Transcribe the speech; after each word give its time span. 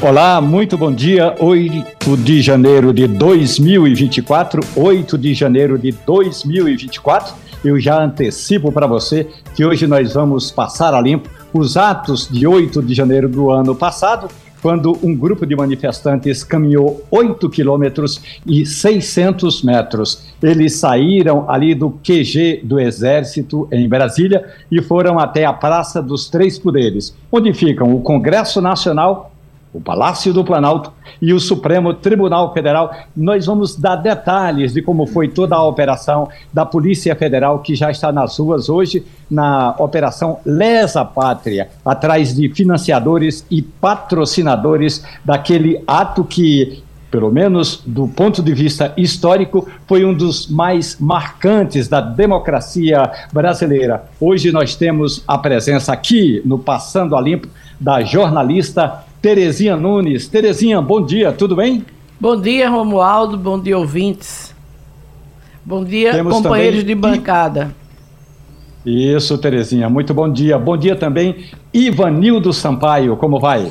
Olá, 0.00 0.40
muito 0.40 0.78
bom 0.78 0.92
dia. 0.92 1.34
8 1.40 2.16
de 2.18 2.40
janeiro 2.40 2.92
de 2.92 3.08
2024, 3.08 4.60
8 4.76 5.18
de 5.18 5.34
janeiro 5.34 5.76
de 5.76 5.90
2024. 5.90 7.34
Eu 7.64 7.80
já 7.80 8.00
antecipo 8.00 8.70
para 8.70 8.86
você 8.86 9.26
que 9.56 9.64
hoje 9.64 9.88
nós 9.88 10.14
vamos 10.14 10.52
passar 10.52 10.94
a 10.94 11.00
limpo 11.00 11.28
os 11.52 11.76
atos 11.76 12.28
de 12.28 12.46
8 12.46 12.80
de 12.80 12.94
janeiro 12.94 13.28
do 13.28 13.50
ano 13.50 13.74
passado, 13.74 14.28
quando 14.62 14.96
um 15.02 15.16
grupo 15.16 15.44
de 15.44 15.56
manifestantes 15.56 16.44
caminhou 16.44 17.04
8 17.10 17.50
quilômetros 17.50 18.22
e 18.46 18.64
600 18.64 19.64
metros. 19.64 20.22
Eles 20.40 20.76
saíram 20.76 21.50
ali 21.50 21.74
do 21.74 21.90
QG 21.90 22.60
do 22.62 22.78
Exército 22.78 23.66
em 23.72 23.88
Brasília 23.88 24.46
e 24.70 24.80
foram 24.80 25.18
até 25.18 25.44
a 25.44 25.52
Praça 25.52 26.00
dos 26.00 26.28
Três 26.30 26.56
Poderes, 26.56 27.16
onde 27.32 27.52
ficam 27.52 27.92
o 27.92 28.00
Congresso 28.00 28.60
Nacional 28.60 29.32
o 29.72 29.80
Palácio 29.80 30.32
do 30.32 30.44
Planalto 30.44 30.92
e 31.20 31.32
o 31.32 31.40
Supremo 31.40 31.92
Tribunal 31.94 32.52
Federal. 32.52 32.90
Nós 33.16 33.46
vamos 33.46 33.76
dar 33.76 33.96
detalhes 33.96 34.72
de 34.72 34.82
como 34.82 35.06
foi 35.06 35.28
toda 35.28 35.56
a 35.56 35.64
operação 35.64 36.28
da 36.52 36.64
Polícia 36.64 37.14
Federal, 37.14 37.58
que 37.60 37.74
já 37.74 37.90
está 37.90 38.10
nas 38.10 38.38
ruas 38.38 38.68
hoje, 38.68 39.04
na 39.30 39.74
Operação 39.78 40.38
Lesa 40.44 41.04
Pátria, 41.04 41.68
atrás 41.84 42.34
de 42.34 42.48
financiadores 42.48 43.44
e 43.50 43.60
patrocinadores 43.60 45.04
daquele 45.24 45.82
ato 45.86 46.24
que 46.24 46.82
pelo 47.10 47.32
menos 47.32 47.82
do 47.86 48.06
ponto 48.06 48.42
de 48.42 48.52
vista 48.52 48.92
histórico, 48.96 49.66
foi 49.86 50.04
um 50.04 50.12
dos 50.12 50.46
mais 50.46 50.98
marcantes 51.00 51.88
da 51.88 52.00
democracia 52.00 53.10
brasileira. 53.32 54.04
Hoje 54.20 54.52
nós 54.52 54.76
temos 54.76 55.22
a 55.26 55.38
presença 55.38 55.90
aqui 55.90 56.42
no 56.44 56.58
Passando 56.58 57.16
a 57.16 57.20
Limpo 57.20 57.48
da 57.80 58.02
jornalista 58.02 59.04
Terezinha 59.28 59.76
Nunes. 59.76 60.26
Terezinha, 60.26 60.80
bom 60.80 61.04
dia, 61.04 61.30
tudo 61.30 61.54
bem? 61.54 61.84
Bom 62.18 62.40
dia, 62.40 62.66
Romualdo, 62.70 63.36
bom 63.36 63.60
dia, 63.60 63.76
ouvintes. 63.76 64.54
Bom 65.62 65.84
dia, 65.84 66.12
Temos 66.12 66.32
companheiros 66.32 66.82
de 66.82 66.94
bancada. 66.94 67.74
Isso, 68.86 69.36
Terezinha, 69.36 69.90
muito 69.90 70.14
bom 70.14 70.32
dia. 70.32 70.58
Bom 70.58 70.78
dia 70.78 70.96
também, 70.96 71.44
Ivanildo 71.74 72.54
Sampaio, 72.54 73.18
como 73.18 73.38
vai? 73.38 73.70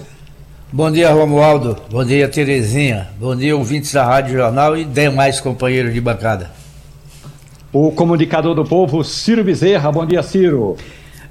Bom 0.71 0.91
dia, 0.91 1.11
Romualdo. 1.11 1.75
Bom 1.89 2.05
dia, 2.05 2.29
Terezinha. 2.29 3.07
Bom 3.19 3.35
dia, 3.35 3.57
ouvintes 3.57 3.91
da 3.91 4.05
Rádio 4.05 4.37
Jornal 4.37 4.77
e 4.77 4.85
demais 4.85 5.41
companheiros 5.41 5.91
de 5.91 5.99
bancada. 5.99 6.51
O 7.73 7.91
comunicador 7.91 8.53
do 8.53 8.63
povo, 8.63 9.03
Ciro 9.03 9.43
Bezerra. 9.43 9.91
Bom 9.91 10.05
dia, 10.05 10.21
Ciro. 10.21 10.77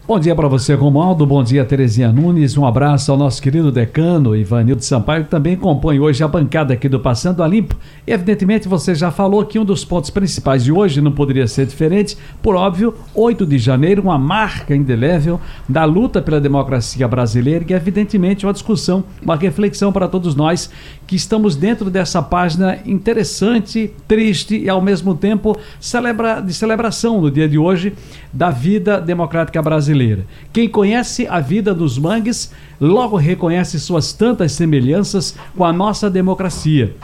Bom 0.09 0.21
dia 0.21 0.37
para 0.37 0.47
você, 0.47 0.73
Romualdo. 0.73 1.27
Bom 1.27 1.43
dia, 1.43 1.65
Terezinha 1.65 2.13
Nunes. 2.13 2.57
Um 2.57 2.65
abraço 2.65 3.11
ao 3.11 3.19
nosso 3.19 3.43
querido 3.43 3.73
decano, 3.73 4.37
Ivanildo 4.37 4.85
Sampaio, 4.85 5.25
que 5.25 5.31
também 5.31 5.57
compõe 5.57 5.99
hoje 5.99 6.23
a 6.23 6.29
bancada 6.29 6.73
aqui 6.73 6.89
do 6.89 7.01
Passando 7.01 7.43
a 7.43 7.49
Limpo. 7.49 7.75
Evidentemente, 8.07 8.69
você 8.69 8.95
já 8.95 9.11
falou 9.11 9.45
que 9.45 9.59
um 9.59 9.65
dos 9.65 9.85
pontos 9.85 10.11
principais 10.11 10.63
de 10.63 10.71
hoje 10.71 11.01
não 11.01 11.11
poderia 11.11 11.49
ser 11.49 11.67
diferente. 11.67 12.17
Por 12.41 12.55
óbvio, 12.55 12.95
8 13.17 13.45
de 13.45 13.59
janeiro, 13.59 14.01
uma 14.01 14.17
marca 14.17 14.77
indelével 14.77 15.41
da 15.69 15.85
luta 15.85 16.23
pela 16.23 16.41
democracia 16.41 17.09
brasileira 17.09 17.65
e, 17.69 17.73
evidentemente, 17.73 18.47
uma 18.47 18.53
discussão, 18.53 19.03
uma 19.21 19.35
reflexão 19.35 19.93
para 19.93 20.07
todos 20.07 20.37
nós 20.37 20.71
que 21.05 21.17
estamos 21.17 21.57
dentro 21.57 21.91
dessa 21.91 22.23
página 22.23 22.79
interessante, 22.87 23.91
triste 24.07 24.57
e, 24.57 24.69
ao 24.69 24.81
mesmo 24.81 25.17
tempo, 25.17 25.59
celebra, 25.81 26.41
de 26.41 26.55
celebração 26.55 27.21
no 27.21 27.29
dia 27.29 27.49
de 27.49 27.59
hoje 27.59 27.93
da 28.33 28.51
vida 28.51 29.01
democrática 29.01 29.61
brasileira 29.61 29.96
brasileira. 29.97 30.27
Quem 30.53 30.69
conhece 30.69 31.27
a 31.27 31.41
vida 31.41 31.75
dos 31.75 31.99
mangues 31.99 32.53
logo 32.81 33.17
reconhece 33.17 33.81
suas 33.81 34.13
tantas 34.13 34.53
semelhanças 34.53 35.35
com 35.57 35.65
a 35.65 35.73
nossa 35.73 36.11
democracia. 36.11 36.95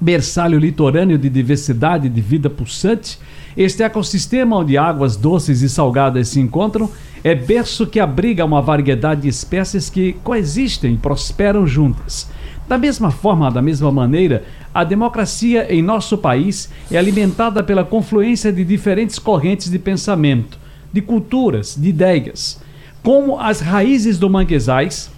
Berçário 0.00 0.58
litorâneo 0.58 1.18
de 1.18 1.28
diversidade 1.28 2.08
de 2.08 2.20
vida 2.20 2.48
pulsante, 2.48 3.18
este 3.56 3.82
ecossistema 3.82 4.56
onde 4.56 4.78
águas 4.78 5.16
doces 5.16 5.62
e 5.62 5.68
salgadas 5.68 6.28
se 6.28 6.40
encontram 6.40 6.88
é 7.24 7.34
berço 7.34 7.84
que 7.84 7.98
abriga 7.98 8.44
uma 8.44 8.62
variedade 8.62 9.22
de 9.22 9.28
espécies 9.28 9.90
que 9.90 10.12
coexistem 10.22 10.94
e 10.94 10.98
prosperam 10.98 11.66
juntas. 11.66 12.30
Da 12.68 12.78
mesma 12.78 13.10
forma, 13.10 13.50
da 13.50 13.62
mesma 13.62 13.90
maneira, 13.90 14.44
a 14.72 14.84
democracia 14.84 15.66
em 15.74 15.82
nosso 15.82 16.16
país 16.18 16.70
é 16.92 16.98
alimentada 16.98 17.64
pela 17.64 17.82
confluência 17.82 18.52
de 18.52 18.62
diferentes 18.62 19.18
correntes 19.18 19.68
de 19.68 19.78
pensamento 19.78 20.57
de 20.92 21.00
culturas, 21.00 21.76
de 21.76 21.88
ideias. 21.88 22.60
Como 23.02 23.38
as 23.38 23.60
raízes 23.60 24.18
do 24.18 24.28
manguezais, 24.28 25.10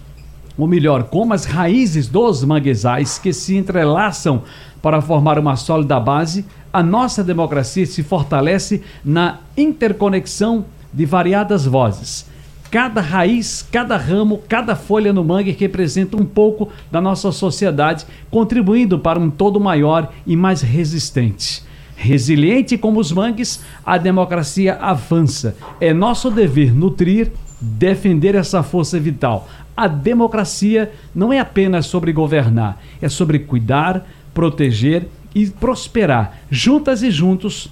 ou 0.56 0.66
melhor, 0.66 1.04
como 1.04 1.32
as 1.32 1.44
raízes 1.44 2.08
dos 2.08 2.44
manguezais 2.44 3.18
que 3.18 3.32
se 3.32 3.56
entrelaçam 3.56 4.42
para 4.82 5.00
formar 5.00 5.38
uma 5.38 5.56
sólida 5.56 5.98
base, 5.98 6.44
a 6.72 6.82
nossa 6.82 7.24
democracia 7.24 7.86
se 7.86 8.02
fortalece 8.02 8.82
na 9.04 9.38
interconexão 9.56 10.64
de 10.92 11.04
variadas 11.04 11.64
vozes. 11.64 12.26
Cada 12.70 13.00
raiz, 13.00 13.66
cada 13.72 13.96
ramo, 13.96 14.42
cada 14.48 14.76
folha 14.76 15.12
no 15.12 15.24
mangue 15.24 15.50
representa 15.50 16.16
um 16.16 16.24
pouco 16.24 16.68
da 16.90 17.00
nossa 17.00 17.32
sociedade, 17.32 18.06
contribuindo 18.30 18.98
para 18.98 19.18
um 19.18 19.28
todo 19.28 19.58
maior 19.58 20.12
e 20.24 20.36
mais 20.36 20.62
resistente. 20.62 21.64
Resiliente 22.02 22.78
como 22.78 22.98
os 22.98 23.12
mangues, 23.12 23.62
a 23.84 23.98
democracia 23.98 24.76
avança. 24.76 25.54
É 25.78 25.92
nosso 25.92 26.30
dever 26.30 26.74
nutrir, 26.74 27.30
defender 27.60 28.34
essa 28.34 28.62
força 28.62 28.98
vital. 28.98 29.46
A 29.76 29.86
democracia 29.86 30.90
não 31.14 31.30
é 31.30 31.38
apenas 31.38 31.84
sobre 31.84 32.10
governar, 32.10 32.80
é 33.02 33.08
sobre 33.10 33.40
cuidar, 33.40 34.08
proteger 34.32 35.08
e 35.34 35.46
prosperar. 35.46 36.38
Juntas 36.50 37.02
e 37.02 37.10
juntos, 37.10 37.70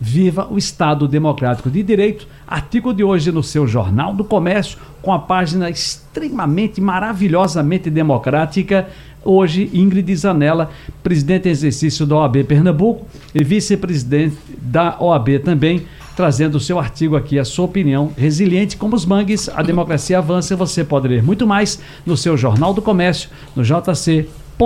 viva 0.00 0.48
o 0.50 0.58
Estado 0.58 1.06
Democrático 1.06 1.70
de 1.70 1.80
Direito. 1.80 2.26
Artigo 2.48 2.92
de 2.92 3.04
hoje 3.04 3.30
no 3.30 3.44
seu 3.44 3.68
Jornal 3.68 4.12
do 4.12 4.24
Comércio, 4.24 4.78
com 5.00 5.12
a 5.12 5.18
página 5.20 5.70
extremamente, 5.70 6.80
maravilhosamente 6.80 7.88
democrática 7.88 8.88
Hoje, 9.24 9.70
Ingrid 9.72 10.14
Zanella, 10.14 10.70
presidente 11.02 11.48
em 11.48 11.52
exercício 11.52 12.04
da 12.04 12.16
OAB 12.16 12.44
Pernambuco 12.44 13.06
e 13.34 13.42
vice-presidente 13.42 14.36
da 14.60 14.96
OAB 15.00 15.38
também, 15.42 15.86
trazendo 16.14 16.56
o 16.56 16.60
seu 16.60 16.78
artigo 16.78 17.16
aqui, 17.16 17.38
a 17.38 17.44
sua 17.44 17.64
opinião. 17.64 18.12
Resiliente 18.16 18.76
como 18.76 18.94
os 18.94 19.06
mangues, 19.06 19.48
a 19.48 19.62
democracia 19.62 20.18
avança. 20.18 20.54
Você 20.56 20.84
pode 20.84 21.08
ler 21.08 21.22
muito 21.22 21.46
mais 21.46 21.80
no 22.04 22.16
seu 22.16 22.36
Jornal 22.36 22.74
do 22.74 22.82
Comércio, 22.82 23.30
no 23.56 23.64
jc.com.br, 23.64 24.58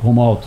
Romualdo. 0.00 0.46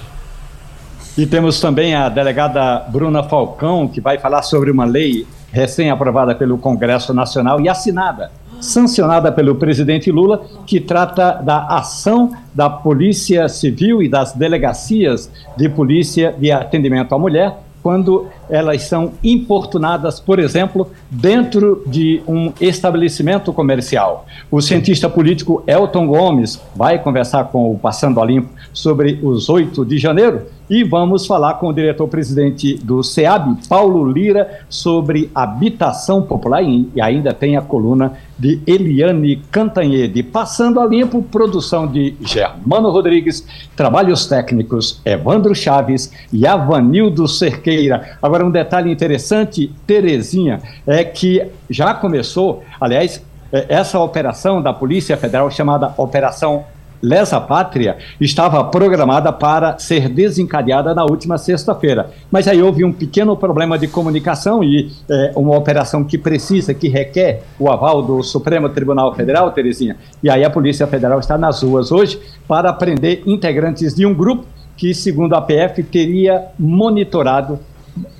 E 1.18 1.28
temos 1.28 1.59
também 1.59 1.94
a 1.94 2.09
delegada 2.09 2.85
Bruna 2.90 3.23
Falcão, 3.23 3.88
que 3.88 4.02
vai 4.02 4.18
falar 4.18 4.41
sobre 4.41 4.72
uma 4.72 4.85
lei 4.85 5.28
recém-aprovada 5.52 6.34
pelo 6.34 6.57
Congresso 6.57 7.13
Nacional 7.13 7.62
e 7.62 7.69
assinada 7.69 8.31
sancionada 8.63 9.31
pelo 9.31 9.56
presidente 9.56 10.12
Lula, 10.12 10.41
que 10.66 10.79
trata 10.79 11.34
da 11.34 11.68
ação 11.68 12.31
da 12.53 12.69
Polícia 12.69 13.47
Civil 13.50 14.01
e 14.01 14.07
das 14.07 14.34
delegacias 14.34 15.29
de 15.57 15.68
polícia 15.68 16.34
de 16.38 16.51
atendimento 16.51 17.13
à 17.13 17.19
mulher 17.19 17.57
quando 17.84 18.28
elas 18.49 18.84
são 18.84 19.13
importunadas, 19.23 20.19
por 20.19 20.40
exemplo, 20.40 20.90
dentro 21.09 21.84
de 21.85 22.22
um 22.28 22.51
estabelecimento 22.59 23.51
comercial. 23.53 24.25
O 24.49 24.61
cientista 24.61 25.09
político 25.09 25.63
Elton 25.67 26.07
Gomes 26.07 26.61
vai 26.75 26.99
conversar 26.99 27.45
com 27.45 27.72
o 27.72 27.78
Passando 27.78 28.22
a 28.22 28.25
Limpo 28.25 28.49
sobre 28.72 29.19
os 29.22 29.49
8 29.49 29.85
de 29.85 29.97
janeiro 29.97 30.43
e 30.69 30.84
vamos 30.84 31.28
falar 31.28 31.55
com 31.55 31.67
o 31.67 31.73
diretor-presidente 31.73 32.75
do 32.78 33.03
SEAB, 33.03 33.67
Paulo 33.67 34.09
Lira, 34.09 34.61
sobre 34.69 35.29
habitação 35.35 36.22
popular 36.22 36.63
e 36.63 36.89
ainda 37.01 37.34
tem 37.34 37.57
a 37.57 37.61
coluna 37.61 38.13
de 38.39 38.59
Eliane 38.66 39.37
Cantanhede. 39.51 40.23
Passando 40.23 40.79
a 40.79 40.85
limpo, 40.85 41.22
produção 41.22 41.85
de 41.85 42.16
Germano 42.22 42.89
Rodrigues, 42.89 43.46
trabalhos 43.75 44.25
técnicos 44.25 44.99
Evandro 45.05 45.53
Chaves 45.53 46.11
e 46.31 46.47
Avanildo 46.47 47.28
Cerqueira. 47.28 48.17
Agora, 48.22 48.33
um 48.41 48.50
detalhe 48.50 48.90
interessante, 48.90 49.70
Terezinha, 49.85 50.62
é 50.88 51.03
que 51.03 51.46
já 51.70 51.94
começou, 51.94 52.64
aliás, 52.80 53.22
é, 53.52 53.66
essa 53.68 54.00
operação 54.00 54.62
da 54.62 54.72
Polícia 54.72 55.18
Federal 55.18 55.52
chamada 55.52 55.94
Operação 55.97 56.64
Lesa 57.03 57.41
Pátria 57.41 57.97
estava 58.20 58.64
programada 58.64 59.34
para 59.34 59.78
ser 59.78 60.08
desencadeada 60.08 60.96
na 60.96 61.03
última 61.03 61.38
sexta-feira. 61.38 62.09
Mas 62.32 62.47
aí 62.47 62.64
houve 62.64 62.85
um 62.85 62.94
pequeno 62.94 63.35
problema 63.35 63.78
de 63.78 63.90
comunicação 63.90 64.64
e 64.64 64.90
é, 65.12 65.34
uma 65.35 65.58
operação 65.58 66.02
que 66.06 66.18
precisa, 66.18 66.74
que 66.74 66.88
requer 66.88 67.44
o 67.59 67.70
aval 67.70 68.02
do 68.02 68.24
Supremo 68.24 68.70
Tribunal 68.70 69.14
Federal, 69.14 69.52
Terezinha. 69.52 69.97
E 70.24 70.30
aí 70.30 70.46
a 70.46 70.50
Polícia 70.50 70.88
Federal 70.88 71.20
está 71.20 71.38
nas 71.38 71.62
ruas 71.62 71.91
hoje 71.91 72.18
para 72.47 72.72
prender 72.72 73.22
integrantes 73.26 73.94
de 73.94 74.06
um 74.06 74.14
grupo 74.14 74.46
que, 74.78 74.94
segundo 74.94 75.35
a 75.35 75.41
PF, 75.41 75.84
teria 75.84 76.46
monitorado 76.58 77.59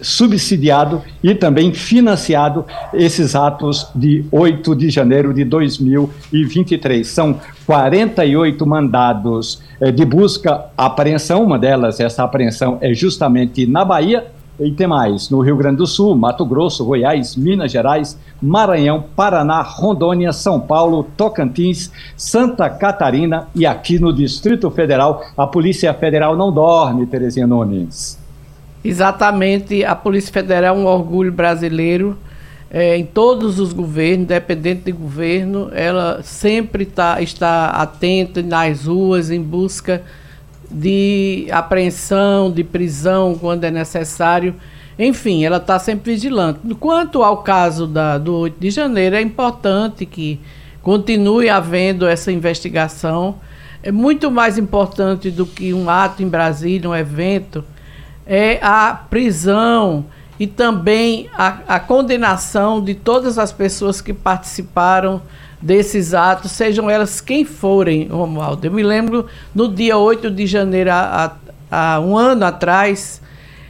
subsidiado 0.02 1.02
e 1.24 1.34
também 1.34 1.74
financiado 1.74 2.66
esses 2.94 3.36
atos 3.36 3.88
de 3.96 4.26
8 4.32 4.76
de 4.76 4.90
janeiro 4.90 5.34
de 5.34 5.44
2023. 5.44 7.08
São 7.08 7.40
48 7.66 8.66
mandados 8.66 9.62
eh, 9.80 9.92
de 9.92 10.06
busca, 10.06 10.66
apreensão, 10.78 11.44
uma 11.44 11.58
delas, 11.58 12.00
essa 12.00 12.24
apreensão 12.24 12.78
é 12.82 12.94
justamente 12.94 13.66
na 13.66 13.84
Bahia, 13.84 14.28
e 14.60 14.72
tem 14.72 14.86
mais, 14.86 15.30
no 15.32 15.42
Rio 15.42 15.58
Grande 15.58 15.78
do 15.78 15.88
Sul, 15.88 16.16
Mato 16.16 16.46
Grosso, 16.46 16.86
Goiás, 16.86 17.36
Minas 17.36 17.72
Gerais, 17.72 18.18
Maranhão, 18.42 19.04
Paraná, 19.16 19.62
Rondônia, 19.62 20.32
São 20.32 20.60
Paulo, 20.60 21.08
Tocantins, 21.18 21.92
Santa 22.16 22.70
Catarina 22.70 23.48
e 23.56 23.66
aqui 23.66 23.98
no 23.98 24.14
Distrito 24.14 24.70
Federal. 24.70 25.24
A 25.36 25.48
Polícia 25.48 25.92
Federal 25.94 26.38
não 26.38 26.52
dorme, 26.52 27.08
Terezinha 27.08 27.48
Nunes. 27.48 28.23
Exatamente, 28.84 29.86
a 29.86 29.96
Polícia 29.96 30.34
Federal 30.34 30.76
é 30.76 30.78
um 30.78 30.86
orgulho 30.86 31.32
brasileiro. 31.32 32.18
É, 32.70 32.98
em 32.98 33.06
todos 33.06 33.60
os 33.60 33.72
governos, 33.72 34.24
independente 34.24 34.86
de 34.86 34.92
governo, 34.92 35.70
ela 35.74 36.22
sempre 36.24 36.86
tá, 36.86 37.22
está 37.22 37.68
atenta 37.68 38.42
nas 38.42 38.86
ruas 38.86 39.30
em 39.30 39.42
busca 39.42 40.02
de 40.70 41.48
apreensão, 41.52 42.52
de 42.52 42.64
prisão 42.64 43.36
quando 43.36 43.64
é 43.64 43.72
necessário. 43.72 44.56
Enfim, 44.98 45.46
ela 45.46 45.58
está 45.58 45.78
sempre 45.78 46.14
vigilante. 46.14 46.60
Quanto 46.80 47.24
ao 47.24 47.38
caso 47.38 47.86
da, 47.86 48.18
do 48.18 48.36
8 48.38 48.60
de 48.60 48.72
janeiro, 48.72 49.16
é 49.16 49.22
importante 49.22 50.06
que 50.06 50.40
continue 50.82 51.50
havendo 51.50 52.08
essa 52.08 52.32
investigação. 52.32 53.36
É 53.84 53.92
muito 53.92 54.32
mais 54.32 54.58
importante 54.58 55.30
do 55.30 55.46
que 55.46 55.74
um 55.74 55.90
ato 55.90 56.24
em 56.24 56.28
Brasília, 56.28 56.90
um 56.90 56.96
evento 56.96 57.64
é 58.26 58.60
a 58.62 58.94
prisão 59.10 60.06
e 60.40 60.48
também 60.48 61.30
a, 61.38 61.60
a 61.68 61.80
condenação 61.80 62.82
de 62.82 62.96
todas 62.96 63.38
as 63.38 63.52
pessoas 63.52 64.02
que 64.02 64.14
participaram 64.14 65.22
desses 65.62 66.14
atos, 66.14 66.52
sejam 66.52 66.90
elas 66.90 67.22
quem 67.22 67.46
forem, 67.46 68.08
Romualdo. 68.08 68.68
Eu 68.68 68.72
me 68.72 68.84
lembro 68.84 69.28
no 69.56 69.70
dia 69.70 69.98
8 69.98 70.30
de 70.30 70.46
janeiro, 70.46 70.90
há, 70.92 72.00
um 72.02 72.18
ano 72.18 72.46
atrás, 72.46 73.22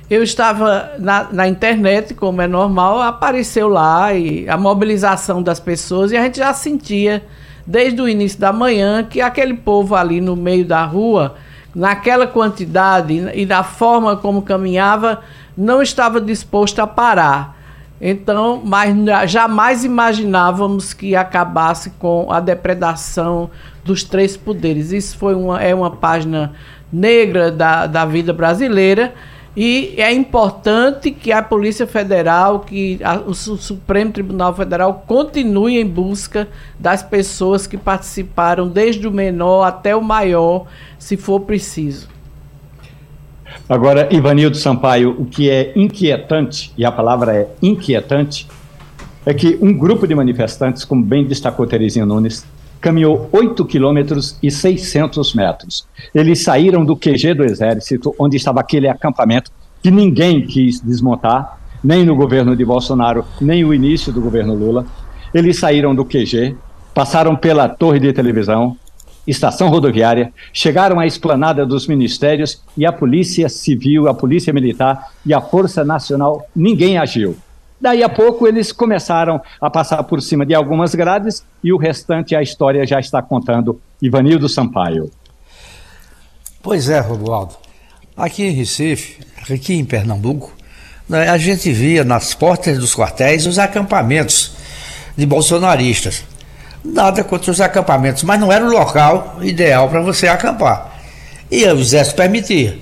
eu 0.09 0.23
estava 0.23 0.93
na, 0.97 1.27
na, 1.31 1.47
internet, 1.47 2.13
como 2.15 2.41
é 2.41 2.47
normal, 2.47 2.99
apareceu 2.99 3.67
lá 3.67 4.13
e 4.13 4.49
a 4.49 4.57
mobilização 4.57 5.41
das 5.41 5.59
pessoas 5.59 6.11
e 6.11 6.17
a 6.17 6.23
gente 6.23 6.39
já 6.39 6.53
sentia 6.53 7.23
desde 7.65 8.01
o 8.01 8.09
início 8.09 8.39
da 8.39 8.51
manhã 8.51 9.03
que 9.03 9.21
aquele 9.21 9.53
povo 9.53 9.95
ali 9.95 10.19
no 10.19 10.35
meio 10.35 10.65
da 10.65 10.83
rua 10.83 11.35
naquela 11.73 12.27
quantidade 12.27 13.13
e 13.33 13.45
da 13.45 13.63
forma 13.63 14.15
como 14.15 14.41
caminhava, 14.41 15.21
não 15.57 15.81
estava 15.81 16.21
disposto 16.21 16.79
a 16.79 16.87
parar. 16.87 17.57
Então, 17.99 18.61
mas 18.63 18.95
jamais 19.29 19.83
imaginávamos 19.83 20.93
que 20.93 21.15
acabasse 21.15 21.91
com 21.91 22.31
a 22.31 22.39
depredação 22.39 23.49
dos 23.83 24.03
três 24.03 24.35
poderes. 24.35 24.91
Isso 24.91 25.17
foi 25.17 25.35
uma, 25.35 25.61
é 25.61 25.73
uma 25.73 25.91
página 25.91 26.51
negra 26.91 27.49
da, 27.51 27.87
da 27.87 28.05
vida 28.05 28.33
brasileira 28.33 29.13
e 29.55 29.93
é 29.97 30.11
importante 30.11 31.11
que 31.11 31.31
a 31.31 31.41
Polícia 31.41 31.85
Federal, 31.85 32.61
que 32.61 32.99
a, 33.03 33.17
o 33.19 33.35
Supremo 33.35 34.11
Tribunal 34.11 34.55
Federal 34.55 35.03
continue 35.05 35.79
em 35.79 35.85
busca 35.85 36.47
das 36.79 37.03
pessoas 37.03 37.67
que 37.67 37.77
participaram, 37.77 38.67
desde 38.67 39.07
o 39.07 39.11
menor 39.11 39.63
até 39.63 39.95
o 39.95 40.01
maior, 40.01 40.65
se 40.97 41.15
for 41.15 41.41
preciso. 41.41 42.09
Agora, 43.69 44.09
Ivanildo 44.11 44.57
Sampaio, 44.57 45.15
o 45.19 45.25
que 45.25 45.49
é 45.49 45.71
inquietante, 45.75 46.73
e 46.75 46.83
a 46.83 46.91
palavra 46.91 47.35
é 47.35 47.47
inquietante, 47.61 48.47
é 49.23 49.33
que 49.35 49.57
um 49.61 49.71
grupo 49.71 50.07
de 50.07 50.15
manifestantes, 50.15 50.83
como 50.83 51.03
bem 51.03 51.25
destacou 51.25 51.67
Terezinha 51.67 52.05
Nunes, 52.05 52.43
caminhou 52.83 53.29
8 53.31 53.63
quilômetros 53.63 54.37
e 54.43 54.51
600 54.51 55.33
metros. 55.33 55.87
Eles 56.13 56.43
saíram 56.43 56.83
do 56.83 56.97
QG 56.97 57.33
do 57.33 57.45
Exército, 57.45 58.13
onde 58.19 58.35
estava 58.35 58.59
aquele 58.59 58.89
acampamento 58.89 59.49
que 59.81 59.89
ninguém 59.89 60.45
quis 60.45 60.81
desmontar, 60.81 61.57
nem 61.81 62.05
no 62.05 62.13
governo 62.13 62.57
de 62.57 62.65
Bolsonaro, 62.65 63.25
nem 63.39 63.63
o 63.63 63.73
início 63.73 64.11
do 64.11 64.19
governo 64.19 64.53
Lula. 64.53 64.85
Eles 65.33 65.57
saíram 65.57 65.95
do 65.95 66.03
QG, 66.03 66.57
passaram 66.93 67.37
pela 67.37 67.69
torre 67.69 68.01
de 68.01 68.11
televisão, 68.11 68.75
estação 69.25 69.69
rodoviária, 69.69 70.33
chegaram 70.51 70.99
à 70.99 71.07
esplanada 71.07 71.65
dos 71.65 71.87
ministérios 71.87 72.61
e 72.75 72.85
a 72.85 72.91
Polícia 72.91 73.47
Civil, 73.47 74.09
a 74.09 74.13
Polícia 74.13 74.51
Militar 74.51 75.09
e 75.25 75.33
a 75.33 75.39
Força 75.39 75.85
Nacional, 75.85 76.45
ninguém 76.53 76.97
agiu. 76.97 77.37
Daí 77.83 78.01
a 78.01 78.07
pouco 78.07 78.47
eles 78.47 78.71
começaram 78.71 79.41
a 79.59 79.69
passar 79.69 80.01
por 80.03 80.21
cima 80.21 80.45
de 80.45 80.55
algumas 80.55 80.95
grades 80.95 81.43
e 81.61 81.73
o 81.73 81.75
restante 81.75 82.33
a 82.33 82.41
história 82.41 82.87
já 82.87 82.97
está 82.97 83.21
contando 83.21 83.77
Ivanildo 84.01 84.47
Sampaio. 84.47 85.11
Pois 86.61 86.87
é, 86.87 87.01
Romualdo. 87.01 87.55
Aqui 88.15 88.45
em 88.45 88.51
Recife, 88.51 89.19
aqui 89.51 89.73
em 89.73 89.83
Pernambuco, 89.83 90.53
né, 91.09 91.27
a 91.27 91.37
gente 91.37 91.73
via 91.73 92.05
nas 92.05 92.33
portas 92.33 92.77
dos 92.79 92.95
quartéis 92.95 93.45
os 93.45 93.59
acampamentos 93.59 94.53
de 95.17 95.25
bolsonaristas. 95.25 96.23
Nada 96.85 97.21
contra 97.21 97.51
os 97.51 97.59
acampamentos, 97.59 98.23
mas 98.23 98.39
não 98.39 98.49
era 98.49 98.63
o 98.63 98.71
local 98.71 99.39
ideal 99.41 99.89
para 99.89 99.99
você 99.99 100.29
acampar. 100.29 101.01
E 101.51 101.65
o 101.65 101.77
exército 101.77 102.15
permitia. 102.15 102.79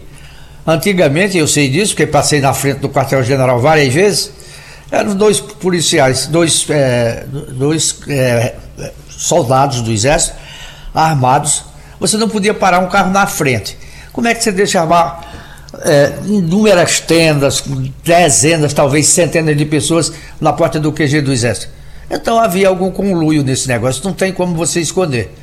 Antigamente, 0.67 1.39
eu 1.39 1.47
sei 1.47 1.69
disso, 1.69 1.93
porque 1.95 2.05
passei 2.05 2.39
na 2.39 2.53
frente 2.53 2.81
do 2.81 2.89
quartel-general 2.89 3.59
várias 3.59 3.91
vezes, 3.91 4.40
eram 4.91 5.15
dois 5.15 5.39
policiais, 5.39 6.27
dois, 6.27 6.65
é, 6.69 7.25
dois 7.53 7.95
é, 8.09 8.55
soldados 9.09 9.81
do 9.81 9.91
exército 9.91 10.35
armados. 10.93 11.63
Você 11.99 12.17
não 12.17 12.27
podia 12.27 12.53
parar 12.53 12.79
um 12.79 12.89
carro 12.89 13.11
na 13.11 13.25
frente. 13.25 13.77
Como 14.11 14.27
é 14.27 14.35
que 14.35 14.43
você 14.43 14.51
deixava 14.51 15.21
é, 15.85 16.13
inúmeras 16.25 16.99
tendas, 16.99 17.63
dezenas, 18.03 18.73
talvez 18.73 19.07
centenas 19.07 19.55
de 19.55 19.65
pessoas 19.65 20.11
na 20.39 20.51
porta 20.51 20.79
do 20.79 20.91
QG 20.91 21.21
do 21.21 21.31
exército? 21.31 21.69
Então 22.09 22.37
havia 22.37 22.67
algum 22.67 22.91
conluio 22.91 23.41
nesse 23.41 23.69
negócio, 23.69 24.03
não 24.03 24.13
tem 24.13 24.33
como 24.33 24.53
você 24.53 24.81
esconder. 24.81 25.33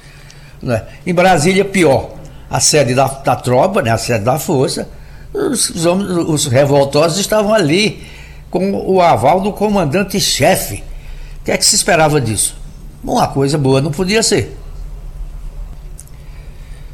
Né? 0.62 0.82
Em 1.06 1.14
Brasília, 1.14 1.64
pior. 1.64 2.10
A 2.50 2.60
sede 2.60 2.94
da, 2.94 3.06
da 3.06 3.36
tropa, 3.36 3.82
né, 3.82 3.90
a 3.90 3.98
sede 3.98 4.24
da 4.24 4.38
força, 4.38 4.88
os, 5.32 5.68
os, 5.70 5.84
os 5.84 6.46
revoltosos 6.46 7.18
estavam 7.18 7.52
ali 7.52 8.06
com 8.50 8.72
o 8.72 9.00
aval 9.00 9.40
do 9.40 9.52
comandante-chefe. 9.52 10.82
O 11.40 11.44
que 11.44 11.52
é 11.52 11.56
que 11.56 11.64
se 11.64 11.76
esperava 11.76 12.20
disso? 12.20 12.56
Uma 13.02 13.28
coisa 13.28 13.56
boa 13.56 13.80
não 13.80 13.90
podia 13.90 14.22
ser. 14.22 14.56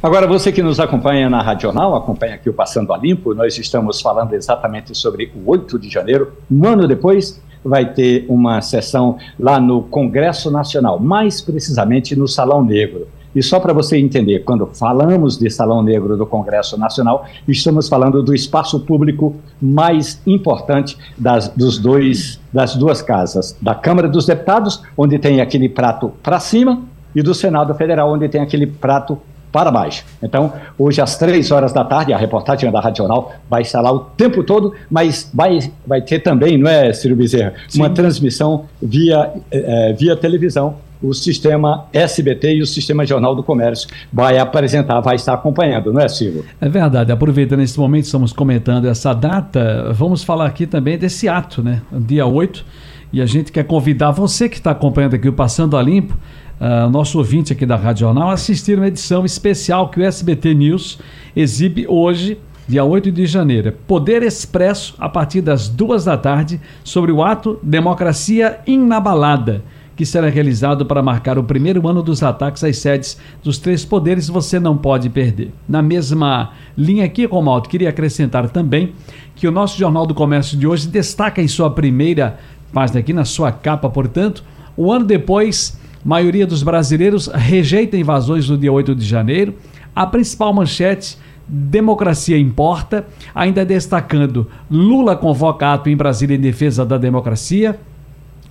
Agora, 0.01 0.27
você 0.27 0.51
que 0.51 0.61
nos 0.61 0.79
acompanha 0.79 1.27
na 1.29 1.41
Radional, 1.41 1.95
acompanha 1.95 2.35
aqui 2.35 2.47
o 2.47 2.53
Passando 2.53 2.93
a 2.93 2.97
Limpo, 2.97 3.33
nós 3.33 3.57
estamos 3.57 3.99
falando 4.01 4.33
exatamente 4.33 4.95
sobre 4.95 5.31
o 5.35 5.49
8 5.49 5.79
de 5.79 5.89
janeiro. 5.89 6.33
Um 6.49 6.63
ano 6.67 6.87
depois, 6.87 7.41
vai 7.63 7.91
ter 7.91 8.25
uma 8.29 8.61
sessão 8.61 9.17
lá 9.39 9.59
no 9.59 9.81
Congresso 9.81 10.51
Nacional, 10.51 10.99
mais 10.99 11.41
precisamente 11.41 12.15
no 12.15 12.27
Salão 12.27 12.63
Negro. 12.63 13.07
E 13.35 13.43
só 13.43 13.59
para 13.59 13.73
você 13.73 13.97
entender, 13.97 14.39
quando 14.39 14.65
falamos 14.65 15.37
de 15.37 15.49
Salão 15.49 15.83
Negro 15.83 16.15
do 16.15 16.25
Congresso 16.25 16.79
Nacional, 16.79 17.25
estamos 17.47 17.89
falando 17.89 18.23
do 18.23 18.33
espaço 18.33 18.79
público 18.79 19.35
mais 19.61 20.21
importante 20.25 20.97
das, 21.17 21.49
dos 21.49 21.77
dois, 21.77 22.39
das 22.53 22.75
duas 22.75 23.01
casas, 23.01 23.57
da 23.61 23.75
Câmara 23.75 24.07
dos 24.07 24.25
Deputados, 24.25 24.81
onde 24.97 25.19
tem 25.19 25.41
aquele 25.41 25.67
prato 25.67 26.13
para 26.23 26.39
cima, 26.39 26.81
e 27.13 27.21
do 27.21 27.33
Senado 27.33 27.73
Federal, 27.75 28.11
onde 28.11 28.27
tem 28.27 28.41
aquele 28.41 28.67
prato 28.67 29.17
para 29.51 29.71
baixo. 29.71 30.03
Então, 30.21 30.51
hoje 30.77 30.99
às 30.99 31.17
três 31.17 31.49
horas 31.49 31.71
da 31.71 31.85
tarde, 31.85 32.11
a 32.11 32.17
reportagem 32.17 32.69
da 32.69 32.81
Radional 32.81 33.31
vai 33.49 33.61
estar 33.61 33.79
lá 33.79 33.89
o 33.89 33.99
tempo 33.99 34.43
todo, 34.43 34.73
mas 34.91 35.31
vai, 35.33 35.59
vai 35.87 36.01
ter 36.01 36.19
também, 36.19 36.57
não 36.57 36.69
é, 36.69 36.91
Ciro 36.91 37.15
Bezerra, 37.15 37.53
Sim. 37.69 37.79
uma 37.79 37.89
transmissão 37.89 38.65
via, 38.81 39.31
é, 39.49 39.93
via 39.93 40.13
televisão 40.17 40.75
o 41.07 41.13
sistema 41.13 41.85
SBT 41.93 42.55
e 42.55 42.61
o 42.61 42.65
sistema 42.65 43.05
Jornal 43.05 43.35
do 43.35 43.43
Comércio 43.43 43.87
vai 44.11 44.37
apresentar, 44.37 44.99
vai 45.01 45.15
estar 45.15 45.33
acompanhando, 45.33 45.93
não 45.93 46.01
é, 46.01 46.07
Silvio? 46.07 46.45
É 46.59 46.67
verdade. 46.67 47.11
Aproveitando 47.11 47.61
esse 47.61 47.79
momento, 47.79 48.05
estamos 48.05 48.33
comentando 48.33 48.85
essa 48.85 49.13
data, 49.13 49.91
vamos 49.93 50.23
falar 50.23 50.47
aqui 50.47 50.65
também 50.65 50.97
desse 50.97 51.27
ato, 51.27 51.61
né? 51.63 51.81
Dia 51.91 52.25
8. 52.25 52.65
E 53.13 53.21
a 53.21 53.25
gente 53.25 53.51
quer 53.51 53.63
convidar 53.63 54.11
você 54.11 54.49
que 54.49 54.57
está 54.57 54.71
acompanhando 54.71 55.13
aqui 55.13 55.29
o 55.29 55.33
Passando 55.33 55.77
a 55.77 55.81
Limpo, 55.81 56.17
uh, 56.59 56.89
nosso 56.89 57.17
ouvinte 57.17 57.53
aqui 57.53 57.65
da 57.65 57.75
Rádio 57.75 58.01
Jornal, 58.01 58.29
a 58.29 58.33
assistir 58.33 58.77
uma 58.77 58.87
edição 58.87 59.23
especial 59.23 59.89
que 59.89 59.99
o 59.99 60.03
SBT 60.03 60.53
News 60.53 60.99
exibe 61.35 61.85
hoje, 61.87 62.37
dia 62.67 62.83
8 62.83 63.11
de 63.11 63.25
janeiro. 63.25 63.73
Poder 63.87 64.23
Expresso, 64.23 64.95
a 64.97 65.07
partir 65.07 65.41
das 65.41 65.69
duas 65.69 66.05
da 66.05 66.17
tarde, 66.17 66.59
sobre 66.83 67.11
o 67.11 67.23
ato 67.23 67.59
Democracia 67.63 68.59
Inabalada 68.65 69.63
que 69.95 70.05
será 70.05 70.29
realizado 70.29 70.85
para 70.85 71.01
marcar 71.01 71.37
o 71.37 71.43
primeiro 71.43 71.87
ano 71.87 72.03
dos 72.03 72.21
ataques 72.21 72.63
às 72.63 72.77
sedes 72.77 73.17
dos 73.43 73.57
três 73.57 73.85
poderes, 73.85 74.27
você 74.27 74.59
não 74.59 74.75
pode 74.75 75.09
perder. 75.09 75.51
Na 75.67 75.81
mesma 75.81 76.51
linha 76.77 77.05
aqui, 77.05 77.25
Romaldo, 77.25 77.69
queria 77.69 77.89
acrescentar 77.89 78.49
também 78.49 78.93
que 79.35 79.47
o 79.47 79.51
nosso 79.51 79.77
Jornal 79.77 80.05
do 80.05 80.13
Comércio 80.13 80.57
de 80.57 80.67
hoje 80.67 80.87
destaca 80.87 81.41
em 81.41 81.47
sua 81.47 81.69
primeira 81.69 82.37
página 82.73 82.99
aqui, 82.99 83.13
na 83.13 83.25
sua 83.25 83.51
capa, 83.51 83.89
portanto, 83.89 84.43
um 84.77 84.91
ano 84.91 85.05
depois, 85.05 85.79
maioria 86.03 86.45
dos 86.45 86.61
brasileiros 86.61 87.27
rejeita 87.27 87.95
invasões 87.95 88.47
do 88.47 88.57
dia 88.57 88.71
8 88.71 88.93
de 88.93 89.05
janeiro. 89.05 89.55
A 89.95 90.05
principal 90.05 90.53
manchete 90.53 91.17
Democracia 91.47 92.37
importa, 92.37 93.05
ainda 93.33 93.63
destacando 93.63 94.47
Lula 94.69 95.15
convoca 95.15 95.73
ato 95.73 95.89
em 95.89 95.95
Brasília 95.95 96.35
em 96.35 96.39
defesa 96.39 96.83
da 96.83 96.97
democracia. 96.97 97.79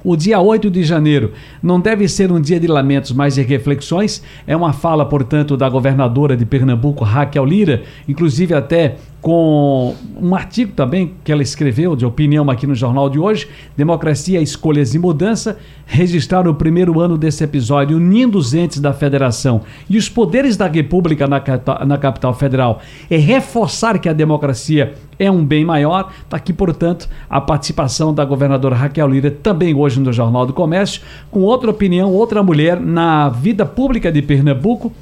O 0.05 0.17
dia 0.17 0.39
8 0.39 0.71
de 0.71 0.83
janeiro 0.85 1.33
não 1.63 1.81
deve 1.81 2.07
ser 2.07 2.31
um 2.31 2.39
dia 2.39 2.61
de 2.61 2.67
lamentos, 2.67 3.11
mas 3.11 3.37
de 3.37 3.43
reflexões. 3.43 4.23
É 4.47 4.55
uma 4.55 4.75
fala, 4.75 5.07
portanto, 5.07 5.57
da 5.57 5.67
governadora 5.67 6.37
de 6.37 6.45
Pernambuco, 6.45 7.03
Raquel 7.05 7.47
Lira, 7.47 7.83
inclusive 8.07 8.53
até 8.53 8.97
com 9.25 9.95
um 10.21 10.35
artigo 10.35 10.75
também 10.75 11.15
que 11.25 11.33
ela 11.33 11.43
escreveu 11.43 11.97
de 11.97 12.05
opinião 12.05 12.51
aqui 12.51 12.67
no 12.67 12.75
jornal 12.75 13.09
de 13.09 13.19
hoje, 13.19 13.49
Democracia, 13.75 14.39
Escolhas 14.39 14.95
e 14.95 14.99
Mudança, 14.99 15.57
registrar 15.87 16.47
o 16.47 16.55
primeiro 16.55 17.01
ano 17.01 17.17
desse 17.17 17.43
episódio 17.43 17.97
unindo 17.97 18.37
os 18.37 18.53
entes 18.53 18.81
da 18.81 18.93
federação 18.93 19.63
e 19.89 19.97
os 19.97 20.11
poderes 20.11 20.59
da 20.59 20.67
República 20.67 21.27
na, 21.27 21.43
na 21.87 21.97
capital 21.97 22.35
federal 22.35 22.83
é 23.11 23.17
reforçar 23.17 23.99
que 23.99 24.11
a 24.11 24.13
democracia 24.13 24.93
é 25.19 25.31
um 25.31 25.43
bem 25.43 25.65
maior. 25.65 26.13
Está 26.23 26.37
aqui, 26.37 26.53
portanto, 26.53 27.09
a 27.31 27.41
participação 27.41 28.13
da 28.13 28.27
governadora 28.27 28.77
Raquel 28.77 29.09
Lira, 29.09 29.31
também 29.31 29.75
hoje 29.75 30.01
no 30.01 30.13
Jornal 30.13 30.45
do 30.45 30.53
Comércio, 30.53 31.01
com 31.31 31.41
outra 31.41 31.71
opinião, 31.71 32.13
outra 32.13 32.43
mulher 32.43 32.79
na 32.79 33.31
vida 33.31 33.65
pública 33.65 34.13
de 34.13 34.21
Pernambuco, 34.21 34.93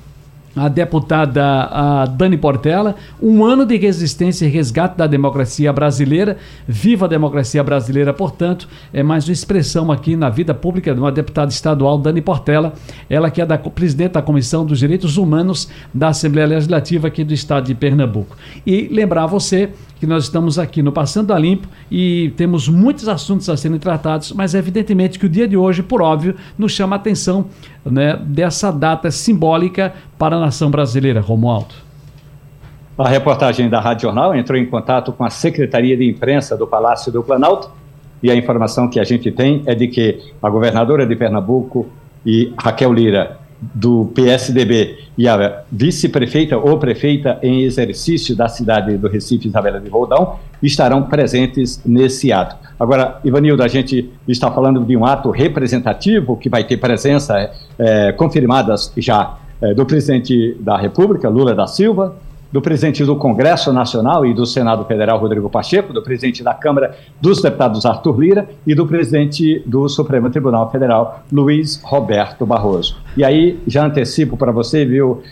a 0.55 0.69
deputada 0.69 1.43
a 1.45 2.07
Dani 2.07 2.37
Portela, 2.37 2.97
um 3.21 3.45
ano 3.45 3.65
de 3.65 3.77
resistência 3.77 4.45
e 4.45 4.49
resgate 4.49 4.97
da 4.97 5.07
democracia 5.07 5.73
brasileira. 5.73 6.37
Viva 6.67 7.07
a 7.07 7.09
democracia 7.09 7.63
brasileira, 7.63 8.13
portanto, 8.13 8.69
é 8.93 9.03
mais 9.03 9.27
uma 9.27 9.33
expressão 9.33 9.91
aqui 9.91 10.17
na 10.17 10.29
vida 10.29 10.55
pública 10.55 10.95
de 10.95 11.01
uma 11.01 11.11
deputada 11.11 11.51
estadual, 11.51 11.99
Dani 11.99 12.21
Portela, 12.21 12.75
ela 13.09 13.31
que 13.31 13.41
é 13.41 13.47
da 13.47 13.59
presidente 13.59 14.13
da 14.13 14.23
Comissão 14.23 14.65
dos 14.65 14.79
Direitos 14.79 15.17
Humanos 15.17 15.69
da 15.93 16.09
Assembleia 16.09 16.49
Legislativa 16.49 17.09
aqui 17.09 17.25
do 17.25 17.33
estado 17.33 17.67
de 17.67 17.75
Pernambuco. 17.75 18.37
E 18.67 18.89
lembrar 18.91 19.27
você 19.27 19.71
que 20.03 20.07
nós 20.09 20.25
estamos 20.25 20.59
aqui 20.59 20.83
no 20.83 20.91
Passando 20.91 21.33
a 21.33 21.39
Limpo 21.39 21.69
e 21.89 22.33
temos 22.37 22.69
muitos 22.69 23.09
assuntos 23.09 23.49
a 23.49 23.57
serem 23.57 23.79
tratados, 23.79 24.33
mas 24.33 24.53
evidentemente 24.53 25.17
que 25.17 25.27
o 25.27 25.29
dia 25.29 25.47
de 25.47 25.57
hoje, 25.57 25.81
por 25.81 26.03
óbvio, 26.03 26.35
nos 26.59 26.73
chama 26.73 26.97
a 26.97 26.99
atenção 26.99 27.47
né, 27.85 28.19
dessa 28.21 28.73
data 28.73 29.13
simbólica 29.13 29.95
para 30.19 30.35
a 30.35 30.41
nação 30.41 30.73
brasileira, 30.73 31.21
Romualdo. 31.21 31.77
A 32.99 33.09
reportagem 33.09 33.71
da 33.71 33.79
Rádio 33.79 34.09
Jornal 34.09 34.35
entrou 34.35 34.59
em 34.59 34.67
contato 34.67 35.13
com 35.13 35.23
a 35.23 35.31
Secretaria 35.31 35.97
de 35.97 36.11
Imprensa 36.11 36.57
do 36.57 36.67
Palácio 36.67 37.13
do 37.13 37.23
Planalto 37.23 37.71
e 38.21 38.29
a 38.29 38.35
informação 38.35 38.91
que 38.91 38.99
a 38.99 39.05
gente 39.05 39.31
tem 39.31 39.63
é 39.67 39.75
de 39.77 39.87
que 39.87 40.19
a 40.43 40.51
governadora 40.51 41.07
de 41.07 41.15
Pernambuco 41.15 41.87
e 42.27 42.53
Raquel 42.61 42.93
Lira 42.93 43.39
do 43.75 44.11
PSDB 44.15 44.99
e 45.17 45.29
a 45.29 45.63
vice-prefeita 45.71 46.59
ou 46.59 46.79
prefeita 46.79 47.39
em 47.43 47.63
exercício 47.63 48.35
da 48.35 48.49
cidade 48.49 48.97
do 48.97 49.09
Recife, 49.09 49.47
Isabela 49.47 49.79
de 49.79 49.89
Roldão, 49.89 50.41
estarão 50.61 51.05
presentes 51.05 51.81
nesse 51.85 52.33
ato. 52.33 52.57
Agora, 52.79 53.21
Ivanildo, 53.25 53.63
a 53.63 53.69
gente 53.69 54.11
está 54.27 54.51
falando 54.51 54.85
de 54.85 54.97
um 54.97 55.05
ato 55.05 55.31
representativo 55.31 56.37
que 56.37 56.49
vai 56.49 56.65
ter 56.65 56.77
presença 56.77 57.51
é, 57.79 58.11
confirmadas 58.13 58.93
já 58.97 59.39
é, 59.61 59.73
do 59.73 59.87
presidente 59.87 60.57
da 60.59 60.77
República, 60.77 61.29
Lula 61.29 61.55
da 61.55 61.69
Silva, 61.69 62.17
do 62.53 62.61
presidente 62.61 63.05
do 63.05 63.17
Congresso 63.17 63.73
Nacional 63.73 64.27
e 64.27 64.35
do 64.35 64.45
Senado 64.45 64.85
Federal, 64.85 65.19
Rodrigo 65.19 65.49
Pacheco, 65.49 65.93
do 65.93 66.03
presidente 66.03 66.45
da 66.45 66.53
Câmara 66.53 66.95
dos 67.21 67.41
Deputados, 67.41 67.87
Arthur 67.87 68.21
Lira, 68.21 68.49
e 68.67 68.75
do 68.75 68.87
presidente 68.87 69.63
do 69.67 69.89
Supremo 69.89 70.29
Tribunal 70.31 70.71
Federal, 70.71 71.23
Luiz 71.33 71.81
Roberto 71.83 72.45
Barroso. 72.45 72.97
E 73.17 73.25
aí, 73.25 73.59
já 73.67 73.87
antecipo 73.87 74.37
para 74.37 74.53
você, 74.53 74.85
viu, 74.85 75.23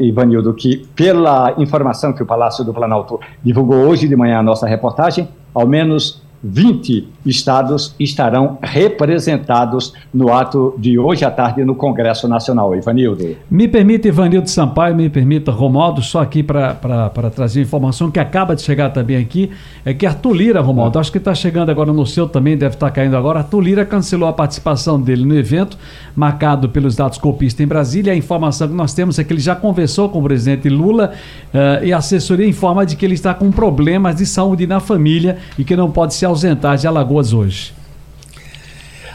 Ivanildo, 0.00 0.52
que 0.52 0.86
pela 0.94 1.54
informação 1.58 2.12
que 2.12 2.22
o 2.22 2.26
Palácio 2.26 2.64
do 2.64 2.74
Planalto 2.74 3.20
divulgou 3.42 3.78
hoje 3.86 4.08
de 4.08 4.16
manhã 4.16 4.40
a 4.40 4.42
nossa 4.42 4.66
reportagem, 4.66 5.28
ao 5.54 5.66
menos 5.66 6.25
20 6.42 7.08
estados 7.24 7.94
estarão 7.98 8.58
representados 8.62 9.92
no 10.12 10.32
ato 10.32 10.74
de 10.78 10.98
hoje 10.98 11.24
à 11.24 11.30
tarde 11.30 11.64
no 11.64 11.74
Congresso 11.74 12.28
Nacional. 12.28 12.74
Ivanildo. 12.74 13.36
Me 13.50 13.66
permita, 13.66 14.08
Ivanildo 14.08 14.48
Sampaio, 14.48 14.94
me 14.94 15.08
permita, 15.08 15.50
Romaldo, 15.50 16.02
só 16.02 16.20
aqui 16.20 16.42
para 16.42 17.10
trazer 17.34 17.62
informação 17.62 18.10
que 18.10 18.20
acaba 18.20 18.54
de 18.54 18.62
chegar 18.62 18.90
também 18.90 19.16
aqui, 19.16 19.50
é 19.84 19.94
que 19.94 20.06
Arthur 20.06 20.32
Lira, 20.32 20.60
Romaldo, 20.60 20.98
acho 20.98 21.10
que 21.10 21.18
está 21.18 21.34
chegando 21.34 21.70
agora 21.70 21.92
no 21.92 22.06
seu 22.06 22.28
também, 22.28 22.56
deve 22.56 22.74
estar 22.74 22.86
tá 22.86 22.92
caindo 22.92 23.16
agora. 23.16 23.40
Arthur 23.40 23.60
Lira 23.60 23.84
cancelou 23.84 24.28
a 24.28 24.32
participação 24.32 25.00
dele 25.00 25.24
no 25.24 25.36
evento, 25.36 25.78
marcado 26.14 26.68
pelos 26.68 26.96
dados 26.96 27.18
copistas 27.18 27.64
em 27.64 27.66
Brasília. 27.66 28.12
A 28.12 28.16
informação 28.16 28.68
que 28.68 28.74
nós 28.74 28.92
temos 28.92 29.18
é 29.18 29.24
que 29.24 29.32
ele 29.32 29.40
já 29.40 29.54
conversou 29.54 30.08
com 30.08 30.20
o 30.20 30.22
presidente 30.22 30.68
Lula 30.68 31.12
uh, 31.52 31.84
e 31.84 31.92
a 31.92 31.98
assessoria 31.98 32.46
informa 32.46 32.84
de 32.84 32.96
que 32.96 33.04
ele 33.04 33.14
está 33.14 33.32
com 33.34 33.50
problemas 33.50 34.16
de 34.16 34.26
saúde 34.26 34.66
na 34.66 34.80
família 34.80 35.38
e 35.58 35.64
que 35.64 35.74
não 35.74 35.90
pode 35.90 36.14
se 36.14 36.25
ausentar 36.26 36.76
de 36.76 36.86
Alagoas 36.86 37.32
hoje. 37.32 37.74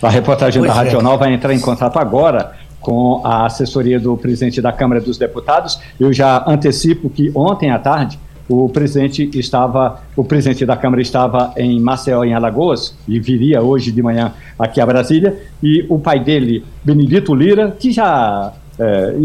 A 0.01 0.09
reportagem 0.09 0.61
pois 0.61 0.71
da 0.71 0.75
Rádio 0.75 0.93
Jornal 0.93 1.15
é. 1.15 1.17
vai 1.17 1.33
entrar 1.33 1.53
em 1.53 1.59
contato 1.59 1.97
agora 1.97 2.53
com 2.79 3.21
a 3.23 3.45
assessoria 3.45 3.99
do 3.99 4.17
presidente 4.17 4.61
da 4.61 4.71
Câmara 4.71 4.99
dos 4.99 5.17
Deputados. 5.17 5.79
Eu 5.99 6.11
já 6.11 6.43
antecipo 6.47 7.09
que 7.09 7.31
ontem 7.35 7.69
à 7.69 7.77
tarde 7.77 8.19
o 8.49 8.67
presidente 8.67 9.29
estava, 9.33 10.01
o 10.15 10.23
presidente 10.23 10.65
da 10.65 10.75
Câmara 10.75 11.01
estava 11.01 11.53
em 11.55 11.79
Maceió, 11.79 12.23
em 12.23 12.33
Alagoas, 12.33 12.97
e 13.07 13.19
viria 13.19 13.61
hoje 13.61 13.91
de 13.91 14.01
manhã 14.01 14.33
aqui 14.57 14.81
a 14.81 14.85
Brasília, 14.85 15.39
e 15.63 15.85
o 15.87 15.99
pai 15.99 16.19
dele, 16.19 16.65
Benedito 16.83 17.33
Lira, 17.33 17.71
que 17.71 17.91
já 17.91 18.51
é, 18.77 19.15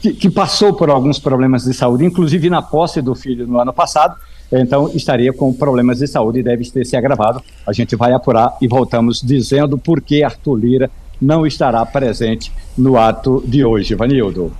que, 0.00 0.12
que 0.12 0.30
passou 0.30 0.74
por 0.74 0.90
alguns 0.90 1.18
problemas 1.18 1.64
de 1.64 1.72
saúde, 1.72 2.04
inclusive 2.04 2.50
na 2.50 2.60
posse 2.60 3.00
do 3.00 3.14
filho 3.14 3.46
no 3.46 3.58
ano 3.58 3.72
passado, 3.72 4.16
então 4.50 4.90
estaria 4.94 5.32
com 5.32 5.52
problemas 5.52 5.98
de 5.98 6.06
saúde 6.06 6.40
e 6.40 6.42
deve 6.42 6.68
ter 6.70 6.84
se 6.84 6.96
agravado. 6.96 7.42
A 7.66 7.72
gente 7.72 7.96
vai 7.96 8.12
apurar 8.12 8.56
e 8.60 8.68
voltamos 8.68 9.20
dizendo 9.20 9.76
por 9.76 10.00
que 10.00 10.22
Arthur 10.22 10.56
Lira 10.56 10.90
não 11.20 11.46
estará 11.46 11.84
presente 11.84 12.52
no 12.76 12.98
ato 12.98 13.42
de 13.46 13.64
hoje, 13.64 13.94
Vanildo. 13.94 14.52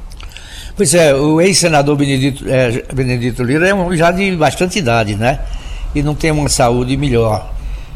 Pois 0.77 0.93
é, 0.95 1.15
o 1.15 1.41
ex-senador 1.41 1.97
Benedito, 1.97 2.45
é, 2.47 2.85
Benedito 2.93 3.43
Lira 3.43 3.67
é 3.67 3.75
um, 3.75 3.97
já 3.97 4.11
de 4.11 4.37
bastante 4.37 4.79
idade, 4.79 5.17
né? 5.17 5.41
E 5.95 6.03
não 6.03 6.15
tem 6.15 6.31
uma 6.31 6.49
saúde 6.49 6.97
melhor. 6.97 7.55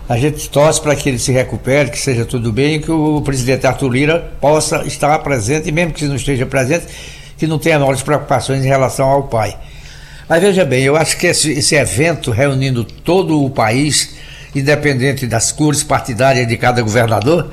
A 0.08 0.16
gente 0.16 0.48
torce 0.48 0.80
para 0.80 0.96
que 0.96 1.08
ele 1.08 1.18
se 1.18 1.30
recupere, 1.30 1.90
que 1.90 1.98
seja 1.98 2.24
tudo 2.24 2.50
bem, 2.50 2.76
e 2.76 2.78
que 2.80 2.90
o 2.90 3.20
presidente 3.20 3.66
Arthur 3.66 3.90
Lira 3.90 4.32
possa 4.40 4.82
estar 4.86 5.18
presente, 5.18 5.70
mesmo 5.70 5.92
que 5.92 6.04
não 6.06 6.16
esteja 6.16 6.46
presente, 6.46 6.86
que 7.36 7.46
não 7.46 7.58
tenha 7.58 7.78
maiores 7.78 8.02
preocupações 8.02 8.64
em 8.64 8.68
relação 8.68 9.08
ao 9.08 9.24
pai. 9.24 9.56
Mas 10.30 10.40
veja 10.40 10.64
bem, 10.64 10.84
eu 10.84 10.94
acho 10.94 11.16
que 11.16 11.26
esse, 11.26 11.50
esse 11.50 11.74
evento 11.74 12.30
reunindo 12.30 12.84
todo 12.84 13.44
o 13.44 13.50
país, 13.50 14.10
independente 14.54 15.26
das 15.26 15.50
cores 15.50 15.82
partidárias 15.82 16.46
de 16.46 16.56
cada 16.56 16.80
governador, 16.82 17.52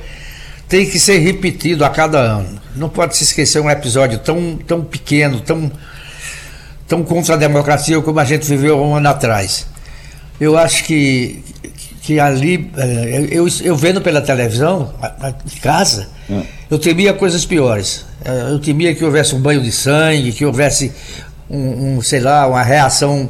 tem 0.70 0.88
que 0.88 1.00
ser 1.00 1.18
repetido 1.18 1.84
a 1.84 1.90
cada 1.90 2.20
ano. 2.20 2.62
Não 2.76 2.88
pode 2.88 3.18
se 3.18 3.24
esquecer 3.24 3.60
um 3.60 3.68
episódio 3.68 4.20
tão, 4.20 4.56
tão 4.58 4.84
pequeno, 4.84 5.40
tão, 5.40 5.72
tão 6.88 7.02
contra 7.02 7.34
a 7.34 7.38
democracia 7.38 8.00
como 8.00 8.20
a 8.20 8.26
gente 8.26 8.46
viveu 8.48 8.80
um 8.80 8.94
ano 8.94 9.10
atrás. 9.10 9.66
Eu 10.40 10.56
acho 10.56 10.84
que, 10.84 11.44
que 12.04 12.20
ali, 12.20 12.70
eh, 12.78 13.28
eu, 13.32 13.48
eu 13.64 13.76
vendo 13.76 14.02
pela 14.02 14.22
televisão, 14.22 14.94
em 15.52 15.60
casa, 15.62 16.10
é. 16.30 16.44
eu 16.70 16.78
temia 16.78 17.12
coisas 17.12 17.44
piores. 17.44 18.06
Eh, 18.24 18.50
eu 18.52 18.60
temia 18.60 18.94
que 18.94 19.04
houvesse 19.04 19.34
um 19.34 19.40
banho 19.40 19.64
de 19.64 19.72
sangue, 19.72 20.32
que 20.32 20.46
houvesse 20.46 20.94
um, 21.50 21.98
um, 21.98 22.02
sei 22.02 22.20
lá, 22.20 22.48
uma 22.48 22.64
reação 22.64 23.30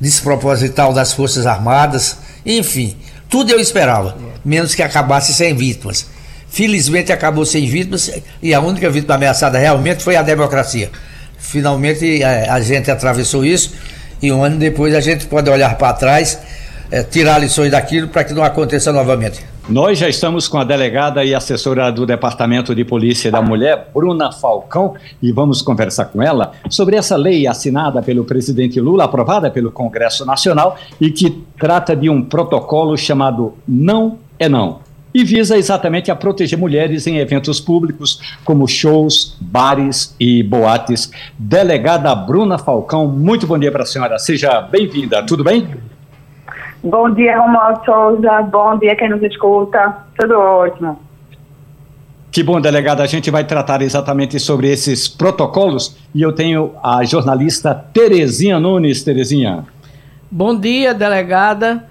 desproposital 0.00 0.92
das 0.92 1.12
Forças 1.12 1.46
Armadas, 1.46 2.16
enfim, 2.44 2.96
tudo 3.28 3.50
eu 3.50 3.58
esperava, 3.58 4.16
menos 4.44 4.74
que 4.74 4.82
acabasse 4.82 5.32
sem 5.32 5.54
vítimas. 5.54 6.06
Felizmente 6.48 7.12
acabou 7.12 7.44
sem 7.44 7.66
vítimas 7.66 8.10
e 8.40 8.54
a 8.54 8.60
única 8.60 8.88
vítima 8.88 9.14
ameaçada 9.14 9.58
realmente 9.58 10.04
foi 10.04 10.14
a 10.14 10.22
democracia. 10.22 10.90
Finalmente 11.36 12.22
a, 12.22 12.30
é, 12.30 12.48
a 12.48 12.60
gente 12.60 12.90
atravessou 12.90 13.44
isso 13.44 13.74
e 14.22 14.30
um 14.30 14.42
ano 14.42 14.56
depois 14.56 14.94
a 14.94 15.00
gente 15.00 15.26
pode 15.26 15.50
olhar 15.50 15.76
para 15.76 15.92
trás, 15.94 16.38
é, 16.90 17.02
tirar 17.02 17.38
lições 17.38 17.70
daquilo 17.70 18.08
para 18.08 18.24
que 18.24 18.32
não 18.32 18.44
aconteça 18.44 18.92
novamente. 18.92 19.53
Nós 19.66 19.98
já 19.98 20.10
estamos 20.10 20.46
com 20.46 20.58
a 20.58 20.64
delegada 20.64 21.24
e 21.24 21.34
assessora 21.34 21.90
do 21.90 22.04
Departamento 22.04 22.74
de 22.74 22.84
Polícia 22.84 23.30
da 23.30 23.40
Mulher, 23.40 23.88
Bruna 23.94 24.30
Falcão, 24.30 24.94
e 25.22 25.32
vamos 25.32 25.62
conversar 25.62 26.04
com 26.06 26.22
ela 26.22 26.52
sobre 26.68 26.96
essa 26.96 27.16
lei 27.16 27.46
assinada 27.46 28.02
pelo 28.02 28.26
presidente 28.26 28.78
Lula, 28.78 29.04
aprovada 29.04 29.50
pelo 29.50 29.72
Congresso 29.72 30.26
Nacional 30.26 30.76
e 31.00 31.10
que 31.10 31.42
trata 31.58 31.96
de 31.96 32.10
um 32.10 32.22
protocolo 32.22 32.94
chamado 32.94 33.54
Não 33.66 34.18
é 34.38 34.50
Não. 34.50 34.80
E 35.14 35.24
visa 35.24 35.56
exatamente 35.56 36.10
a 36.10 36.16
proteger 36.16 36.58
mulheres 36.58 37.06
em 37.06 37.16
eventos 37.16 37.58
públicos, 37.58 38.20
como 38.44 38.68
shows, 38.68 39.34
bares 39.40 40.14
e 40.20 40.42
boates. 40.42 41.10
Delegada 41.38 42.14
Bruna 42.14 42.58
Falcão, 42.58 43.06
muito 43.06 43.46
bom 43.46 43.58
dia 43.58 43.72
para 43.72 43.84
a 43.84 43.86
senhora. 43.86 44.18
Seja 44.18 44.60
bem-vinda. 44.60 45.22
Tudo 45.22 45.42
bem? 45.42 45.68
Bom 46.84 47.10
dia, 47.14 47.40
Romualdo 47.40 47.82
Souza. 47.82 48.42
Bom 48.42 48.78
dia, 48.78 48.94
quem 48.94 49.08
nos 49.08 49.22
escuta. 49.22 50.04
Tudo 50.18 50.38
ótimo. 50.38 51.00
Que 52.30 52.42
bom, 52.42 52.60
delegada. 52.60 53.02
A 53.02 53.06
gente 53.06 53.30
vai 53.30 53.42
tratar 53.42 53.80
exatamente 53.80 54.38
sobre 54.38 54.70
esses 54.70 55.08
protocolos 55.08 55.96
e 56.14 56.20
eu 56.20 56.30
tenho 56.30 56.72
a 56.82 57.02
jornalista 57.02 57.74
Terezinha 57.74 58.60
Nunes. 58.60 59.02
Terezinha. 59.02 59.64
Bom 60.30 60.54
dia, 60.54 60.92
delegada. 60.92 61.86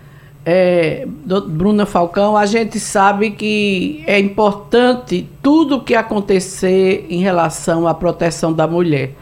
É, 0.45 1.07
Bruna 1.47 1.87
Falcão, 1.87 2.37
a 2.37 2.45
gente 2.45 2.79
sabe 2.79 3.31
que 3.31 4.03
é 4.05 4.19
importante 4.19 5.27
tudo 5.41 5.77
o 5.77 5.83
que 5.83 5.95
acontecer 5.95 7.07
em 7.09 7.19
relação 7.19 7.87
à 7.87 7.95
proteção 7.95 8.53
da 8.53 8.67
mulher. 8.67 9.15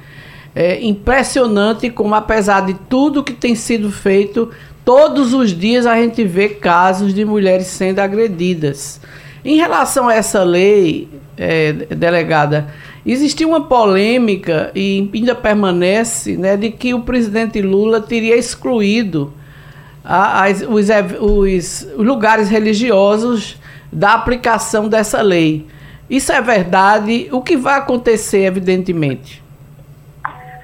É 0.54 0.84
impressionante 0.84 1.90
como, 1.90 2.14
apesar 2.14 2.66
de 2.66 2.74
tudo 2.74 3.24
que 3.24 3.32
tem 3.32 3.56
sido 3.56 3.90
feito, 3.90 4.50
Todos 4.84 5.34
os 5.34 5.52
dias 5.52 5.86
a 5.86 5.96
gente 5.96 6.24
vê 6.24 6.50
casos 6.50 7.14
de 7.14 7.24
mulheres 7.24 7.68
sendo 7.68 8.00
agredidas. 8.00 9.00
Em 9.44 9.56
relação 9.56 10.08
a 10.08 10.16
essa 10.16 10.44
lei, 10.44 11.08
é, 11.38 11.74
delegada, 11.74 12.68
existiu 13.06 13.50
uma 13.50 13.62
polêmica 13.62 14.72
e 14.76 15.10
ainda 15.14 15.34
permanece 15.34 16.38
né, 16.38 16.56
de 16.56 16.70
que 16.70 16.94
o 16.94 17.02
presidente 17.02 17.62
Lula 17.62 18.00
teria 18.02 18.38
excluído 18.38 19.34
a, 20.04 20.46
os, 20.70 20.90
os 20.90 21.88
lugares 21.98 22.50
religiosos 22.50 23.58
da 23.92 24.14
aplicação 24.14 24.88
dessa 24.88 25.22
lei. 25.22 25.66
Isso 26.10 26.32
é 26.32 26.42
verdade? 26.42 27.30
O 27.32 27.42
que 27.42 27.56
vai 27.56 27.78
acontecer, 27.78 28.44
evidentemente? 28.44 29.41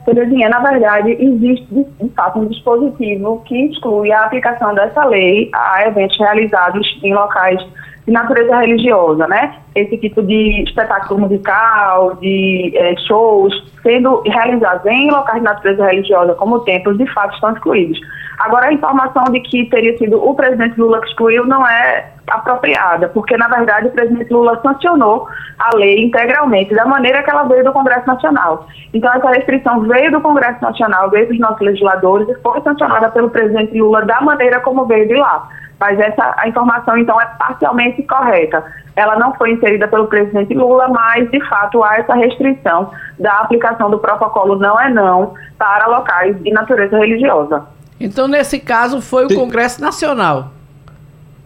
Terezinha, 0.08 0.48
na 0.48 0.60
verdade, 0.60 1.18
existe 1.20 1.68
de 1.70 2.10
fato 2.16 2.40
um 2.40 2.46
dispositivo 2.46 3.44
que 3.46 3.66
exclui 3.66 4.10
a 4.10 4.24
aplicação 4.24 4.74
dessa 4.74 5.04
lei 5.04 5.50
a 5.54 5.86
eventos 5.86 6.18
realizados 6.18 6.98
em 7.04 7.14
locais 7.14 7.62
de 8.06 8.14
natureza 8.14 8.58
religiosa, 8.58 9.28
né? 9.28 9.56
Esse 9.76 9.98
tipo 9.98 10.24
de 10.24 10.64
espetáculo 10.64 11.20
musical, 11.20 12.16
de 12.22 12.72
é, 12.74 12.96
shows, 13.06 13.54
sendo 13.84 14.22
realizados 14.22 14.86
em 14.86 15.12
locais 15.12 15.40
de 15.40 15.44
natureza 15.44 15.86
religiosa, 15.86 16.34
como 16.36 16.62
templos, 16.62 16.98
de 16.98 17.06
fato 17.14 17.34
estão 17.34 17.52
excluídos. 17.52 18.00
Agora, 18.38 18.68
a 18.68 18.74
informação 18.74 19.24
de 19.32 19.40
que 19.40 19.66
teria 19.66 19.98
sido 19.98 20.24
o 20.24 20.36
presidente 20.36 20.80
Lula 20.80 21.02
que 21.02 21.08
excluiu 21.08 21.46
não 21.46 21.68
é 21.68 22.06
apropriada, 22.30 23.10
porque, 23.10 23.36
na 23.36 23.48
verdade, 23.48 23.88
o 23.88 23.92
presidente 23.92 24.32
Lula 24.32 24.60
sancionou 24.62 25.28
a 25.58 25.76
lei 25.76 26.04
integralmente, 26.04 26.76
da 26.76 26.86
maneira 26.86 27.24
que 27.24 27.32
ela 27.32 27.44
veio 27.44 27.64
do 27.64 27.74
Congresso 27.74 28.06
Nacional. 28.06 28.68
Então, 28.94 29.12
essa 29.12 29.30
restrição 29.30 29.82
veio 29.82 30.12
do 30.12 30.22
Congresso 30.22 30.62
Nacional, 30.62 31.10
veio 31.10 31.28
dos 31.28 31.40
nossos 31.40 31.62
legisladores 31.62 32.30
e 32.30 32.36
foi 32.42 32.62
sancionada 32.62 33.10
pelo 33.10 33.30
presidente 33.30 33.80
Lula 33.80 34.06
da 34.06 34.22
maneira 34.22 34.60
como 34.60 34.86
veio 34.86 35.08
de 35.08 35.16
lá. 35.16 35.50
Mas 35.80 36.00
essa 36.00 36.36
a 36.38 36.48
informação, 36.48 36.98
então, 36.98 37.20
é 37.20 37.26
parcialmente 37.40 38.04
correta. 38.04 38.64
Ela 38.96 39.18
não 39.18 39.34
foi 39.36 39.52
inserida 39.52 39.88
pelo 39.88 40.08
presidente 40.08 40.54
Lula, 40.54 40.88
mas, 40.90 41.30
de 41.32 41.44
fato, 41.48 41.84
há 41.84 41.98
essa 41.98 42.14
restrição 42.14 42.92
da 43.20 43.34
aplicação 43.38 43.90
do 43.90 43.98
protocolo 43.98 44.58
não 44.58 44.80
é 44.80 44.90
não 44.90 45.34
para 45.58 45.88
locais 45.88 46.38
de 46.44 46.52
natureza 46.52 46.98
religiosa. 46.98 47.77
Então, 48.00 48.28
nesse 48.28 48.60
caso, 48.60 49.02
foi 49.02 49.26
o 49.26 49.36
Congresso 49.36 49.82
Nacional. 49.82 50.52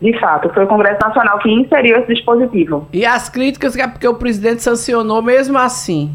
De 0.02 0.20
fato, 0.20 0.50
foi 0.54 0.64
o 0.64 0.68
Congresso 0.68 1.00
Nacional 1.02 1.38
que 1.40 1.50
inseriu 1.50 1.98
esse 1.98 2.14
dispositivo. 2.14 2.88
E 2.92 3.06
as 3.06 3.30
críticas 3.30 3.78
é 3.78 3.88
porque 3.88 4.08
o 4.08 4.16
presidente 4.16 4.64
sancionou 4.64 5.22
mesmo 5.22 5.58
assim. 5.58 6.12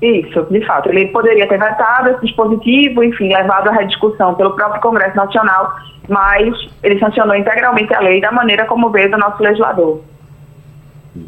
Isso, 0.00 0.42
de 0.50 0.64
fato. 0.66 0.88
Ele 0.88 1.06
poderia 1.08 1.46
ter 1.46 1.58
vetado 1.58 2.10
esse 2.10 2.20
dispositivo, 2.22 3.02
enfim, 3.02 3.28
levado 3.28 3.68
à 3.68 3.72
rediscussão 3.72 4.34
pelo 4.34 4.54
próprio 4.54 4.80
Congresso 4.80 5.16
Nacional, 5.16 5.74
mas 6.08 6.54
ele 6.82 6.98
sancionou 6.98 7.36
integralmente 7.36 7.94
a 7.94 8.00
lei 8.00 8.20
da 8.20 8.32
maneira 8.32 8.64
como 8.64 8.90
veio 8.90 9.10
do 9.10 9.18
nosso 9.18 9.42
legislador. 9.42 10.00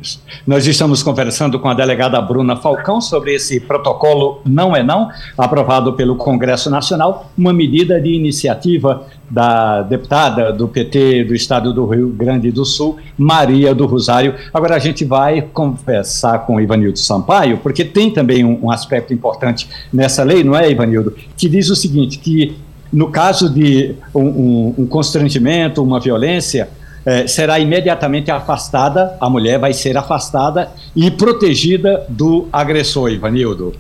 Isso. 0.01 0.23
Nós 0.47 0.67
estamos 0.67 1.03
conversando 1.03 1.59
com 1.59 1.69
a 1.69 1.75
delegada 1.75 2.21
Bruna 2.21 2.57
Falcão 2.57 3.01
sobre 3.01 3.35
esse 3.35 3.61
protocolo 3.61 4.41
Não 4.45 4.75
é 4.75 4.83
Não, 4.83 5.09
aprovado 5.37 5.93
pelo 5.95 6.17
Congresso 6.17 6.71
Nacional, 6.71 7.31
uma 7.37 7.53
medida 7.53 8.01
de 8.01 8.11
iniciativa 8.11 9.07
da 9.31 9.83
deputada 9.83 10.53
do 10.53 10.67
PT 10.69 11.25
do 11.25 11.35
estado 11.35 11.73
do 11.73 11.87
Rio 11.87 12.09
Grande 12.09 12.51
do 12.51 12.65
Sul, 12.65 12.97
Maria 13.17 13.75
do 13.75 13.87
Rosário. 13.87 14.35
Agora 14.53 14.77
a 14.77 14.79
gente 14.79 15.05
vai 15.05 15.43
conversar 15.43 16.41
com 16.41 16.61
Ivanildo 16.61 16.99
Sampaio, 16.99 17.59
porque 17.59 17.85
tem 17.85 18.11
também 18.11 18.45
um, 18.45 18.67
um 18.67 18.71
aspecto 18.71 19.13
importante 19.13 19.69
nessa 19.93 20.23
lei, 20.23 20.43
não 20.43 20.57
é, 20.57 20.71
Ivanildo? 20.71 21.15
Que 21.37 21.49
diz 21.49 21.69
o 21.71 21.77
seguinte: 21.77 22.19
que 22.19 22.57
no 22.93 23.11
caso 23.11 23.53
de 23.53 23.95
um, 24.15 24.23
um, 24.23 24.75
um 24.79 24.87
constrangimento, 24.87 25.83
uma 25.83 26.01
violência, 26.01 26.69
é, 27.05 27.27
será 27.27 27.59
imediatamente 27.59 28.31
afastada, 28.31 29.17
a 29.21 29.31
mulher 29.31 29.59
vai 29.59 29.73
ser 29.73 29.97
afastada 29.97 30.71
e 30.95 31.11
protegida 31.11 32.05
do 32.09 32.49
agressor, 32.53 33.11
Ivanildo. 33.11 33.75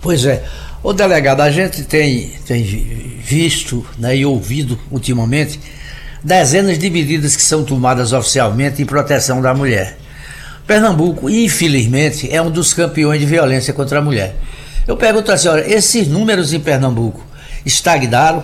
Pois 0.00 0.24
é. 0.24 0.44
O 0.82 0.94
delegado, 0.94 1.42
a 1.42 1.50
gente 1.50 1.84
tem, 1.84 2.32
tem 2.46 2.62
visto 2.62 3.84
né, 3.98 4.16
e 4.16 4.24
ouvido 4.24 4.78
ultimamente 4.90 5.60
dezenas 6.24 6.78
de 6.78 6.88
medidas 6.88 7.36
que 7.36 7.42
são 7.42 7.64
tomadas 7.64 8.12
oficialmente 8.12 8.80
em 8.80 8.86
proteção 8.86 9.42
da 9.42 9.52
mulher. 9.52 9.98
Pernambuco, 10.66 11.28
infelizmente, 11.28 12.32
é 12.32 12.40
um 12.40 12.50
dos 12.50 12.72
campeões 12.72 13.20
de 13.20 13.26
violência 13.26 13.74
contra 13.74 13.98
a 13.98 14.02
mulher. 14.02 14.36
Eu 14.86 14.96
pergunto 14.96 15.30
a 15.30 15.36
senhora, 15.36 15.68
esses 15.70 16.08
números 16.08 16.52
em 16.52 16.60
Pernambuco 16.60 17.24
estagnaram, 17.64 18.42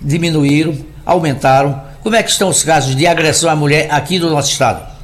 diminuíram, 0.00 0.76
aumentaram? 1.04 1.80
Como 2.06 2.14
é 2.14 2.22
que 2.22 2.30
estão 2.30 2.50
os 2.50 2.62
casos 2.62 2.94
de 2.94 3.04
agressão 3.04 3.50
à 3.50 3.56
mulher 3.56 3.88
aqui 3.90 4.16
no 4.20 4.30
nosso 4.30 4.52
estado? 4.52 4.95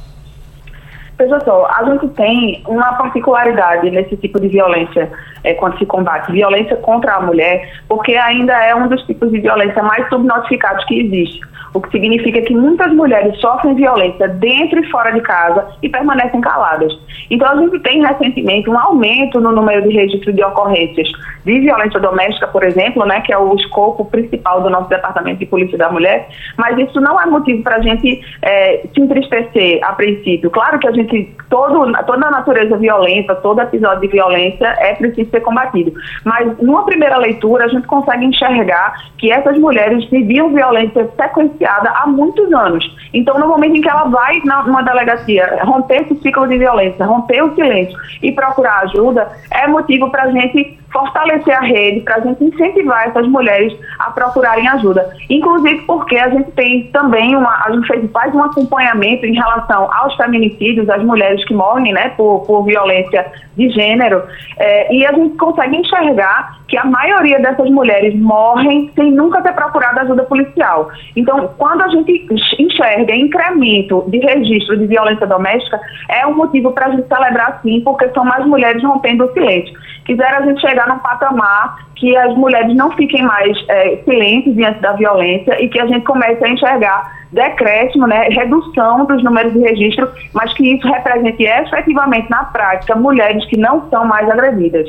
Veja 1.23 1.39
só, 1.39 1.65
a 1.67 1.85
gente 1.85 2.09
tem 2.15 2.61
uma 2.67 2.95
particularidade 2.95 3.89
nesse 3.89 4.17
tipo 4.17 4.41
de 4.41 4.49
violência 4.49 5.09
é, 5.41 5.53
quando 5.53 5.77
se 5.77 5.85
combate 5.85 6.29
violência 6.33 6.75
contra 6.75 7.13
a 7.15 7.21
mulher, 7.21 7.81
porque 7.87 8.13
ainda 8.13 8.53
é 8.61 8.75
um 8.75 8.89
dos 8.89 9.01
tipos 9.03 9.31
de 9.31 9.39
violência 9.39 9.81
mais 9.81 10.07
subnotificados 10.09 10.83
que 10.83 10.99
existe 10.99 11.39
o 11.73 11.81
que 11.81 11.89
significa 11.91 12.41
que 12.41 12.53
muitas 12.53 12.91
mulheres 12.93 13.37
sofrem 13.39 13.73
violência 13.73 14.27
dentro 14.27 14.79
e 14.79 14.89
fora 14.91 15.11
de 15.11 15.21
casa 15.21 15.67
e 15.81 15.89
permanecem 15.89 16.39
caladas. 16.39 16.93
Então, 17.29 17.47
a 17.49 17.55
gente 17.55 17.79
tem 17.79 18.05
recentemente 18.05 18.69
um 18.69 18.77
aumento 18.77 19.39
no 19.39 19.51
número 19.51 19.87
de 19.87 19.95
registros 19.95 20.35
de 20.35 20.43
ocorrências 20.43 21.09
de 21.43 21.59
violência 21.59 21.99
doméstica, 21.99 22.47
por 22.47 22.63
exemplo, 22.63 23.05
né, 23.05 23.21
que 23.21 23.33
é 23.33 23.37
o 23.37 23.53
escopo 23.55 24.05
principal 24.05 24.61
do 24.61 24.69
nosso 24.69 24.89
Departamento 24.89 25.39
de 25.39 25.45
Polícia 25.45 25.77
da 25.77 25.91
Mulher, 25.91 26.27
mas 26.57 26.77
isso 26.77 27.01
não 27.01 27.19
é 27.19 27.25
motivo 27.25 27.63
para 27.63 27.77
a 27.77 27.81
gente 27.81 28.21
é, 28.41 28.83
se 28.93 29.01
entristecer 29.01 29.79
a 29.83 29.93
princípio. 29.93 30.51
Claro 30.51 30.79
que 30.79 30.87
a 30.87 30.91
gente, 30.91 31.12
todo, 31.49 31.91
toda 32.05 32.27
a 32.27 32.31
natureza 32.31 32.77
violenta, 32.77 33.35
todo 33.35 33.61
episódio 33.61 34.01
de 34.01 34.07
violência 34.07 34.67
é 34.79 34.95
preciso 34.95 35.29
ser 35.29 35.41
combatido, 35.41 35.93
mas 36.23 36.57
numa 36.59 36.85
primeira 36.85 37.17
leitura 37.17 37.65
a 37.65 37.67
gente 37.67 37.87
consegue 37.87 38.25
enxergar 38.25 38.95
que 39.17 39.31
essas 39.31 39.57
mulheres 39.57 40.03
viviam 40.09 40.53
violência 40.53 41.09
sequencial 41.15 41.81
há 41.85 42.07
muitos 42.07 42.51
anos. 42.53 42.83
Então, 43.13 43.39
no 43.39 43.47
momento 43.47 43.75
em 43.75 43.81
que 43.81 43.89
ela 43.89 44.05
vai 44.05 44.41
numa 44.43 44.81
delegacia 44.81 45.59
romper 45.63 46.01
esse 46.03 46.15
ciclo 46.21 46.47
de 46.47 46.57
violência, 46.57 47.05
romper 47.05 47.43
o 47.43 47.53
silêncio 47.55 47.97
e 48.21 48.31
procurar 48.31 48.79
ajuda, 48.83 49.31
é 49.51 49.67
motivo 49.67 50.09
para 50.09 50.23
a 50.23 50.31
gente 50.31 50.77
fortalecer 50.93 51.57
a 51.57 51.61
rede, 51.61 52.01
para 52.01 52.17
a 52.17 52.19
gente 52.21 52.43
incentivar 52.43 53.07
essas 53.07 53.27
mulheres 53.27 53.73
a 53.99 54.11
procurarem 54.11 54.67
ajuda. 54.69 55.09
Inclusive 55.29 55.81
porque 55.81 56.17
a 56.17 56.29
gente 56.29 56.51
tem 56.51 56.89
também 56.93 57.35
uma, 57.35 57.65
a 57.65 57.71
gente 57.71 57.87
fez, 57.87 58.11
faz 58.11 58.33
um 58.33 58.43
acompanhamento 58.43 59.25
em 59.25 59.33
relação 59.33 59.89
aos 59.93 60.15
feminicídios, 60.15 60.89
as 60.89 61.03
mulheres 61.03 61.43
que 61.45 61.53
morrem 61.53 61.91
né, 61.91 62.09
por, 62.15 62.45
por 62.45 62.63
violência 62.63 63.25
de 63.57 63.69
gênero, 63.69 64.23
é, 64.57 64.93
e 64.93 65.05
a 65.05 65.11
gente 65.13 65.35
consegue 65.37 65.75
enxergar 65.75 66.57
que 66.67 66.77
a 66.77 66.85
maioria 66.85 67.39
dessas 67.39 67.69
mulheres 67.69 68.15
morrem 68.19 68.91
sem 68.95 69.11
nunca 69.11 69.41
ter 69.41 69.53
procurado 69.53 69.99
ajuda 69.99 70.23
policial. 70.23 70.89
Então, 71.15 71.51
quando 71.57 71.81
a 71.83 71.89
gente 71.89 72.27
enxerga 72.57 73.15
incremento 73.15 74.03
de 74.07 74.17
registro 74.17 74.77
de 74.77 74.87
violência 74.87 75.27
doméstica, 75.27 75.79
é 76.09 76.25
um 76.25 76.33
motivo 76.35 76.71
para 76.71 76.87
a 76.87 76.89
gente 76.91 77.07
celebrar 77.07 77.59
sim, 77.61 77.81
porque 77.81 78.09
são 78.09 78.25
mais 78.25 78.45
mulheres 78.45 78.83
rompendo 78.83 79.25
o 79.25 79.33
silêncio. 79.33 79.73
Quiser 80.05 80.33
a 80.33 80.41
gente 80.41 80.59
chegar 80.59 80.82
chegar 80.83 80.87
num 80.87 80.99
patamar 80.99 81.87
que 81.95 82.15
as 82.17 82.35
mulheres 82.35 82.75
não 82.75 82.91
fiquem 82.91 83.23
mais 83.23 83.57
é, 83.69 83.97
silentes 84.03 84.53
diante 84.55 84.79
da 84.81 84.93
violência 84.93 85.61
e 85.63 85.69
que 85.69 85.79
a 85.79 85.87
gente 85.87 86.03
comece 86.03 86.43
a 86.43 86.49
enxergar 86.49 87.23
decréscimo, 87.31 88.05
né, 88.05 88.27
redução 88.29 89.05
dos 89.05 89.23
números 89.23 89.53
de 89.53 89.59
registro, 89.59 90.09
mas 90.33 90.53
que 90.53 90.75
isso 90.75 90.87
represente 90.87 91.43
efetivamente 91.43 92.29
na 92.29 92.43
prática 92.43 92.95
mulheres 92.95 93.43
que 93.45 93.57
não 93.57 93.89
são 93.89 94.05
mais 94.05 94.29
agredidas. 94.29 94.87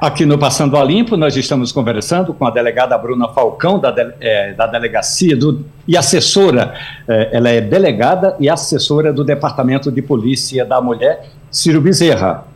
Aqui 0.00 0.24
no 0.24 0.38
Passando 0.38 0.78
a 0.78 0.82
Limpo, 0.82 1.14
nós 1.14 1.36
estamos 1.36 1.70
conversando 1.70 2.32
com 2.32 2.46
a 2.46 2.50
delegada 2.50 2.96
Bruna 2.96 3.28
Falcão, 3.28 3.78
da, 3.78 3.90
de, 3.90 4.14
é, 4.18 4.54
da 4.54 4.66
delegacia 4.66 5.36
do, 5.36 5.66
e 5.86 5.94
assessora, 5.94 6.72
é, 7.06 7.28
ela 7.32 7.50
é 7.50 7.60
delegada 7.60 8.34
e 8.40 8.48
assessora 8.48 9.12
do 9.12 9.22
Departamento 9.22 9.92
de 9.92 10.00
Polícia 10.00 10.64
da 10.64 10.80
Mulher, 10.80 11.28
Ciro 11.50 11.82
Bezerra. 11.82 12.49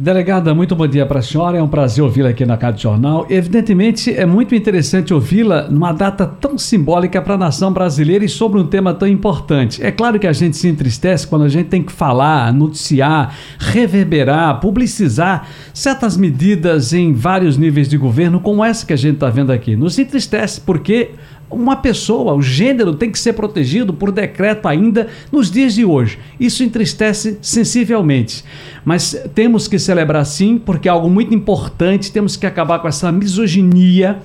Delegada, 0.00 0.54
muito 0.54 0.76
bom 0.76 0.86
dia 0.86 1.04
para 1.04 1.18
a 1.18 1.22
senhora. 1.22 1.58
É 1.58 1.62
um 1.62 1.66
prazer 1.66 2.04
ouvi-la 2.04 2.28
aqui 2.28 2.46
na 2.46 2.54
Rádio 2.54 2.82
Jornal. 2.82 3.26
Evidentemente, 3.28 4.14
é 4.14 4.24
muito 4.24 4.54
interessante 4.54 5.12
ouvi-la 5.12 5.68
numa 5.68 5.90
data 5.90 6.24
tão 6.24 6.56
simbólica 6.56 7.20
para 7.20 7.34
a 7.34 7.38
nação 7.38 7.72
brasileira 7.72 8.24
e 8.24 8.28
sobre 8.28 8.60
um 8.60 8.66
tema 8.68 8.94
tão 8.94 9.08
importante. 9.08 9.82
É 9.82 9.90
claro 9.90 10.20
que 10.20 10.28
a 10.28 10.32
gente 10.32 10.56
se 10.56 10.68
entristece 10.68 11.26
quando 11.26 11.46
a 11.46 11.48
gente 11.48 11.66
tem 11.66 11.82
que 11.82 11.90
falar, 11.90 12.52
noticiar, 12.52 13.34
reverberar, 13.58 14.60
publicizar 14.60 15.48
certas 15.74 16.16
medidas 16.16 16.92
em 16.92 17.12
vários 17.12 17.56
níveis 17.56 17.88
de 17.88 17.98
governo, 17.98 18.38
como 18.38 18.64
essa 18.64 18.86
que 18.86 18.92
a 18.92 18.96
gente 18.96 19.14
está 19.14 19.28
vendo 19.30 19.50
aqui. 19.50 19.74
Nos 19.74 19.98
entristece 19.98 20.60
porque 20.60 21.10
uma 21.50 21.76
pessoa, 21.76 22.34
o 22.34 22.42
gênero 22.42 22.94
tem 22.94 23.10
que 23.10 23.18
ser 23.18 23.32
protegido 23.32 23.92
por 23.92 24.12
decreto 24.12 24.66
ainda 24.66 25.08
nos 25.32 25.50
dias 25.50 25.74
de 25.74 25.84
hoje. 25.84 26.18
Isso 26.38 26.62
entristece 26.62 27.38
sensivelmente. 27.40 28.44
Mas 28.84 29.16
temos 29.34 29.66
que 29.66 29.78
celebrar 29.78 30.24
sim, 30.26 30.58
porque 30.58 30.88
é 30.88 30.90
algo 30.90 31.08
muito 31.08 31.34
importante, 31.34 32.12
temos 32.12 32.36
que 32.36 32.46
acabar 32.46 32.78
com 32.80 32.88
essa 32.88 33.10
misoginia 33.10 34.18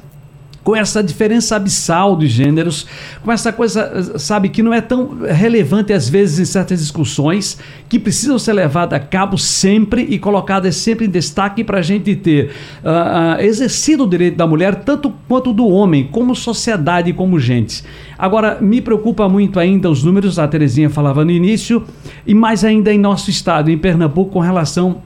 com 0.64 0.76
essa 0.76 1.04
diferença 1.04 1.56
abissal 1.56 2.16
de 2.16 2.28
gêneros, 2.28 2.88
com 3.22 3.32
essa 3.32 3.52
coisa, 3.52 4.18
sabe, 4.18 4.50
que 4.50 4.64
não 4.64 4.74
é 4.74 4.80
tão 4.80 5.20
relevante 5.22 5.92
às 5.92 6.08
vezes 6.08 6.40
em 6.40 6.46
certas 6.46 6.80
discussões, 6.80 7.58
que 7.90 8.00
precisam 8.00 8.40
ser 8.40 8.54
levadas 8.54 8.98
a 8.98 9.00
cabo 9.00 9.38
sempre 9.38 10.04
e 10.04 10.18
colocadas 10.18 10.76
sempre 10.78 11.06
em 11.06 11.10
destaque 11.10 11.64
para 11.64 11.80
a 11.80 11.82
gente 11.82 12.16
ter 12.16 12.52
uh, 12.84 13.40
uh, 13.40 13.42
exercido 13.42 14.06
o 14.06 14.10
direito 14.10 14.38
da 14.38 14.48
mulher 14.48 14.76
tanto 14.76 15.14
quanto 15.28 15.52
do 15.52 15.68
homem, 15.68 16.08
como 16.12 16.36
sociedade 16.36 17.10
e 17.10 17.14
como 17.14 17.38
gente. 17.40 17.84
Agora, 18.18 18.58
me 18.62 18.80
preocupa 18.80 19.28
muito 19.28 19.60
ainda 19.60 19.90
os 19.90 20.04
números, 20.04 20.40
a 20.40 20.48
Terezinha 20.48 20.90
falava 20.90 21.26
no 21.26 21.32
início, 21.32 21.84
e 22.26 22.34
mais 22.34 22.64
ainda 22.64 22.94
em 22.94 22.98
nosso 22.98 23.30
estado, 23.30 23.70
em 23.70 23.78
Pernambuco, 23.78 24.32
com 24.32 24.40
relação 24.40 25.02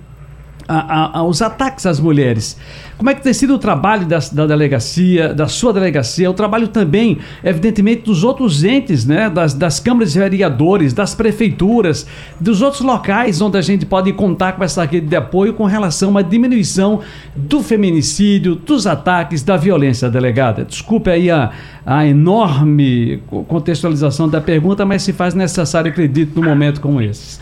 aos 0.68 1.42
ataques 1.42 1.86
às 1.86 2.00
mulheres. 2.00 2.58
Como 2.98 3.10
é 3.12 3.14
que 3.14 3.22
tem 3.22 3.34
sido 3.34 3.54
o 3.54 3.60
trabalho 3.60 4.08
da, 4.08 4.18
da, 4.32 4.48
delegacia, 4.48 5.34
da 5.34 5.48
sua 5.48 5.72
delegacia, 5.72 6.30
o 6.30 6.34
trabalho 6.34 6.68
também, 6.68 7.20
evidentemente, 7.44 8.02
dos 8.02 8.24
outros 8.24 8.64
entes, 8.64 9.06
né? 9.06 9.30
das, 9.30 9.54
das 9.54 9.80
câmaras 9.80 10.14
de 10.14 10.20
vereadores, 10.20 10.94
das 10.94 11.14
prefeituras, 11.14 12.08
dos 12.40 12.62
outros 12.62 12.82
locais 12.82 13.40
onde 13.40 13.58
a 13.58 13.62
gente 13.62 13.86
pode 13.86 14.12
contar 14.14 14.54
com 14.54 14.64
essa 14.64 14.84
rede 14.84 15.06
de 15.06 15.16
apoio 15.16 15.54
com 15.54 15.66
relação 15.66 16.10
uma 16.10 16.24
diminuição 16.24 17.02
do 17.36 17.62
feminicídio, 17.62 18.56
dos 18.56 18.88
ataques, 18.88 19.44
da 19.44 19.58
violência 19.58 20.10
delegada. 20.10 20.66
Desculpe 20.66 21.10
aí 21.10 21.30
a, 21.30 21.52
a 21.86 22.06
enorme 22.06 23.22
contextualização 23.48 24.28
da 24.28 24.42
pergunta, 24.42 24.86
mas 24.86 25.04
se 25.04 25.14
faz 25.14 25.36
necessário, 25.36 25.92
acredito, 25.92 26.40
num 26.40 26.48
momento 26.48 26.82
como 26.82 27.00
esse. 27.00 27.40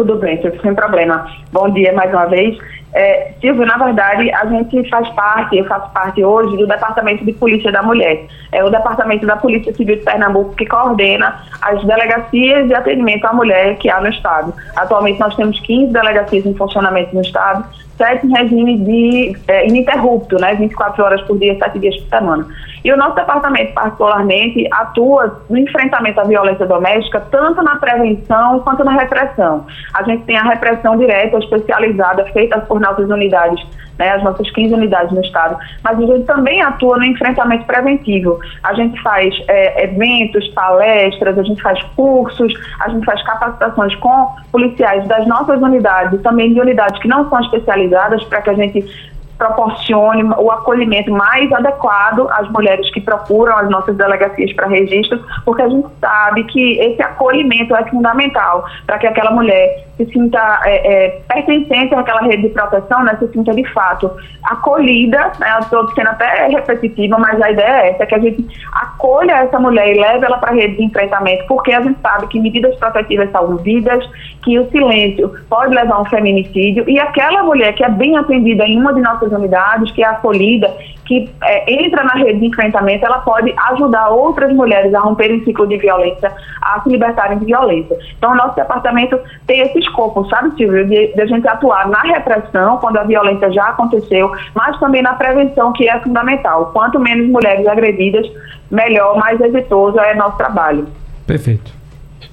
Tudo 0.00 0.16
bem, 0.16 0.40
sem 0.62 0.74
problema. 0.74 1.26
Bom 1.52 1.68
dia 1.68 1.92
mais 1.92 2.10
uma 2.10 2.24
vez. 2.24 2.56
É, 2.94 3.34
Silvio, 3.38 3.66
na 3.66 3.76
verdade, 3.76 4.32
a 4.32 4.46
gente 4.46 4.88
faz 4.88 5.06
parte, 5.10 5.58
eu 5.58 5.66
faço 5.66 5.92
parte 5.92 6.24
hoje 6.24 6.56
do 6.56 6.66
Departamento 6.66 7.22
de 7.22 7.34
Polícia 7.34 7.70
da 7.70 7.82
Mulher. 7.82 8.24
É 8.50 8.64
o 8.64 8.70
Departamento 8.70 9.26
da 9.26 9.36
Polícia 9.36 9.74
Civil 9.74 9.96
de 9.96 10.02
Pernambuco 10.02 10.56
que 10.56 10.64
coordena 10.64 11.42
as 11.60 11.84
delegacias 11.84 12.66
de 12.66 12.74
atendimento 12.74 13.26
à 13.26 13.34
mulher 13.34 13.76
que 13.76 13.90
há 13.90 14.00
no 14.00 14.08
Estado. 14.08 14.54
Atualmente 14.74 15.20
nós 15.20 15.36
temos 15.36 15.60
15 15.60 15.92
delegacias 15.92 16.46
em 16.46 16.54
funcionamento 16.54 17.14
no 17.14 17.20
Estado 17.20 17.62
sete 18.00 18.26
em 18.26 18.32
regime 18.32 18.78
de 18.78 19.36
é, 19.46 19.68
ininterrupto, 19.68 20.40
né, 20.40 20.54
24 20.54 21.04
horas 21.04 21.20
por 21.22 21.38
dia, 21.38 21.54
sete 21.58 21.78
dias 21.78 21.94
por 21.96 22.08
semana. 22.08 22.46
E 22.82 22.90
o 22.90 22.96
nosso 22.96 23.14
departamento, 23.14 23.74
particularmente, 23.74 24.66
atua 24.72 25.42
no 25.50 25.58
enfrentamento 25.58 26.18
à 26.18 26.24
violência 26.24 26.66
doméstica, 26.66 27.20
tanto 27.30 27.62
na 27.62 27.76
prevenção 27.76 28.60
quanto 28.60 28.82
na 28.82 28.92
repressão. 28.92 29.66
A 29.92 30.02
gente 30.04 30.24
tem 30.24 30.38
a 30.38 30.44
repressão 30.44 30.96
direta, 30.96 31.36
especializada, 31.36 32.24
feita 32.32 32.58
por 32.60 32.80
nossas 32.80 33.10
unidades 33.10 33.60
né, 34.00 34.12
as 34.12 34.24
nossas 34.24 34.50
15 34.50 34.74
unidades 34.74 35.12
no 35.12 35.20
estado, 35.20 35.58
mas 35.84 35.98
a 35.98 36.06
gente 36.06 36.24
também 36.24 36.62
atua 36.62 36.96
no 36.96 37.04
enfrentamento 37.04 37.66
preventivo. 37.66 38.40
A 38.64 38.72
gente 38.72 39.00
faz 39.02 39.34
é, 39.46 39.84
eventos, 39.84 40.48
palestras, 40.48 41.38
a 41.38 41.42
gente 41.42 41.60
faz 41.62 41.80
cursos, 41.94 42.52
a 42.80 42.88
gente 42.88 43.04
faz 43.04 43.22
capacitações 43.22 43.94
com 43.96 44.34
policiais 44.50 45.06
das 45.06 45.26
nossas 45.26 45.60
unidades 45.60 46.18
e 46.18 46.22
também 46.22 46.54
de 46.54 46.60
unidades 46.60 46.98
que 47.00 47.08
não 47.08 47.28
são 47.28 47.40
especializadas 47.40 48.24
para 48.24 48.40
que 48.40 48.50
a 48.50 48.54
gente 48.54 49.10
proporcione 49.36 50.22
o 50.36 50.50
acolhimento 50.50 51.10
mais 51.10 51.50
adequado 51.50 52.28
às 52.30 52.46
mulheres 52.50 52.90
que 52.92 53.00
procuram 53.00 53.56
as 53.56 53.70
nossas 53.70 53.96
delegacias 53.96 54.52
para 54.52 54.66
registro, 54.66 55.18
porque 55.46 55.62
a 55.62 55.68
gente 55.68 55.88
sabe 55.98 56.44
que 56.44 56.78
esse 56.78 57.02
acolhimento 57.02 57.74
é 57.74 57.88
fundamental 57.88 58.66
para 58.86 58.98
que 58.98 59.06
aquela 59.06 59.30
mulher 59.30 59.86
se 60.04 60.12
sinta 60.12 60.60
é, 60.64 61.06
é, 61.06 61.08
pertencente 61.28 61.94
àquela 61.94 62.22
rede 62.22 62.42
de 62.42 62.48
proteção, 62.50 63.04
né, 63.04 63.16
se 63.18 63.28
sinta 63.28 63.52
de 63.52 63.64
fato 63.72 64.10
acolhida, 64.44 65.32
né, 65.38 65.58
estou 65.60 65.86
sendo 65.94 66.08
até 66.08 66.46
repetitiva, 66.48 67.18
mas 67.18 67.40
a 67.40 67.50
ideia 67.50 67.82
é 67.82 67.90
essa, 67.90 68.06
que 68.06 68.14
a 68.14 68.18
gente 68.18 68.46
acolha 68.72 69.32
essa 69.32 69.58
mulher 69.58 69.94
e 69.94 70.00
leve 70.00 70.24
ela 70.24 70.38
para 70.38 70.50
a 70.50 70.54
rede 70.54 70.76
de 70.76 70.84
enfrentamento, 70.84 71.44
porque 71.46 71.72
a 71.72 71.82
gente 71.82 72.00
sabe 72.00 72.26
que 72.28 72.40
medidas 72.40 72.74
protetivas 72.76 73.30
salvam 73.30 73.58
vidas, 73.58 74.08
que 74.42 74.58
o 74.58 74.70
silêncio 74.70 75.30
pode 75.48 75.74
levar 75.74 75.96
a 75.96 76.00
um 76.00 76.04
feminicídio, 76.06 76.88
e 76.88 76.98
aquela 76.98 77.42
mulher 77.42 77.74
que 77.74 77.84
é 77.84 77.88
bem 77.88 78.16
atendida 78.16 78.64
em 78.64 78.78
uma 78.80 78.94
de 78.94 79.00
nossas 79.00 79.30
unidades, 79.30 79.92
que 79.92 80.02
é 80.02 80.06
acolhida, 80.06 80.74
que 81.10 81.28
é, 81.42 81.72
entra 81.84 82.04
na 82.04 82.12
rede 82.12 82.38
de 82.38 82.46
enfrentamento, 82.46 83.04
ela 83.04 83.18
pode 83.18 83.52
ajudar 83.72 84.10
outras 84.10 84.52
mulheres 84.54 84.94
a 84.94 85.00
romperem 85.00 85.40
o 85.40 85.44
ciclo 85.44 85.66
de 85.66 85.76
violência, 85.76 86.32
a 86.62 86.80
se 86.82 86.88
libertarem 86.88 87.36
de 87.36 87.46
violência. 87.46 87.98
Então, 88.16 88.32
nosso 88.32 88.54
departamento 88.54 89.18
tem 89.44 89.60
esse 89.60 89.80
escopo, 89.80 90.24
sabe, 90.28 90.54
Silvio, 90.56 90.86
de, 90.86 91.12
de 91.12 91.20
a 91.20 91.26
gente 91.26 91.48
atuar 91.48 91.88
na 91.88 92.02
repressão, 92.02 92.76
quando 92.76 92.98
a 92.98 93.02
violência 93.02 93.50
já 93.50 93.70
aconteceu, 93.70 94.30
mas 94.54 94.78
também 94.78 95.02
na 95.02 95.14
prevenção, 95.14 95.72
que 95.72 95.88
é 95.88 95.98
fundamental. 95.98 96.70
Quanto 96.72 97.00
menos 97.00 97.28
mulheres 97.28 97.66
agredidas, 97.66 98.24
melhor, 98.70 99.18
mais 99.18 99.40
exitoso 99.40 99.98
é 99.98 100.14
nosso 100.14 100.36
trabalho. 100.36 100.86
Perfeito. 101.26 101.79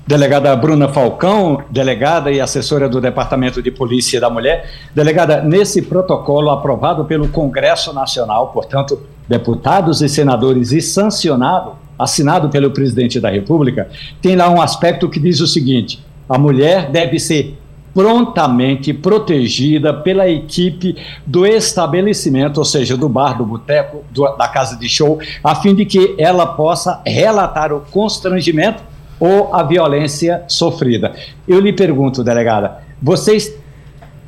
Delegada 0.07 0.55
Bruna 0.55 0.87
Falcão, 0.87 1.65
delegada 1.69 2.31
e 2.31 2.39
assessora 2.39 2.87
do 2.87 3.01
Departamento 3.01 3.61
de 3.61 3.69
Polícia 3.69 4.21
da 4.21 4.29
Mulher. 4.29 4.69
Delegada, 4.95 5.41
nesse 5.41 5.81
protocolo 5.81 6.49
aprovado 6.49 7.03
pelo 7.03 7.27
Congresso 7.27 7.91
Nacional, 7.91 8.47
portanto, 8.53 9.01
deputados 9.27 10.01
e 10.01 10.07
senadores, 10.07 10.71
e 10.71 10.81
sancionado, 10.81 11.73
assinado 11.99 12.47
pelo 12.47 12.71
presidente 12.71 13.19
da 13.19 13.29
República, 13.29 13.89
tem 14.21 14.37
lá 14.37 14.49
um 14.49 14.61
aspecto 14.61 15.09
que 15.09 15.19
diz 15.19 15.41
o 15.41 15.47
seguinte: 15.47 16.01
a 16.29 16.37
mulher 16.37 16.89
deve 16.89 17.19
ser 17.19 17.57
prontamente 17.93 18.93
protegida 18.93 19.93
pela 19.93 20.29
equipe 20.29 20.95
do 21.25 21.45
estabelecimento, 21.45 22.59
ou 22.59 22.65
seja, 22.65 22.95
do 22.95 23.09
bar, 23.09 23.37
do 23.37 23.45
boteco, 23.45 24.05
da 24.37 24.47
casa 24.47 24.77
de 24.77 24.87
show, 24.87 25.19
a 25.43 25.53
fim 25.53 25.75
de 25.75 25.83
que 25.83 26.15
ela 26.17 26.45
possa 26.45 27.01
relatar 27.05 27.73
o 27.73 27.81
constrangimento 27.91 28.81
ou 29.19 29.53
a 29.53 29.63
violência 29.63 30.43
sofrida. 30.47 31.13
Eu 31.47 31.59
lhe 31.59 31.73
pergunto, 31.73 32.23
delegada, 32.23 32.79
vocês 33.01 33.53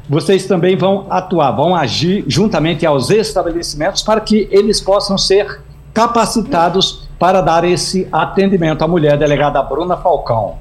vocês 0.10 0.48
também 0.48 0.76
vão 0.76 1.06
atuar, 1.08 1.52
vão 1.52 1.76
agir 1.76 2.24
juntamente 2.28 2.84
aos 2.84 3.12
estabelecimentos 3.12 4.02
para 4.02 4.20
que 4.20 4.50
eles 4.52 4.82
possam 4.82 5.20
ser 5.20 5.62
capacitados 5.94 7.08
para 7.20 7.42
dar 7.42 7.64
esse 7.64 8.08
atendimento 8.12 8.84
à 8.84 8.88
mulher 8.88 9.20
delegada 9.20 9.62
Bruna 9.62 9.98
Falcão. 9.98 10.58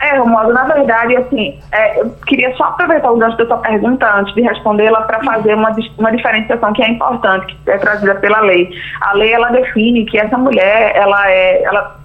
É, 0.00 0.16
Romualdo, 0.16 0.52
na 0.52 0.64
verdade, 0.64 1.16
assim, 1.16 1.58
é, 1.72 2.00
eu 2.00 2.10
queria 2.26 2.54
só 2.54 2.64
aproveitar 2.64 3.10
o 3.10 3.16
gancho 3.16 3.36
da 3.36 3.46
sua 3.46 3.58
pergunta 3.58 4.08
antes 4.14 4.32
de 4.34 4.42
respondê-la 4.42 5.02
para 5.02 5.20
fazer 5.24 5.54
uma, 5.54 5.74
uma 5.98 6.12
diferenciação 6.12 6.72
que 6.72 6.82
é 6.82 6.90
importante, 6.90 7.56
que 7.64 7.70
é 7.70 7.78
trazida 7.78 8.14
pela 8.14 8.40
lei. 8.40 8.70
A 9.00 9.14
lei, 9.14 9.32
ela 9.32 9.50
define 9.50 10.04
que 10.04 10.16
essa 10.16 10.38
mulher, 10.38 10.92
ela 10.94 11.28
é, 11.28 11.62
ela 11.64 11.98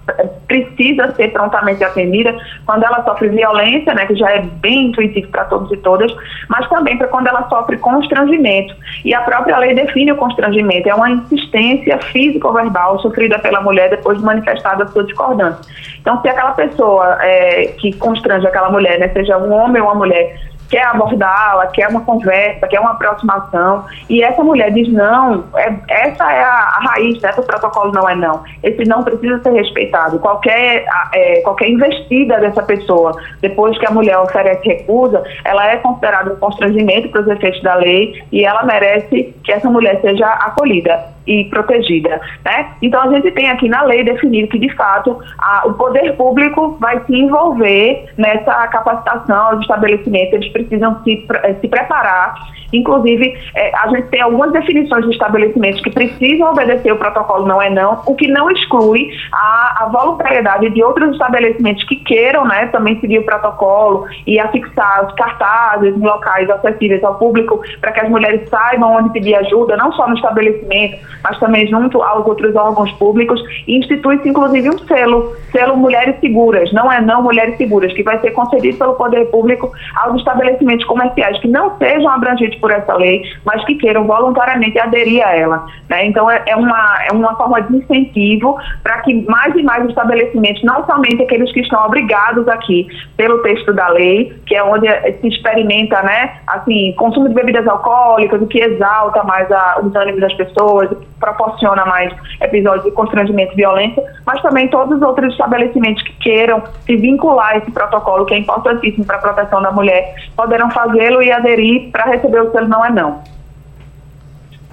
precisa 0.46 1.12
ser 1.14 1.32
prontamente 1.32 1.82
atendida 1.82 2.36
quando 2.66 2.84
ela 2.84 3.02
sofre 3.04 3.28
violência, 3.28 3.94
né, 3.94 4.06
que 4.06 4.14
já 4.14 4.30
é 4.30 4.42
bem 4.42 4.88
intuitivo 4.88 5.28
para 5.28 5.44
todos 5.44 5.70
e 5.72 5.76
todas, 5.78 6.14
mas 6.48 6.68
também 6.68 6.98
para 6.98 7.08
quando 7.08 7.28
ela 7.28 7.48
sofre 7.48 7.78
constrangimento. 7.78 8.74
E 9.04 9.14
a 9.14 9.22
própria 9.22 9.56
lei 9.58 9.74
define 9.74 10.12
o 10.12 10.16
constrangimento, 10.16 10.88
é 10.88 10.94
uma 10.94 11.10
insistência 11.10 11.98
física 11.98 12.48
ou 12.48 12.54
verbal 12.54 12.98
sofrida 13.00 13.38
pela 13.38 13.60
mulher 13.60 13.90
depois 13.90 14.18
de 14.18 14.24
manifestada 14.24 14.84
a 14.84 14.88
sua 14.88 15.04
discordância. 15.04 15.64
Então, 16.04 16.20
se 16.20 16.28
aquela 16.28 16.52
pessoa 16.52 17.16
é, 17.22 17.68
que 17.78 17.90
constrange 17.94 18.46
aquela 18.46 18.70
mulher, 18.70 18.98
né, 18.98 19.08
seja 19.08 19.38
um 19.38 19.50
homem 19.50 19.80
ou 19.80 19.88
uma 19.88 19.94
mulher, 19.94 20.38
quer 20.68 20.86
abordá-la, 20.86 21.66
quer 21.68 21.88
uma 21.88 22.00
conversa, 22.00 22.66
quer 22.66 22.80
uma 22.80 22.92
aproximação, 22.92 23.84
e 24.08 24.22
essa 24.22 24.42
mulher 24.42 24.72
diz 24.72 24.92
não, 24.92 25.44
é, 25.56 25.74
essa 25.88 26.32
é 26.32 26.42
a, 26.42 26.74
a 26.76 26.78
raiz, 26.90 27.22
esse 27.22 27.42
protocolo 27.42 27.92
não 27.92 28.08
é 28.08 28.14
não. 28.14 28.42
Esse 28.62 28.84
não 28.88 29.02
precisa 29.02 29.40
ser 29.42 29.52
respeitado. 29.52 30.18
Qualquer, 30.18 30.84
é, 31.12 31.40
qualquer 31.40 31.68
investida 31.68 32.38
dessa 32.38 32.62
pessoa, 32.62 33.12
depois 33.40 33.76
que 33.78 33.86
a 33.86 33.90
mulher 33.90 34.18
oferece 34.18 34.66
recusa, 34.66 35.22
ela 35.44 35.66
é 35.66 35.76
considerada 35.76 36.32
um 36.32 36.36
constrangimento 36.36 37.08
para 37.08 37.22
os 37.22 37.28
efeitos 37.28 37.62
da 37.62 37.74
lei 37.74 38.22
e 38.32 38.44
ela 38.44 38.64
merece 38.64 39.34
que 39.44 39.52
essa 39.52 39.68
mulher 39.70 40.00
seja 40.00 40.26
acolhida 40.26 41.14
e 41.26 41.44
protegida. 41.44 42.20
Né? 42.44 42.70
Então, 42.82 43.02
a 43.02 43.08
gente 43.12 43.30
tem 43.32 43.48
aqui 43.48 43.68
na 43.68 43.82
lei 43.82 44.04
definido 44.04 44.48
que, 44.48 44.58
de 44.58 44.74
fato, 44.74 45.18
a, 45.38 45.66
o 45.66 45.74
poder 45.74 46.16
público 46.16 46.76
vai 46.80 47.00
se 47.04 47.14
envolver 47.14 48.06
nessa 48.16 48.66
capacitação 48.68 49.36
aos 49.36 49.60
estabelecimentos, 49.60 50.34
eles 50.34 50.52
precisam 50.54 51.02
se, 51.02 51.26
se 51.60 51.68
preparar. 51.68 52.34
Inclusive, 52.72 53.34
é, 53.54 53.70
a 53.76 53.88
gente 53.88 54.08
tem 54.08 54.20
algumas 54.20 54.52
definições 54.52 55.04
de 55.04 55.12
estabelecimentos 55.12 55.80
que 55.80 55.90
precisam 55.90 56.50
obedecer 56.50 56.92
o 56.92 56.96
protocolo 56.96 57.46
não 57.46 57.60
é 57.60 57.70
não, 57.70 58.02
o 58.06 58.14
que 58.14 58.26
não 58.26 58.50
exclui 58.50 59.10
a, 59.32 59.84
a 59.84 59.88
voluntariedade 59.88 60.70
de 60.70 60.82
outros 60.82 61.12
estabelecimentos 61.12 61.84
que 61.84 61.96
queiram 61.96 62.44
né, 62.46 62.66
também 62.66 62.98
seguir 63.00 63.18
o 63.18 63.24
protocolo 63.24 64.06
e 64.26 64.40
afixar 64.40 65.06
os 65.06 65.14
cartazes 65.14 65.96
em 65.96 66.00
locais 66.00 66.50
acessíveis 66.50 67.02
ao 67.04 67.14
público 67.14 67.60
para 67.80 67.92
que 67.92 68.00
as 68.00 68.08
mulheres 68.08 68.48
saibam 68.48 68.96
onde 68.96 69.10
pedir 69.10 69.34
ajuda, 69.36 69.76
não 69.76 69.92
só 69.92 70.08
no 70.08 70.14
estabelecimento, 70.14 70.98
mas 71.22 71.38
também 71.38 71.66
junto 71.68 72.02
aos 72.02 72.26
outros 72.26 72.54
órgãos 72.56 72.90
públicos. 72.92 73.40
E 73.66 73.78
institui-se 73.78 74.28
inclusive 74.28 74.70
um 74.70 74.78
selo, 74.78 75.36
selo 75.52 75.76
Mulheres 75.76 76.18
Seguras, 76.20 76.72
não 76.72 76.90
é 76.90 77.00
não 77.00 77.22
Mulheres 77.22 77.56
Seguras, 77.56 77.92
que 77.92 78.02
vai 78.02 78.18
ser 78.20 78.32
concedido 78.32 78.78
pelo 78.78 78.94
poder 78.94 79.26
público 79.26 79.70
aos 79.96 80.16
estabelecimentos 80.16 80.43
comerciais 80.86 81.38
que 81.40 81.48
não 81.48 81.76
sejam 81.78 82.08
abrangidos 82.08 82.56
por 82.58 82.70
essa 82.70 82.94
lei, 82.94 83.22
mas 83.44 83.64
que 83.64 83.74
queiram 83.76 84.04
voluntariamente 84.04 84.78
aderir 84.78 85.26
a 85.26 85.34
ela. 85.34 85.66
Né? 85.88 86.06
Então, 86.06 86.30
é, 86.30 86.42
é, 86.46 86.56
uma, 86.56 86.98
é 87.08 87.12
uma 87.12 87.34
forma 87.36 87.60
de 87.62 87.76
incentivo 87.76 88.56
para 88.82 89.00
que 89.00 89.14
mais 89.28 89.54
e 89.54 89.62
mais 89.62 89.88
estabelecimentos, 89.88 90.62
não 90.62 90.84
somente 90.86 91.22
aqueles 91.22 91.52
que 91.52 91.60
estão 91.60 91.84
obrigados 91.86 92.46
aqui 92.48 92.86
pelo 93.16 93.38
texto 93.42 93.72
da 93.72 93.88
lei, 93.88 94.32
que 94.46 94.54
é 94.54 94.62
onde 94.62 94.88
se 95.20 95.28
experimenta, 95.28 96.02
né, 96.02 96.38
assim, 96.46 96.92
consumo 96.96 97.28
de 97.28 97.34
bebidas 97.34 97.66
alcoólicas, 97.66 98.40
o 98.40 98.46
que 98.46 98.60
exalta 98.60 99.22
mais 99.24 99.50
a, 99.50 99.80
os 99.82 99.94
ânimos 99.94 100.20
das 100.20 100.34
pessoas, 100.34 100.90
proporciona 101.20 101.84
mais 101.86 102.12
episódios 102.40 102.84
de 102.84 102.90
constrangimento 102.90 103.52
e 103.52 103.56
violência, 103.56 104.02
mas 104.26 104.40
também 104.42 104.68
todos 104.68 104.96
os 104.96 105.02
outros 105.02 105.32
estabelecimentos 105.32 106.02
que 106.02 106.12
queiram 106.18 106.62
se 106.84 106.96
vincular 106.96 107.52
a 107.52 107.58
esse 107.58 107.70
protocolo, 107.70 108.26
que 108.26 108.34
é 108.34 108.38
importantíssimo 108.38 109.04
para 109.04 109.16
a 109.16 109.20
proteção 109.20 109.62
da 109.62 109.72
mulher, 109.72 110.14
poderão 110.36 110.70
fazê-lo 110.70 111.22
e 111.22 111.30
aderir 111.30 111.90
para 111.90 112.04
receber 112.04 112.40
o 112.40 112.50
selo 112.50 112.68
não 112.68 112.84
é 112.84 112.90
não. 112.90 113.22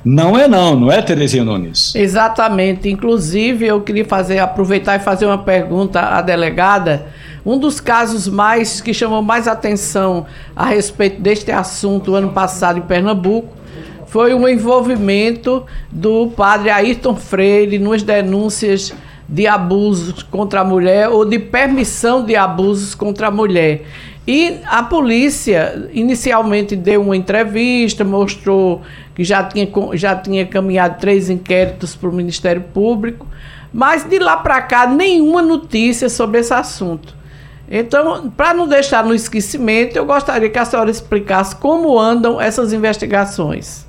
Não 0.04 0.38
é 0.38 0.48
não, 0.48 0.76
não 0.76 0.92
é, 0.92 1.00
Terezinha 1.00 1.44
Nunes? 1.44 1.94
Exatamente. 1.94 2.90
Inclusive, 2.90 3.68
eu 3.68 3.82
queria 3.82 4.04
fazer, 4.04 4.40
aproveitar 4.40 4.96
e 4.96 5.00
fazer 5.00 5.28
uma 5.28 5.38
pergunta 5.38 6.00
à 6.00 6.22
delegada. 6.24 7.06
Um 7.46 7.58
dos 7.58 7.80
casos 7.80 8.28
mais 8.28 8.82
que 8.82 8.94
chamou 8.94 9.22
mais 9.22 9.48
atenção 9.48 10.26
a 10.56 10.66
respeito 10.66 11.22
deste 11.22 11.52
assunto 11.52 12.16
ano 12.16 12.32
passado 12.32 12.80
em 12.80 12.82
Pernambuco 12.82 13.56
foi 14.08 14.34
o 14.34 14.48
envolvimento 14.48 15.64
do 15.92 16.28
padre 16.36 16.70
Ayrton 16.70 17.16
Freire 17.16 17.80
nas 17.80 18.04
denúncias 18.04 18.94
de 19.30 19.48
abusos 19.48 20.24
contra 20.24 20.60
a 20.60 20.64
mulher 20.64 21.08
ou 21.08 21.24
de 21.24 21.40
permissão 21.40 22.26
de 22.26 22.36
abusos 22.36 22.94
contra 22.94 23.28
a 23.28 23.32
mulher. 23.32 23.86
E 24.28 24.60
a 24.68 24.84
polícia 24.84 25.90
inicialmente 25.92 26.76
deu 26.76 27.02
uma 27.02 27.16
entrevista, 27.16 28.04
mostrou 28.04 28.82
que 29.16 29.24
já 29.24 29.44
tinha, 29.44 29.68
já 29.94 30.16
tinha 30.16 30.46
caminhado 30.46 31.00
três 31.00 31.30
inquéritos 31.30 31.96
para 31.96 32.10
o 32.10 32.14
Ministério 32.14 32.62
Público, 32.62 33.26
mas 33.74 34.04
de 34.04 34.20
lá 34.20 34.38
para 34.38 34.62
cá 34.62 34.86
nenhuma 34.86 35.42
notícia 35.42 36.08
sobre 36.08 36.40
esse 36.40 36.54
assunto. 36.54 37.16
Então, 37.70 38.30
para 38.30 38.54
não 38.54 38.68
deixar 38.68 39.04
no 39.04 39.16
esquecimento, 39.16 39.96
eu 39.96 40.06
gostaria 40.06 40.50
que 40.50 40.60
a 40.60 40.66
senhora 40.66 40.92
explicasse 40.92 41.56
como 41.56 41.98
andam 41.98 42.40
essas 42.40 42.74
investigações. 42.74 43.88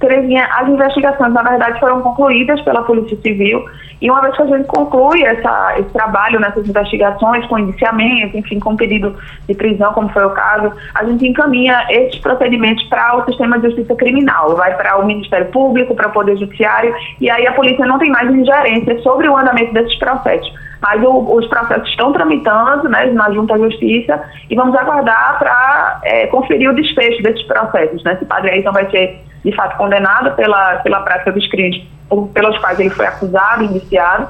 Terezinha, 0.00 0.44
as 0.52 0.68
investigações, 0.68 1.32
na 1.32 1.42
verdade, 1.42 1.80
foram 1.80 2.02
concluídas 2.02 2.60
pela 2.62 2.82
Polícia 2.82 3.16
Civil 3.22 3.64
e 4.00 4.10
uma 4.10 4.20
vez 4.20 4.36
que 4.36 4.42
a 4.42 4.46
gente 4.46 4.66
conclui 4.66 5.22
essa, 5.22 5.78
esse 5.78 5.88
trabalho 5.90 6.38
nessas 6.38 6.68
investigações, 6.68 7.46
com 7.46 7.58
indiciamento, 7.58 8.36
enfim, 8.36 8.60
com 8.60 8.76
pedido 8.76 9.16
de 9.48 9.54
prisão, 9.54 9.92
como 9.94 10.08
foi 10.10 10.24
o 10.24 10.30
caso, 10.30 10.72
a 10.94 11.04
gente 11.04 11.26
encaminha 11.26 11.86
esses 11.88 12.20
procedimentos 12.20 12.84
para 12.84 13.16
o 13.16 13.24
sistema 13.24 13.58
de 13.58 13.68
justiça 13.68 13.94
criminal, 13.94 14.54
vai 14.54 14.76
para 14.76 14.98
o 14.98 15.06
Ministério 15.06 15.46
Público, 15.46 15.94
para 15.94 16.08
o 16.08 16.12
Poder 16.12 16.36
Judiciário, 16.36 16.94
e 17.20 17.30
aí 17.30 17.46
a 17.46 17.52
polícia 17.52 17.86
não 17.86 17.98
tem 17.98 18.10
mais 18.10 18.30
ingerência 18.30 19.00
sobre 19.00 19.28
o 19.28 19.36
andamento 19.36 19.72
desses 19.72 19.98
processos. 19.98 20.52
Mas 20.82 21.02
o, 21.02 21.34
os 21.34 21.46
processos 21.46 21.88
estão 21.88 22.12
tramitando 22.12 22.88
né, 22.90 23.06
na 23.06 23.30
Junta 23.32 23.54
à 23.54 23.58
Justiça 23.58 24.22
e 24.50 24.54
vamos 24.54 24.76
aguardar 24.76 25.38
para 25.38 26.00
é, 26.04 26.26
conferir 26.26 26.70
o 26.70 26.74
desfecho 26.74 27.22
desses 27.22 27.42
processos. 27.46 28.04
Né? 28.04 28.16
Se 28.16 28.24
o 28.24 28.26
padre 28.26 28.50
Ayrton 28.50 28.72
vai 28.72 28.90
ser, 28.90 29.18
de 29.42 29.52
fato, 29.52 29.76
condenado 29.78 30.36
pela, 30.36 30.76
pela 30.80 31.00
prática 31.00 31.32
dos 31.32 31.48
crimes 31.48 31.95
pelos 32.08 32.58
quais 32.58 32.78
ele 32.78 32.90
foi 32.90 33.06
acusado, 33.06 33.64
indiciado, 33.64 34.28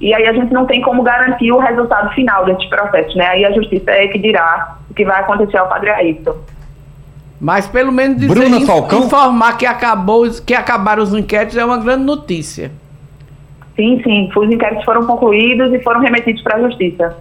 e 0.00 0.14
aí 0.14 0.26
a 0.26 0.32
gente 0.32 0.52
não 0.52 0.66
tem 0.66 0.80
como 0.80 1.02
garantir 1.02 1.50
o 1.52 1.58
resultado 1.58 2.14
final 2.14 2.44
desses 2.44 2.66
processos, 2.68 3.14
né? 3.16 3.26
Aí 3.28 3.44
a 3.44 3.52
justiça 3.52 3.90
é 3.90 4.06
que 4.08 4.18
dirá 4.18 4.76
o 4.90 4.94
que 4.94 5.04
vai 5.04 5.20
acontecer 5.20 5.56
ao 5.56 5.68
Padre 5.68 5.90
Ayrton. 5.90 6.36
Mas 7.40 7.66
pelo 7.66 7.92
menos 7.92 8.18
dizer, 8.18 8.34
Bruna 8.34 8.60
Falcão? 8.66 9.04
informar 9.04 9.56
que, 9.56 9.66
acabou, 9.66 10.26
que 10.44 10.54
acabaram 10.54 11.02
os 11.02 11.14
inquéritos 11.14 11.56
é 11.56 11.64
uma 11.64 11.78
grande 11.78 12.04
notícia. 12.04 12.70
Sim, 13.74 14.00
sim. 14.02 14.30
Os 14.34 14.50
inquéritos 14.50 14.84
foram 14.84 15.06
concluídos 15.06 15.72
e 15.72 15.82
foram 15.82 16.00
remetidos 16.00 16.42
para 16.42 16.56
a 16.56 16.60
justiça. 16.62 17.16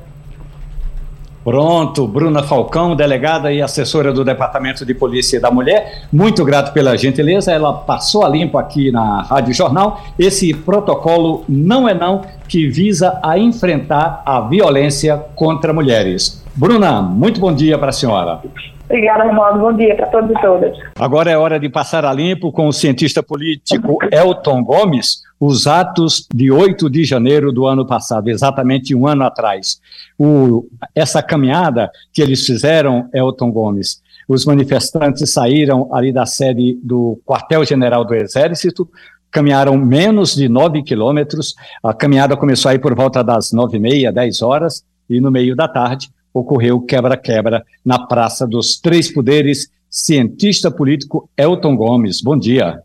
Pronto, 1.45 2.07
Bruna 2.07 2.41
Falcão, 2.41 2.95
delegada 2.95 3.53
e 3.53 3.61
assessora 3.61 4.11
do 4.11 4.25
Departamento 4.25 4.83
de 4.83 4.95
Polícia 4.95 5.39
da 5.39 5.51
Mulher, 5.51 6.01
muito 6.11 6.43
grato 6.43 6.73
pela 6.73 6.97
gentileza. 6.97 7.51
Ela 7.51 7.71
passou 7.71 8.25
a 8.25 8.29
limpo 8.29 8.57
aqui 8.57 8.91
na 8.91 9.21
Rádio 9.21 9.53
Jornal 9.53 10.01
esse 10.17 10.55
protocolo 10.55 11.45
Não 11.47 11.87
é 11.87 11.93
Não, 11.93 12.23
que 12.47 12.67
visa 12.67 13.19
a 13.23 13.37
enfrentar 13.37 14.23
a 14.25 14.41
violência 14.41 15.23
contra 15.35 15.71
mulheres. 15.71 16.43
Bruna, 16.55 16.99
muito 17.03 17.39
bom 17.39 17.53
dia 17.53 17.77
para 17.77 17.89
a 17.89 17.93
senhora. 17.93 18.39
Obrigada, 18.85 19.25
Romualdo. 19.25 19.59
Bom 19.59 19.73
dia 19.73 19.95
para 19.95 20.07
todos 20.07 20.31
e 20.31 20.41
todas. 20.41 20.75
Agora 20.97 21.29
é 21.29 21.37
hora 21.37 21.59
de 21.59 21.69
passar 21.69 22.05
a 22.05 22.13
limpo 22.13 22.51
com 22.51 22.67
o 22.67 22.73
cientista 22.73 23.21
político 23.21 23.99
Elton 24.11 24.63
Gomes 24.63 25.24
os 25.39 25.67
atos 25.67 26.27
de 26.33 26.51
8 26.51 26.89
de 26.89 27.03
janeiro 27.03 27.51
do 27.51 27.65
ano 27.65 27.85
passado, 27.85 28.29
exatamente 28.29 28.95
um 28.95 29.07
ano 29.07 29.23
atrás. 29.23 29.79
O, 30.17 30.67
essa 30.93 31.21
caminhada 31.21 31.91
que 32.13 32.21
eles 32.21 32.45
fizeram, 32.45 33.09
Elton 33.13 33.51
Gomes, 33.51 34.01
os 34.27 34.45
manifestantes 34.45 35.31
saíram 35.31 35.93
ali 35.93 36.11
da 36.11 36.25
sede 36.25 36.79
do 36.81 37.19
quartel-general 37.25 38.03
do 38.05 38.15
Exército, 38.15 38.89
caminharam 39.29 39.77
menos 39.77 40.33
de 40.33 40.47
9 40.47 40.81
quilômetros, 40.83 41.53
a 41.83 41.93
caminhada 41.93 42.37
começou 42.37 42.71
aí 42.71 42.79
por 42.79 42.95
volta 42.95 43.23
das 43.23 43.51
nove 43.51 43.77
e 43.77 43.79
meia, 43.79 44.11
10 44.11 44.41
horas, 44.41 44.83
e 45.09 45.19
no 45.19 45.29
meio 45.29 45.55
da 45.55 45.67
tarde 45.67 46.09
ocorreu 46.33 46.81
quebra-quebra 46.81 47.63
na 47.83 48.07
Praça 48.07 48.47
dos 48.47 48.79
Três 48.79 49.13
Poderes, 49.13 49.69
cientista 49.89 50.71
político 50.71 51.29
Elton 51.37 51.75
Gomes. 51.75 52.21
Bom 52.21 52.37
dia. 52.37 52.81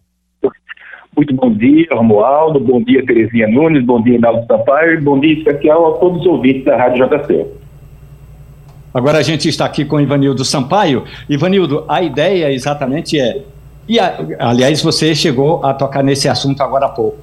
Muito 1.17 1.35
bom 1.35 1.53
dia, 1.53 1.87
Romualdo, 1.93 2.61
bom 2.61 2.83
dia, 2.83 3.05
Terezinha 3.05 3.49
Nunes, 3.49 3.85
bom 3.85 4.01
dia, 4.01 4.17
Inaldo 4.17 4.47
Sampaio, 4.47 5.03
bom 5.03 5.19
dia 5.19 5.35
especial 5.35 5.95
a 5.95 5.99
todos 5.99 6.21
os 6.21 6.27
ouvintes 6.27 6.65
da 6.65 6.77
Rádio 6.77 7.07
JC. 7.07 7.47
Agora 8.95 9.19
a 9.19 9.23
gente 9.23 9.49
está 9.49 9.67
aqui 9.67 9.85
com 9.85 10.01
Ivanildo 10.01 10.45
Sampaio. 10.45 11.05
Ivanildo, 11.29 11.85
a 11.89 12.03
ideia 12.03 12.53
exatamente 12.53 13.21
é. 13.21 13.43
E, 13.89 13.99
aliás, 14.39 14.83
você 14.83 15.15
chegou 15.15 15.65
a 15.65 15.75
tocar 15.75 16.03
nesse 16.03 16.29
assunto 16.29 16.61
agora 16.63 16.87
há 16.87 16.89
pouco. 16.89 17.19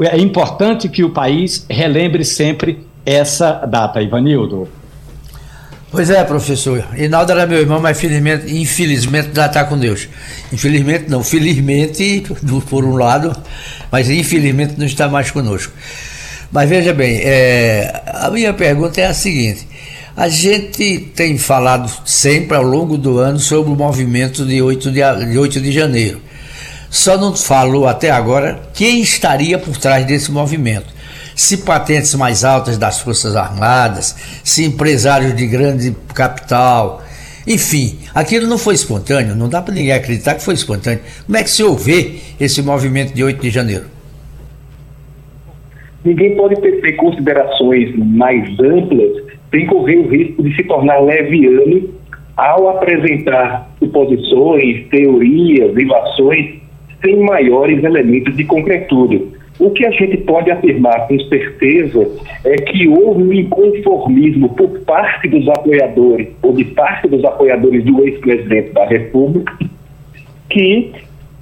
É 0.00 0.16
importante 0.18 0.88
que 0.88 1.02
o 1.02 1.10
país 1.10 1.66
relembre 1.68 2.24
sempre 2.24 2.86
essa 3.04 3.66
data, 3.66 4.00
Ivanildo. 4.00 4.68
Pois 5.92 6.08
é, 6.08 6.24
professor. 6.24 6.86
Inaldo 6.96 7.32
era 7.32 7.46
meu 7.46 7.58
irmão, 7.58 7.78
mas 7.78 7.98
infelizmente, 7.98 8.50
infelizmente 8.50 9.28
já 9.34 9.44
está 9.44 9.62
com 9.64 9.76
Deus. 9.78 10.08
Infelizmente 10.50 11.04
não, 11.10 11.22
felizmente, 11.22 12.24
por 12.66 12.82
um 12.82 12.96
lado, 12.96 13.36
mas 13.90 14.08
infelizmente 14.08 14.72
não 14.78 14.86
está 14.86 15.06
mais 15.06 15.30
conosco. 15.30 15.70
Mas 16.50 16.66
veja 16.66 16.94
bem, 16.94 17.20
é, 17.22 18.04
a 18.06 18.30
minha 18.30 18.54
pergunta 18.54 19.02
é 19.02 19.06
a 19.06 19.12
seguinte. 19.12 19.68
A 20.16 20.30
gente 20.30 21.10
tem 21.14 21.36
falado 21.36 21.92
sempre 22.06 22.56
ao 22.56 22.62
longo 22.62 22.96
do 22.96 23.18
ano 23.18 23.38
sobre 23.38 23.70
o 23.70 23.76
movimento 23.76 24.46
de 24.46 24.62
8 24.62 24.90
de, 24.90 25.00
de, 25.30 25.38
8 25.38 25.60
de 25.60 25.72
janeiro. 25.72 26.22
Só 26.88 27.18
não 27.18 27.36
falou 27.36 27.86
até 27.86 28.10
agora 28.10 28.62
quem 28.72 29.02
estaria 29.02 29.58
por 29.58 29.76
trás 29.76 30.06
desse 30.06 30.32
movimento 30.32 30.91
se 31.42 31.64
patentes 31.64 32.14
mais 32.14 32.44
altas 32.44 32.78
das 32.78 33.00
Forças 33.00 33.34
Armadas, 33.34 34.14
se 34.44 34.64
empresários 34.64 35.34
de 35.34 35.46
grande 35.46 35.94
capital, 36.14 37.02
Enfim, 37.44 37.98
aquilo 38.14 38.46
não 38.46 38.56
foi 38.56 38.74
espontâneo, 38.74 39.34
não 39.34 39.48
dá 39.48 39.60
para 39.60 39.74
ninguém 39.74 39.92
acreditar 39.92 40.36
que 40.36 40.44
foi 40.44 40.54
espontâneo. 40.54 41.00
Como 41.26 41.36
é 41.36 41.42
que 41.42 41.50
se 41.50 41.64
ouve 41.64 42.20
esse 42.38 42.62
movimento 42.62 43.12
de 43.12 43.24
8 43.24 43.42
de 43.42 43.50
janeiro? 43.50 43.86
Ninguém 46.04 46.36
pode 46.36 46.54
ter 46.60 46.92
considerações 46.92 47.92
mais 47.96 48.48
amplas 48.60 49.24
sem 49.50 49.66
correr 49.66 49.96
o 49.96 50.08
risco 50.08 50.40
de 50.44 50.54
se 50.54 50.62
tornar 50.62 51.00
leviano 51.00 51.90
ao 52.36 52.68
apresentar 52.68 53.68
suposições, 53.80 54.86
teorias, 54.88 55.76
ilações 55.76 56.62
sem 57.04 57.18
maiores 57.24 57.82
elementos 57.82 58.36
de 58.36 58.44
concretude. 58.44 59.41
O 59.62 59.70
que 59.70 59.86
a 59.86 59.92
gente 59.92 60.16
pode 60.16 60.50
afirmar 60.50 61.06
com 61.06 61.16
certeza 61.20 62.04
é 62.44 62.56
que 62.56 62.88
houve 62.88 63.22
um 63.22 63.32
inconformismo 63.32 64.48
por 64.56 64.80
parte 64.80 65.28
dos 65.28 65.48
apoiadores, 65.48 66.26
ou 66.42 66.52
de 66.52 66.64
parte 66.64 67.06
dos 67.06 67.24
apoiadores 67.24 67.84
do 67.84 68.02
ex-presidente 68.02 68.72
da 68.72 68.84
República, 68.86 69.56
que, 70.50 70.90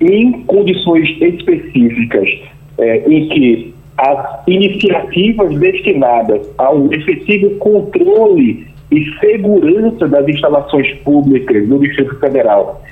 em 0.02 0.32
condições 0.42 1.08
específicas, 1.18 2.28
é, 2.76 3.10
em 3.10 3.26
que 3.30 3.74
as 3.96 4.46
iniciativas 4.46 5.58
destinadas 5.58 6.46
ao 6.58 6.92
efetivo 6.92 7.56
controle 7.56 8.66
e 8.90 9.18
segurança 9.18 10.06
das 10.06 10.28
instalações 10.28 10.92
públicas 11.04 11.66
do 11.66 11.78
Distrito 11.78 12.20
Federal 12.20 12.82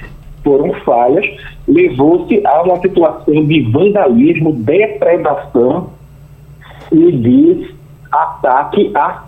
foram 0.48 0.72
falhas, 0.80 1.26
levou-se 1.68 2.40
a 2.46 2.62
uma 2.62 2.80
situação 2.80 3.44
de 3.44 3.60
vandalismo, 3.70 4.54
depredação 4.54 5.90
e 6.90 7.12
de 7.12 7.74
ataque 8.10 8.90
à 8.94 9.24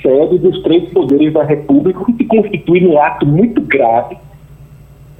sede 0.00 0.38
dos 0.38 0.62
três 0.62 0.88
poderes 0.88 1.34
da 1.34 1.44
República, 1.44 2.02
que 2.16 2.24
constitui 2.24 2.86
um 2.86 2.98
ato 2.98 3.26
muito 3.26 3.60
grave, 3.60 4.16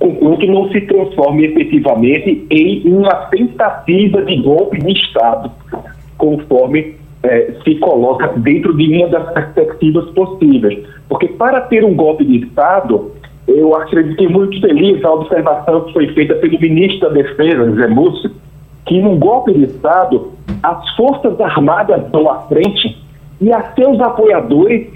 enquanto 0.01 0.47
não 0.47 0.71
se 0.71 0.81
transforme 0.81 1.45
efetivamente 1.45 2.47
em 2.49 2.83
uma 2.87 3.15
tentativa 3.27 4.23
de 4.23 4.37
golpe 4.41 4.79
de 4.79 4.93
Estado, 4.93 5.51
conforme 6.17 6.95
eh, 7.23 7.55
se 7.63 7.75
coloca 7.77 8.29
dentro 8.39 8.75
de 8.75 8.97
uma 8.97 9.09
das 9.09 9.31
perspectivas 9.35 10.09
possíveis. 10.13 10.87
Porque 11.07 11.29
para 11.29 11.61
ter 11.63 11.85
um 11.85 11.95
golpe 11.95 12.25
de 12.25 12.47
Estado, 12.47 13.13
eu 13.47 13.75
acreditei 13.75 14.29
muito 14.29 14.61
feliz 14.61 15.05
a 15.05 15.13
observação 15.13 15.83
que 15.83 15.93
foi 15.93 16.09
feita 16.15 16.35
pelo 16.37 16.59
ministro 16.59 17.01
da 17.01 17.09
Defesa, 17.11 17.73
Zé 17.73 17.89
Múcio, 17.89 18.31
que 18.87 19.01
num 19.01 19.19
golpe 19.19 19.53
de 19.53 19.65
Estado, 19.65 20.33
as 20.63 20.97
Forças 20.97 21.39
Armadas 21.41 22.05
estão 22.05 22.29
à 22.31 22.41
frente 22.43 22.97
e 23.41 23.53
a 23.53 23.73
seus 23.75 24.01
apoiadores 24.01 24.87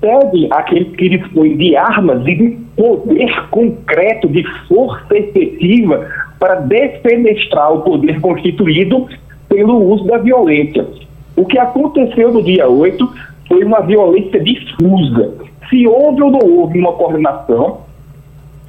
pedem 0.00 0.48
aqueles 0.50 0.94
que 0.96 1.08
dispõem 1.08 1.56
de 1.56 1.76
armas 1.76 2.26
e 2.26 2.34
de 2.34 2.50
poder 2.76 3.48
concreto, 3.50 4.28
de 4.28 4.44
força 4.68 5.16
efetiva 5.16 6.06
para 6.38 6.56
defenestrar 6.56 7.72
o 7.72 7.82
poder 7.82 8.20
constituído 8.20 9.06
pelo 9.48 9.82
uso 9.92 10.04
da 10.04 10.18
violência. 10.18 10.86
O 11.34 11.44
que 11.44 11.58
aconteceu 11.58 12.32
no 12.32 12.42
dia 12.42 12.68
8 12.68 13.14
foi 13.48 13.64
uma 13.64 13.80
violência 13.80 14.40
difusa 14.40 15.45
se 15.68 15.86
houve 15.86 16.22
ou 16.22 16.30
não 16.30 16.40
houve 16.40 16.78
uma 16.78 16.92
coordenação, 16.92 17.80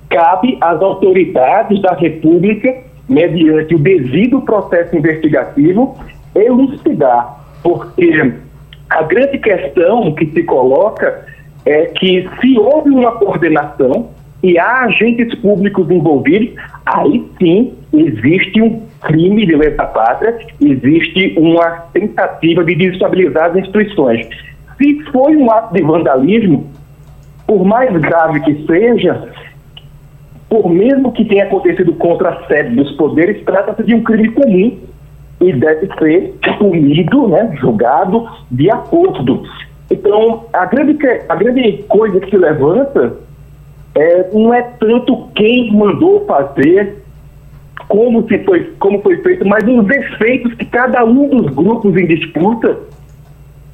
cabe 0.10 0.58
às 0.62 0.82
autoridades 0.82 1.82
da 1.82 1.94
República, 1.94 2.76
mediante 3.08 3.76
o 3.76 3.80
devido 3.80 4.42
processo 4.42 4.96
investigativo, 4.96 5.98
elucidar, 6.36 7.46
porque 7.64 8.34
a 8.90 9.04
grande 9.04 9.38
questão 9.38 10.14
que 10.14 10.26
se 10.28 10.44
coloca 10.44 11.26
é 11.66 11.86
que 11.88 12.28
se 12.40 12.58
houve 12.58 12.90
uma 12.90 13.12
coordenação 13.14 14.10
e 14.42 14.58
há 14.58 14.84
agentes 14.84 15.34
públicos 15.40 15.90
envolvidos, 15.90 16.54
aí 16.86 17.26
sim 17.38 17.74
existe 17.92 18.62
um 18.62 18.82
crime 19.02 19.46
de 19.46 19.56
lesa 19.56 19.86
pátria, 19.86 20.38
existe 20.62 21.36
uma 21.38 21.70
tentativa 21.94 22.64
de 22.64 22.76
desestabilizar 22.76 23.52
as 23.52 23.58
instituições. 23.58 24.28
Se 24.78 25.04
foi 25.12 25.36
um 25.36 25.52
ato 25.52 25.74
de 25.74 25.82
vandalismo, 25.82 26.70
por 27.48 27.64
mais 27.64 27.92
grave 28.02 28.42
que 28.42 28.66
seja, 28.68 29.30
por 30.50 30.70
mesmo 30.70 31.14
que 31.14 31.24
tenha 31.24 31.46
acontecido 31.46 31.94
contra 31.94 32.30
a 32.30 32.48
sede 32.48 32.76
dos 32.76 32.92
poderes, 32.92 33.44
trata-se 33.46 33.84
de 33.84 33.96
um 33.96 34.04
crime 34.04 34.30
comum 34.32 34.78
e 35.40 35.54
deve 35.54 35.88
ser 35.98 36.36
punido, 36.60 37.28
né, 37.30 37.56
julgado 37.60 38.28
de 38.52 38.70
acordo. 38.70 39.44
Então, 39.90 40.44
a 40.52 40.66
grande, 40.66 40.98
a 41.30 41.36
grande 41.36 41.86
coisa 41.88 42.20
que 42.20 42.30
se 42.30 42.38
levanta 42.38 43.16
é, 43.96 44.30
não 44.34 44.54
é 44.54 44.62
tanto 44.62 45.30
quem 45.34 45.74
mandou 45.74 46.26
fazer, 46.26 46.98
como, 47.88 48.28
se 48.28 48.40
foi, 48.40 48.74
como 48.80 49.02
foi 49.02 49.18
feito, 49.22 49.48
mas 49.48 49.64
os 49.64 49.90
efeitos 49.90 50.54
que 50.56 50.66
cada 50.66 51.06
um 51.06 51.30
dos 51.30 51.54
grupos 51.54 51.96
em 51.96 52.06
disputa 52.06 52.78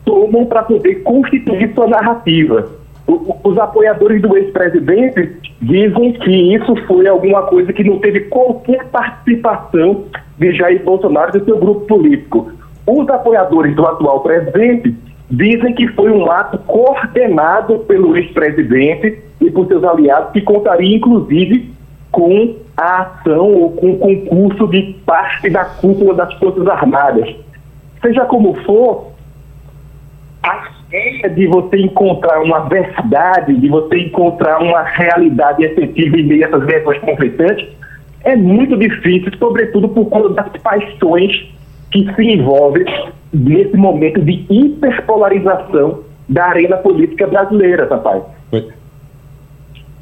tomam 0.05 0.45
para 0.45 0.62
poder 0.62 1.01
constituir 1.01 1.73
sua 1.73 1.88
narrativa 1.88 2.83
os 3.08 3.58
apoiadores 3.58 4.22
do 4.22 4.36
ex-presidente 4.38 5.36
dizem 5.62 6.13
que 6.13 6.56
isso 6.56 6.76
foi 6.88 7.08
alguma 7.08 7.44
coisa 7.44 7.74
que 7.74 7.84
não 7.84 8.00
teve 8.00 8.22
qualquer 8.22 8.86
participação 8.88 10.06
de 10.38 10.52
Jair 10.54 10.84
Bolsonaro 10.84 11.36
e 11.36 11.39
do 11.39 11.46
seu 11.46 11.58
grupo 11.58 11.86
político. 11.86 12.52
Os 12.88 13.10
apoiadores 13.10 13.76
do 13.76 13.86
atual 13.86 14.22
presidente 14.22 14.96
dizem 15.30 15.74
que 15.74 15.88
foi 15.89 16.12
um 16.12 16.30
ato 16.32 16.58
coordenado 16.60 17.80
pelo 17.80 18.16
ex-presidente 18.16 19.22
e 19.42 19.52
por 19.52 19.68
seus 19.68 19.84
aliados, 19.84 20.32
que 20.32 20.42
contaria 20.42 20.96
inclusive 20.96 21.74
com 22.12 22.56
a 22.78 23.02
ação 23.02 23.52
ou 23.52 23.72
com 23.72 23.94
o 23.94 24.00
concurso 24.00 24.68
de 24.68 24.96
parte 25.06 25.50
da 25.50 25.66
cúpula 25.66 26.13
das 26.13 26.34
Forças 26.36 26.68
Armadas. 26.68 27.36
Seja 28.02 28.26
como 28.26 28.54
for, 28.63 29.12
a 30.44 30.68
ideia 30.93 31.29
de 31.29 31.47
você 31.47 31.77
encontrar 31.77 32.41
uma 32.41 32.69
verdade, 32.69 33.56
de 33.56 33.67
você 33.67 33.97
encontrar 33.97 34.60
uma 34.62 34.84
realidade 34.84 35.65
efetiva 35.65 36.17
em 36.17 36.23
meio 36.23 36.45
a 36.45 36.47
essas 36.47 36.65
versões 36.65 36.99
conflitantes, 36.99 37.67
é 38.23 38.36
muito 38.36 38.77
difícil, 38.77 39.32
sobretudo 39.38 39.89
por 39.89 40.06
conta 40.06 40.29
das 40.29 40.62
paixões 40.62 41.51
que 41.91 42.13
se 42.13 42.23
envolvem 42.23 42.86
nesse 43.34 43.75
momento 43.75 44.21
de 44.21 44.45
hiperpolarização 44.49 46.03
da 46.29 46.45
arena 46.45 46.77
política 46.77 47.27
brasileira, 47.27 47.88
rapaz. 47.89 48.23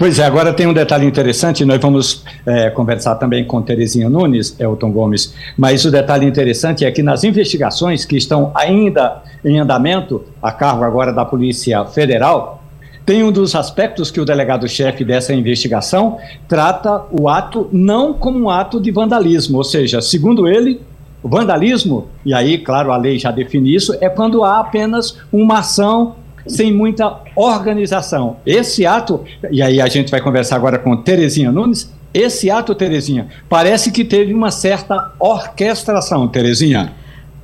Pois 0.02 0.18
é, 0.18 0.26
agora 0.26 0.52
tem 0.52 0.66
um 0.66 0.74
detalhe 0.74 1.06
interessante, 1.06 1.64
nós 1.64 1.80
vamos 1.80 2.24
é, 2.44 2.72
conversar 2.72 3.18
também 3.18 3.46
com 3.46 3.62
Terezinha 3.62 4.10
Nunes, 4.10 4.60
Elton 4.60 4.92
Gomes, 4.92 5.36
mas 5.56 5.86
o 5.86 5.92
detalhe 5.92 6.26
interessante 6.26 6.84
é 6.84 6.90
que 6.90 7.04
nas 7.04 7.24
investigações 7.24 8.04
que 8.04 8.18
estão 8.18 8.52
ainda 8.56 9.22
em 9.46 9.60
andamento, 9.60 10.24
a 10.42 10.52
cargo 10.52 10.84
agora 10.84 11.14
da 11.14 11.24
Polícia 11.24 11.86
Federal, 11.86 12.64
tem 13.06 13.22
um 13.22 13.32
dos 13.32 13.54
aspectos 13.54 14.10
que 14.10 14.20
o 14.20 14.26
delegado-chefe 14.26 15.06
dessa 15.06 15.36
investigação 15.36 16.18
trata 16.48 17.04
o 17.12 17.30
ato 17.30 17.70
não 17.72 18.12
como 18.12 18.40
um 18.40 18.50
ato 18.50 18.82
de 18.82 18.90
vandalismo, 18.90 19.60
ou 19.60 19.64
seja, 19.64 20.02
segundo 20.02 20.48
ele, 20.48 20.82
vandalismo, 21.24 22.08
e 22.26 22.34
aí, 22.34 22.58
claro, 22.58 22.92
a 22.92 22.98
lei 22.98 23.20
já 23.20 23.30
define 23.30 23.76
isso, 23.76 23.96
é 24.02 24.10
quando 24.10 24.44
há 24.44 24.62
apenas 24.62 25.20
uma 25.32 25.60
ação 25.60 26.16
sem 26.48 26.72
muita 26.72 27.20
organização. 27.36 28.38
Esse 28.46 28.86
ato, 28.86 29.24
e 29.50 29.62
aí 29.62 29.82
a 29.82 29.88
gente 29.88 30.12
vai 30.12 30.22
conversar 30.22 30.56
agora 30.56 30.78
com 30.78 30.96
Terezinha 30.98 31.52
Nunes, 31.52 31.92
esse 32.14 32.50
ato, 32.50 32.76
Terezinha, 32.76 33.28
parece 33.48 33.92
que 33.92 34.04
teve 34.04 34.34
uma 34.34 34.52
certa 34.52 35.12
orquestração, 35.18 36.28
Terezinha. 36.28 36.94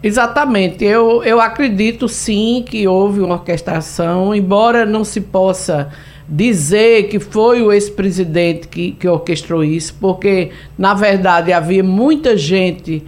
Exatamente, 0.03 0.83
eu, 0.83 1.23
eu 1.23 1.41
acredito 1.41 2.07
sim 2.07 2.63
que 2.67 2.87
houve 2.87 3.21
uma 3.21 3.35
orquestração, 3.35 4.35
embora 4.35 4.85
não 4.85 5.03
se 5.03 5.21
possa 5.21 5.89
dizer 6.29 7.07
que 7.07 7.19
foi 7.19 7.61
o 7.61 7.71
ex-presidente 7.71 8.67
que, 8.67 8.91
que 8.91 9.07
orquestrou 9.07 9.63
isso, 9.63 9.95
porque 9.99 10.51
na 10.77 10.93
verdade 10.93 11.53
havia 11.53 11.83
muita 11.83 12.35
gente 12.35 13.01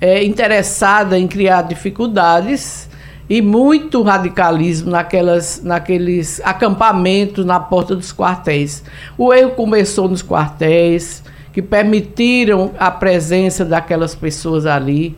é, 0.00 0.24
interessada 0.24 1.18
em 1.18 1.28
criar 1.28 1.62
dificuldades 1.62 2.88
e 3.28 3.40
muito 3.40 4.02
radicalismo 4.02 4.90
naquelas, 4.90 5.62
naqueles 5.62 6.40
acampamentos 6.44 7.44
na 7.44 7.58
porta 7.58 7.96
dos 7.96 8.12
quartéis. 8.12 8.84
O 9.16 9.32
erro 9.32 9.52
começou 9.52 10.08
nos 10.08 10.22
quartéis, 10.22 11.22
que 11.52 11.62
permitiram 11.62 12.72
a 12.78 12.90
presença 12.90 13.64
daquelas 13.64 14.14
pessoas 14.14 14.66
ali. 14.66 15.16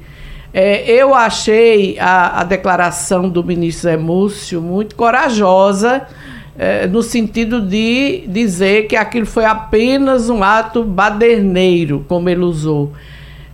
É, 0.53 0.91
eu 0.91 1.15
achei 1.15 1.99
a, 1.99 2.41
a, 2.41 2.45
declaração 2.45 3.29
do 3.29 3.43
ministro 3.43 3.91
Emúcio 3.91 4.61
muito 4.61 4.95
corajosa, 4.95 6.07
é, 6.59 6.87
no 6.87 7.03
sentido 7.03 7.61
de 7.61 8.25
dizer 8.29 8.87
que 8.87 8.97
aquilo 8.97 9.27
foi 9.27 9.45
apenas 9.45 10.31
um 10.31 10.43
ato 10.43 10.85
baderneiro, 10.85 12.05
como 12.09 12.29
ele 12.29 12.43
usou. 12.43 12.93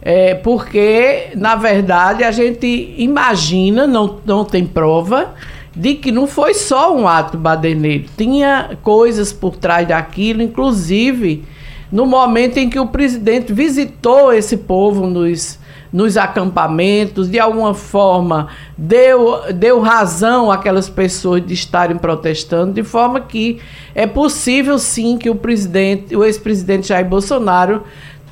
É, 0.04 0.34
porque, 0.34 1.28
na 1.36 1.54
verdade, 1.54 2.24
a 2.24 2.32
gente 2.32 2.94
imagina, 2.98 3.86
não, 3.86 4.18
não 4.26 4.44
tem 4.44 4.66
prova, 4.66 5.34
de 5.74 5.94
que 5.94 6.10
não 6.10 6.26
foi 6.26 6.54
só 6.54 6.94
um 6.94 7.06
ato 7.06 7.38
baderneiro, 7.38 8.06
tinha 8.16 8.76
coisas 8.82 9.32
por 9.32 9.56
trás 9.56 9.86
daquilo, 9.86 10.42
inclusive 10.42 11.44
no 11.92 12.06
momento 12.06 12.56
em 12.56 12.70
que 12.70 12.80
o 12.80 12.86
presidente 12.86 13.52
visitou 13.52 14.32
esse 14.32 14.56
povo 14.56 15.06
nos, 15.06 15.58
nos 15.92 16.16
acampamentos, 16.16 17.28
de 17.28 17.38
alguma 17.38 17.74
forma 17.74 18.48
deu, 18.78 19.52
deu 19.52 19.78
razão 19.78 20.50
àquelas 20.50 20.88
pessoas 20.88 21.44
de 21.44 21.52
estarem 21.52 21.98
protestando, 21.98 22.72
de 22.72 22.82
forma 22.82 23.20
que 23.20 23.60
é 23.94 24.06
possível 24.06 24.78
sim 24.78 25.18
que 25.18 25.28
o 25.28 25.34
presidente, 25.34 26.16
o 26.16 26.24
ex-presidente 26.24 26.88
Jair 26.88 27.06
Bolsonaro 27.06 27.82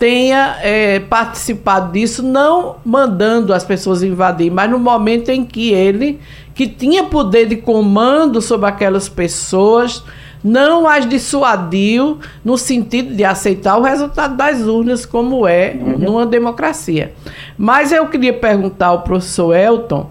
tenha 0.00 0.56
é, 0.62 0.98
participado 0.98 1.92
disso, 1.92 2.22
não 2.22 2.76
mandando 2.82 3.52
as 3.52 3.62
pessoas 3.62 4.02
invadir, 4.02 4.50
mas 4.50 4.70
no 4.70 4.78
momento 4.78 5.28
em 5.28 5.44
que 5.44 5.74
ele, 5.74 6.18
que 6.54 6.66
tinha 6.66 7.04
poder 7.04 7.46
de 7.46 7.56
comando 7.56 8.40
sobre 8.40 8.66
aquelas 8.66 9.10
pessoas, 9.10 10.02
não 10.42 10.88
as 10.88 11.06
dissuadiu 11.06 12.18
no 12.42 12.56
sentido 12.56 13.14
de 13.14 13.24
aceitar 13.24 13.76
o 13.76 13.82
resultado 13.82 14.38
das 14.38 14.62
urnas, 14.62 15.04
como 15.04 15.46
é 15.46 15.76
uhum. 15.78 15.98
numa 15.98 16.24
democracia. 16.24 17.12
Mas 17.58 17.92
eu 17.92 18.06
queria 18.06 18.32
perguntar 18.32 18.86
ao 18.86 19.02
professor 19.02 19.54
Elton 19.54 20.08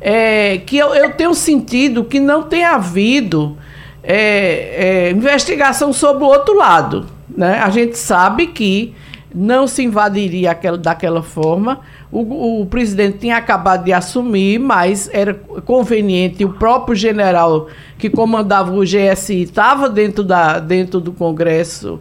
é, 0.00 0.58
que 0.66 0.76
eu, 0.76 0.92
eu, 0.96 1.12
tenho 1.12 1.32
sentido 1.32 2.02
que 2.02 2.18
não 2.18 2.42
tem 2.42 2.64
havido 2.64 3.56
é, 4.02 5.06
é, 5.06 5.10
investigação 5.12 5.92
sobre 5.92 6.24
o 6.24 6.26
outro 6.26 6.56
lado. 6.56 7.06
Né? 7.36 7.60
A 7.60 7.70
gente 7.70 7.96
sabe 7.96 8.48
que 8.48 8.92
não 9.34 9.66
se 9.66 9.82
invadiria 9.82 10.52
aquela, 10.52 10.78
daquela 10.78 11.22
forma. 11.22 11.80
O, 12.10 12.62
o, 12.62 12.66
presidente 12.66 13.18
tinha 13.18 13.36
acabado 13.36 13.84
de 13.84 13.92
assumir, 13.92 14.58
mas 14.58 15.10
era 15.12 15.34
conveniente. 15.34 16.44
O 16.44 16.54
próprio 16.54 16.94
general 16.94 17.68
que 17.98 18.08
comandava 18.08 18.72
o 18.72 18.82
GSI 18.82 19.42
estava 19.42 19.88
dentro, 19.88 20.24
da, 20.24 20.58
dentro 20.58 21.00
do 21.00 21.12
Congresso 21.12 22.00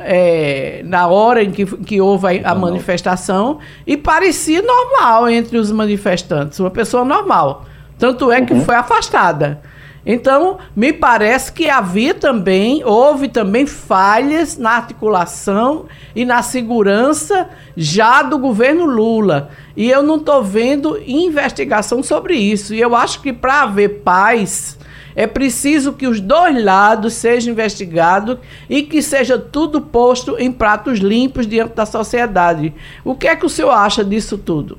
é, 0.00 0.82
na 0.84 1.06
hora 1.06 1.42
em 1.42 1.50
que, 1.50 1.64
que 1.64 2.00
houve 2.00 2.40
a, 2.44 2.50
a 2.50 2.54
manifestação 2.54 3.58
e 3.86 3.96
parecia 3.96 4.60
normal 4.60 5.28
entre 5.30 5.56
os 5.56 5.72
manifestantes, 5.72 6.60
uma 6.60 6.70
pessoa 6.70 7.04
normal. 7.04 7.64
Tanto 7.98 8.30
é 8.30 8.42
que 8.42 8.52
uhum. 8.52 8.64
foi 8.64 8.74
afastada. 8.74 9.60
Então, 10.06 10.58
me 10.76 10.92
parece 10.92 11.52
que 11.52 11.68
havia 11.68 12.14
também, 12.14 12.84
houve 12.84 13.26
também 13.26 13.66
falhas 13.66 14.56
na 14.56 14.70
articulação 14.70 15.86
e 16.14 16.24
na 16.24 16.42
segurança 16.42 17.48
já 17.76 18.22
do 18.22 18.38
governo 18.38 18.84
Lula. 18.84 19.50
E 19.76 19.90
eu 19.90 20.04
não 20.04 20.14
estou 20.14 20.44
vendo 20.44 20.96
investigação 21.04 22.04
sobre 22.04 22.36
isso. 22.36 22.72
E 22.72 22.80
eu 22.80 22.94
acho 22.94 23.20
que 23.20 23.32
para 23.32 23.62
haver 23.62 24.02
paz, 24.04 24.78
é 25.16 25.26
preciso 25.26 25.92
que 25.92 26.06
os 26.06 26.20
dois 26.20 26.62
lados 26.62 27.14
sejam 27.14 27.52
investigados 27.52 28.38
e 28.70 28.82
que 28.82 29.02
seja 29.02 29.36
tudo 29.36 29.80
posto 29.80 30.36
em 30.38 30.52
pratos 30.52 31.00
limpos 31.00 31.48
diante 31.48 31.74
da 31.74 31.84
sociedade. 31.84 32.72
O 33.04 33.16
que 33.16 33.26
é 33.26 33.34
que 33.34 33.44
o 33.44 33.48
senhor 33.48 33.72
acha 33.72 34.04
disso 34.04 34.38
tudo? 34.38 34.78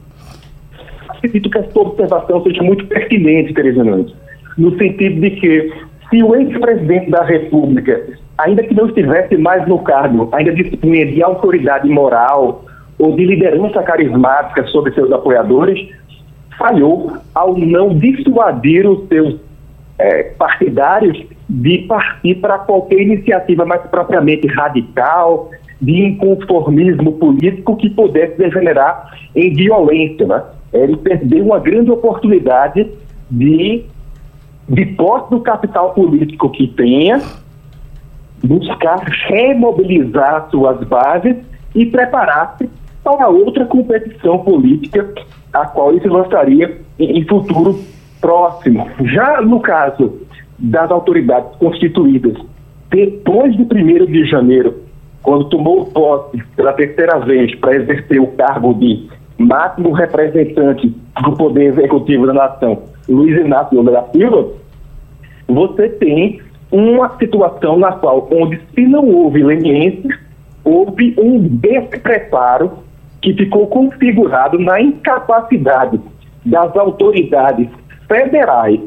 Acredito 1.10 1.50
que 1.50 1.58
essa 1.58 1.78
observação 1.78 2.42
seja 2.44 2.64
muito 2.64 2.88
pertinente, 2.88 3.54
Teresa 3.54 3.84
Nunes 3.84 4.14
no 4.58 4.78
sentido 4.78 5.22
de 5.22 5.32
que 5.32 5.74
se 6.10 6.24
o 6.24 6.36
ex-presidente 6.36 7.12
da 7.12 7.24
República, 7.24 8.02
ainda 8.38 8.64
que 8.64 8.74
não 8.74 8.88
estivesse 8.88 9.38
mais 9.38 9.68
no 9.68 9.80
cargo, 9.80 10.30
ainda 10.32 10.54
dispunha 10.54 11.06
de 11.06 11.22
autoridade 11.22 11.88
moral 11.90 12.66
ou 12.98 13.16
de 13.16 13.26
liderança 13.26 13.84
carismática 13.84 14.66
sobre 14.68 14.94
seus 14.94 15.12
apoiadores, 15.12 15.90
falhou 16.58 17.14
ao 17.36 17.58
não 17.58 17.90
dissuadir 17.90 18.90
os 18.90 19.08
seus 19.08 19.36
é, 20.00 20.24
partidários 20.38 21.24
de 21.50 21.80
partir 21.80 22.36
para 22.36 22.60
qualquer 22.60 23.02
iniciativa 23.02 23.66
mais 23.66 23.82
propriamente 23.84 24.48
radical, 24.48 25.52
de 25.80 26.04
inconformismo 26.04 27.14
político 27.14 27.76
que 27.76 27.90
pudesse 27.90 28.38
degenerar 28.38 29.16
em 29.36 29.54
violência. 29.54 30.26
Né? 30.26 30.44
Ele 30.74 30.98
perdeu 30.98 31.46
uma 31.46 31.60
grande 31.60 31.92
oportunidade 31.92 32.88
de 33.30 33.86
de 34.68 34.86
posse 34.86 35.30
do 35.30 35.40
capital 35.42 35.94
político 35.94 36.50
que 36.50 36.68
tenha, 36.68 37.22
buscar 38.44 39.00
remobilizar 39.28 40.48
suas 40.50 40.86
bases 40.88 41.38
e 41.74 41.86
preparar-se 41.86 42.70
para 43.04 43.30
outra 43.30 43.66
competição 43.66 44.40
política, 44.40 45.14
a 45.54 45.66
qual 45.66 45.92
ele 45.92 46.02
se 46.02 46.08
lançaria 46.08 46.82
em, 47.00 47.20
em 47.20 47.26
futuro 47.26 47.80
próximo. 48.20 48.88
Já 49.06 49.42
no 49.42 49.60
caso 49.62 50.22
das 50.60 50.92
autoridades 50.92 51.56
constituídas, 51.58 52.36
depois 52.90 53.56
de 53.56 53.64
1 53.64 54.06
de 54.06 54.26
janeiro, 54.26 54.76
quando 55.22 55.46
tomou 55.46 55.86
posse 55.86 56.42
pela 56.56 56.74
terceira 56.74 57.20
vez 57.20 57.54
para 57.56 57.76
exercer 57.76 58.20
o 58.20 58.28
cargo 58.28 58.74
de 58.74 59.08
máximo 59.38 59.92
representante 59.92 60.96
do 61.24 61.32
Poder 61.34 61.66
Executivo 61.66 62.26
da 62.26 62.34
Nação, 62.34 62.84
Luiz 63.08 63.38
Inácio 63.38 63.78
Lula 63.78 63.92
da 63.92 64.04
Silva, 64.12 64.48
você 65.48 65.90
tem 65.90 66.42
uma 66.72 67.16
situação 67.18 67.78
na 67.78 67.94
qual, 67.94 68.28
onde 68.32 68.60
se 68.74 68.82
não 68.86 69.08
houve 69.08 69.44
leniência, 69.44 70.20
houve 70.64 71.16
um 71.18 71.40
despreparo 71.40 72.72
que 73.22 73.34
ficou 73.34 73.68
configurado 73.68 74.60
na 74.60 74.82
incapacidade 74.82 76.00
das 76.46 76.76
autoridades 76.76 77.70
federais 78.08 78.80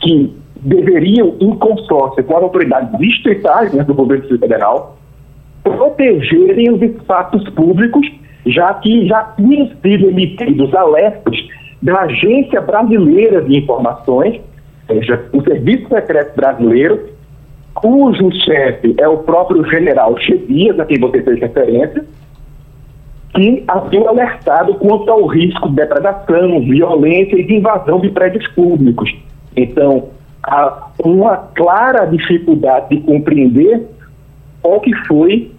que 0.00 0.36
deveriam, 0.56 1.34
em 1.40 1.54
consórcio 1.56 2.22
com 2.24 2.36
as 2.36 2.42
autoridades 2.42 2.98
distritais 2.98 3.72
né, 3.72 3.84
do 3.84 3.94
governo 3.94 4.26
federal, 4.38 4.96
protegerem 5.62 6.70
os 6.72 6.82
espaços 6.82 7.48
públicos, 7.50 8.06
já 8.48 8.74
que 8.74 9.06
já 9.06 9.22
tinham 9.36 9.68
sido 9.82 10.08
emitidos 10.08 10.74
alertas 10.74 11.36
da 11.80 12.02
Agência 12.02 12.60
Brasileira 12.60 13.42
de 13.42 13.58
Informações 13.58 14.40
seja, 14.88 15.28
o 15.32 15.42
Serviço 15.42 15.88
Secreto 15.88 16.34
Brasileiro, 16.34 17.10
cujo 17.74 18.32
chefe 18.44 18.94
é 18.98 19.06
o 19.06 19.18
próprio 19.18 19.64
general 19.70 20.18
Chebias, 20.18 20.80
a 20.80 20.86
quem 20.86 20.98
você 20.98 21.22
fez 21.22 21.38
referência, 21.38 22.04
que 23.34 23.62
havia 23.68 24.08
alertado 24.08 24.74
quanto 24.74 25.10
ao 25.10 25.26
risco 25.26 25.68
de 25.68 25.76
depredação, 25.76 26.60
violência 26.62 27.36
e 27.36 27.44
de 27.44 27.54
invasão 27.56 28.00
de 28.00 28.08
prédios 28.10 28.46
públicos. 28.48 29.14
Então, 29.54 30.08
há 30.42 30.88
uma 31.04 31.36
clara 31.54 32.06
dificuldade 32.06 32.96
de 32.96 33.02
compreender 33.02 33.86
qual 34.62 34.80
que 34.80 34.94
foi 35.06 35.52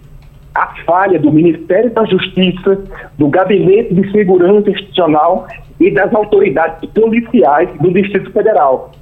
a 0.54 0.74
falha 0.84 1.18
do 1.18 1.30
Ministério 1.30 1.90
da 1.90 2.04
Justiça, 2.04 2.82
do 3.16 3.28
Gabinete 3.28 3.94
de 3.94 4.10
Segurança 4.10 4.70
Institucional 4.70 5.46
e 5.78 5.90
das 5.90 6.12
autoridades 6.14 6.88
policiais 6.90 7.68
do 7.80 7.92
Distrito 7.92 8.30
Federal. 8.32 8.92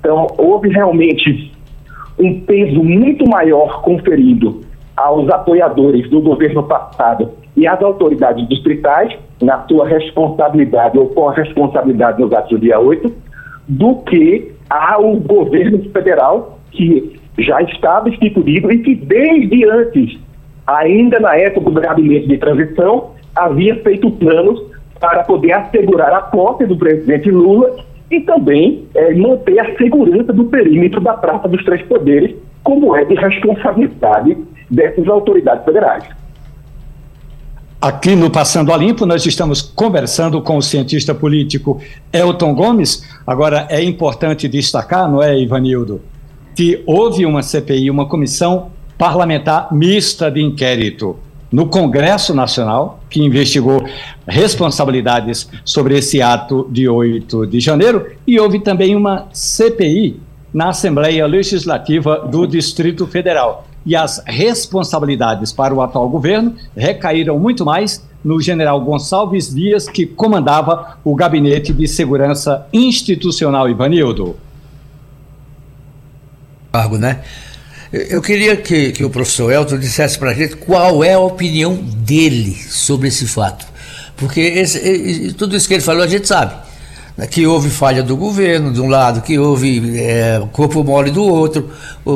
Então, 0.00 0.26
houve 0.38 0.68
realmente 0.68 1.52
um 2.18 2.40
peso 2.40 2.82
muito 2.82 3.28
maior 3.28 3.82
conferido 3.82 4.62
aos 4.96 5.28
apoiadores 5.28 6.08
do 6.10 6.20
governo 6.20 6.62
passado 6.64 7.30
e 7.56 7.66
às 7.66 7.80
autoridades 7.82 8.48
distritais, 8.48 9.16
na 9.40 9.64
sua 9.66 9.86
responsabilidade 9.86 10.98
ou 10.98 11.08
com 11.08 11.28
a 11.28 11.34
responsabilidade 11.34 12.20
nos 12.20 12.32
atos 12.32 12.50
do 12.50 12.58
dia 12.58 12.78
8, 12.78 13.12
do 13.68 13.96
que 13.96 14.52
ao 14.68 15.14
governo 15.16 15.78
federal, 15.90 16.58
que 16.70 17.18
já 17.38 17.60
estava 17.62 18.08
instituído 18.08 18.70
e 18.72 18.78
que 18.78 18.94
desde 18.94 19.68
antes, 19.68 20.18
ainda 20.68 21.18
na 21.18 21.34
época 21.34 21.70
do 21.70 21.80
gabinete 21.80 22.28
de 22.28 22.36
transição, 22.36 23.12
havia 23.34 23.74
feito 23.82 24.10
planos 24.10 24.60
para 25.00 25.24
poder 25.24 25.52
assegurar 25.52 26.12
a 26.12 26.20
posse 26.20 26.66
do 26.66 26.76
presidente 26.76 27.30
Lula 27.30 27.76
e 28.10 28.20
também 28.20 28.84
é, 28.94 29.14
manter 29.14 29.58
a 29.60 29.76
segurança 29.76 30.32
do 30.32 30.44
perímetro 30.44 31.00
da 31.00 31.14
Praça 31.14 31.48
dos 31.48 31.64
Três 31.64 31.82
Poderes, 31.82 32.34
como 32.62 32.94
é 32.94 33.04
de 33.04 33.14
responsabilidade 33.14 34.36
dessas 34.70 35.08
autoridades 35.08 35.64
federais. 35.64 36.04
Aqui 37.80 38.16
no 38.16 38.28
Passando 38.28 38.72
a 38.72 38.76
Limpo, 38.76 39.06
nós 39.06 39.24
estamos 39.24 39.62
conversando 39.62 40.42
com 40.42 40.56
o 40.56 40.62
cientista 40.62 41.14
político 41.14 41.80
Elton 42.12 42.54
Gomes. 42.54 43.08
Agora, 43.26 43.66
é 43.70 43.82
importante 43.82 44.48
destacar, 44.48 45.08
não 45.08 45.22
é, 45.22 45.38
Ivanildo, 45.38 46.02
que 46.56 46.82
houve 46.84 47.24
uma 47.24 47.40
CPI, 47.40 47.88
uma 47.88 48.08
comissão 48.08 48.72
parlamentar 48.98 49.72
mista 49.72 50.30
de 50.30 50.42
inquérito 50.42 51.16
no 51.50 51.66
Congresso 51.66 52.34
Nacional, 52.34 53.00
que 53.08 53.22
investigou 53.22 53.82
responsabilidades 54.26 55.48
sobre 55.64 55.96
esse 55.96 56.20
ato 56.20 56.68
de 56.70 56.88
8 56.88 57.46
de 57.46 57.60
janeiro, 57.60 58.06
e 58.26 58.38
houve 58.38 58.60
também 58.60 58.94
uma 58.94 59.28
CPI 59.32 60.20
na 60.52 60.70
Assembleia 60.70 61.26
Legislativa 61.26 62.26
do 62.30 62.46
Distrito 62.46 63.06
Federal. 63.06 63.66
E 63.86 63.96
as 63.96 64.22
responsabilidades 64.26 65.52
para 65.52 65.72
o 65.72 65.80
atual 65.80 66.08
governo 66.08 66.54
recaíram 66.76 67.38
muito 67.38 67.64
mais 67.64 68.06
no 68.22 68.40
general 68.40 68.80
Gonçalves 68.80 69.54
Dias, 69.54 69.88
que 69.88 70.04
comandava 70.04 70.98
o 71.04 71.14
Gabinete 71.14 71.72
de 71.72 71.86
Segurança 71.86 72.66
Institucional, 72.72 73.70
Ivanildo. 73.70 74.36
Cargo, 76.72 76.98
né? 76.98 77.22
Eu 77.92 78.20
queria 78.20 78.54
que, 78.54 78.92
que 78.92 79.02
o 79.02 79.08
professor 79.08 79.50
Elton 79.50 79.78
dissesse 79.78 80.18
para 80.18 80.30
a 80.30 80.34
gente 80.34 80.56
qual 80.56 81.02
é 81.02 81.14
a 81.14 81.18
opinião 81.18 81.74
dele 81.74 82.54
sobre 82.54 83.08
esse 83.08 83.26
fato. 83.26 83.66
Porque 84.14 84.40
esse, 84.40 85.32
tudo 85.34 85.56
isso 85.56 85.66
que 85.66 85.74
ele 85.74 85.82
falou 85.82 86.02
a 86.02 86.06
gente 86.06 86.28
sabe. 86.28 86.54
Né? 87.16 87.26
Que 87.26 87.46
houve 87.46 87.70
falha 87.70 88.02
do 88.02 88.14
governo, 88.14 88.72
de 88.72 88.80
um 88.80 88.88
lado, 88.88 89.22
que 89.22 89.38
houve 89.38 89.98
é, 89.98 90.42
corpo 90.52 90.84
mole 90.84 91.10
do 91.10 91.24
outro. 91.24 91.70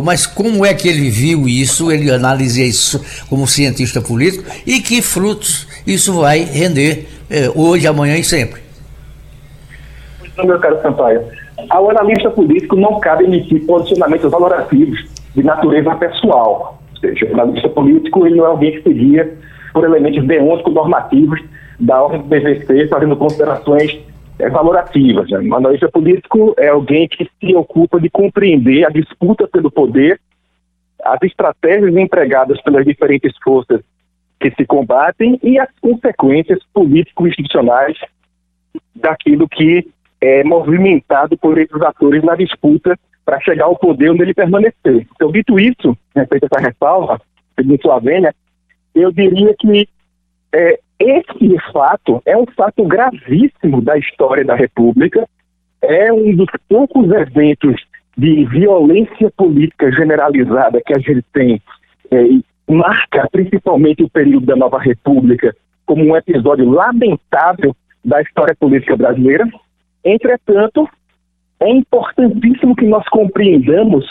Mas 0.05 0.27
como 0.27 0.67
é 0.67 0.75
que 0.75 0.89
ele 0.89 1.09
viu 1.09 1.49
isso, 1.49 1.91
ele 1.91 2.11
analisa 2.11 2.61
isso 2.61 3.03
como 3.31 3.47
cientista 3.47 4.03
político 4.03 4.45
e 4.67 4.79
que 4.81 5.01
frutos 5.01 5.67
isso 5.87 6.13
vai 6.13 6.41
render 6.45 7.09
é, 7.31 7.51
hoje, 7.55 7.87
amanhã 7.87 8.19
e 8.19 8.25
sempre? 8.25 8.61
Meu 10.45 10.59
caro 10.59 10.83
Sampaio, 10.83 11.23
ao 11.71 11.91
analista 11.91 12.29
político 12.29 12.77
não 12.77 13.01
cabe 13.01 13.25
emitir 13.25 13.65
posicionamentos 13.65 14.31
valorativos 14.31 15.12
de 15.35 15.43
natureza 15.43 15.95
pessoal. 15.97 16.83
Ou 16.91 16.97
seja, 16.99 17.27
o 17.27 17.35
analista 17.35 17.69
político 17.69 18.27
ele 18.27 18.37
não 18.37 18.45
é 18.45 18.49
alguém 18.49 18.73
que 18.73 18.83
seguia 18.83 19.39
por 19.73 19.85
elementos 19.85 20.25
deônticos 20.27 20.75
normativos 20.75 21.41
da 21.81 22.03
ordem 22.03 22.21
do 22.21 22.29
PVC, 22.29 22.89
fazendo 22.89 23.17
considerações 23.17 23.99
é, 24.39 24.49
valorativas. 24.49 25.29
Né? 25.31 25.39
O 25.39 25.55
analista 25.55 25.89
político 25.89 26.55
é 26.59 26.69
alguém 26.69 27.09
que 27.09 27.29
se 27.41 27.55
ocupa 27.55 28.01
de 28.01 28.11
compreender 28.11 28.85
a 28.85 28.91
disputa 28.91 29.49
pelo 29.49 29.71
poder, 29.71 30.21
as 31.03 31.19
estratégias 31.23 31.97
empregadas 31.97 32.61
pelas 32.63 32.85
diferentes 32.85 33.33
forças 33.43 33.81
que 34.39 34.51
se 34.51 34.67
combatem 34.67 35.39
e 35.43 35.59
as 35.59 35.69
consequências 35.81 36.59
político-institucionais 36.75 37.97
daquilo 38.95 39.49
que 39.49 39.89
é 40.21 40.45
movimentado 40.45 41.37
por 41.37 41.59
esses 41.59 41.81
atores 41.83 42.23
na 42.23 42.35
disputa 42.37 42.99
para 43.25 43.41
chegar 43.41 43.65
ao 43.65 43.77
poder 43.77 44.11
onde 44.11 44.23
ele 44.23 44.35
permanecer. 44.35 45.07
Então, 45.15 45.31
dito 45.31 45.59
isso, 45.59 45.97
respeito 46.15 46.45
a 46.45 46.49
essa 46.51 46.69
ressalva, 46.69 47.21
segundo 47.57 47.81
Slavênia, 47.81 48.35
eu 48.95 49.13
diria 49.13 49.55
que 49.59 49.89
é, 50.53 50.79
esse 50.99 51.73
fato 51.73 52.23
é 52.27 52.37
um 52.37 52.47
fato 52.47 52.85
gravíssimo 52.85 53.81
da 53.81 53.97
história 53.97 54.45
da 54.45 54.55
República, 54.55 55.27
é 55.81 56.13
um 56.13 56.35
dos 56.35 56.49
poucos 56.69 57.11
eventos 57.11 57.81
de 58.17 58.45
violência 58.47 59.31
política 59.37 59.91
generalizada 59.91 60.81
que 60.85 60.95
a 60.95 60.99
gente 60.99 61.25
tem, 61.33 61.61
é, 62.11 62.73
marca 62.73 63.29
principalmente 63.33 64.03
o 64.03 64.11
período 64.11 64.47
da 64.47 64.57
Nova 64.57 64.79
República 64.79 65.55
como 65.85 66.05
um 66.05 66.17
episódio 66.17 66.69
lamentável 66.71 67.75
da 68.05 68.21
história 68.21 68.55
política 68.55 68.97
brasileira. 68.97 69.47
Entretanto, 70.05 70.89
é 71.63 71.71
importantíssimo 71.71 72.75
que 72.75 72.87
nós 72.87 73.07
compreendamos 73.09 74.05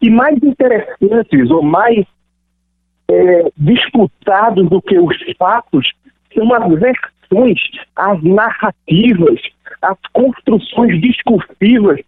que 0.00 0.10
mais 0.10 0.36
interessantes 0.42 1.50
ou 1.50 1.62
mais 1.62 2.06
é, 3.08 3.52
disputados 3.56 4.68
do 4.68 4.80
que 4.80 4.98
os 4.98 5.16
fatos 5.38 5.90
são 6.34 6.52
as 6.54 6.80
versões, 6.80 7.60
as 7.96 8.22
narrativas, 8.22 9.40
as 9.80 9.98
construções 10.12 11.00
discursivas 11.00 12.00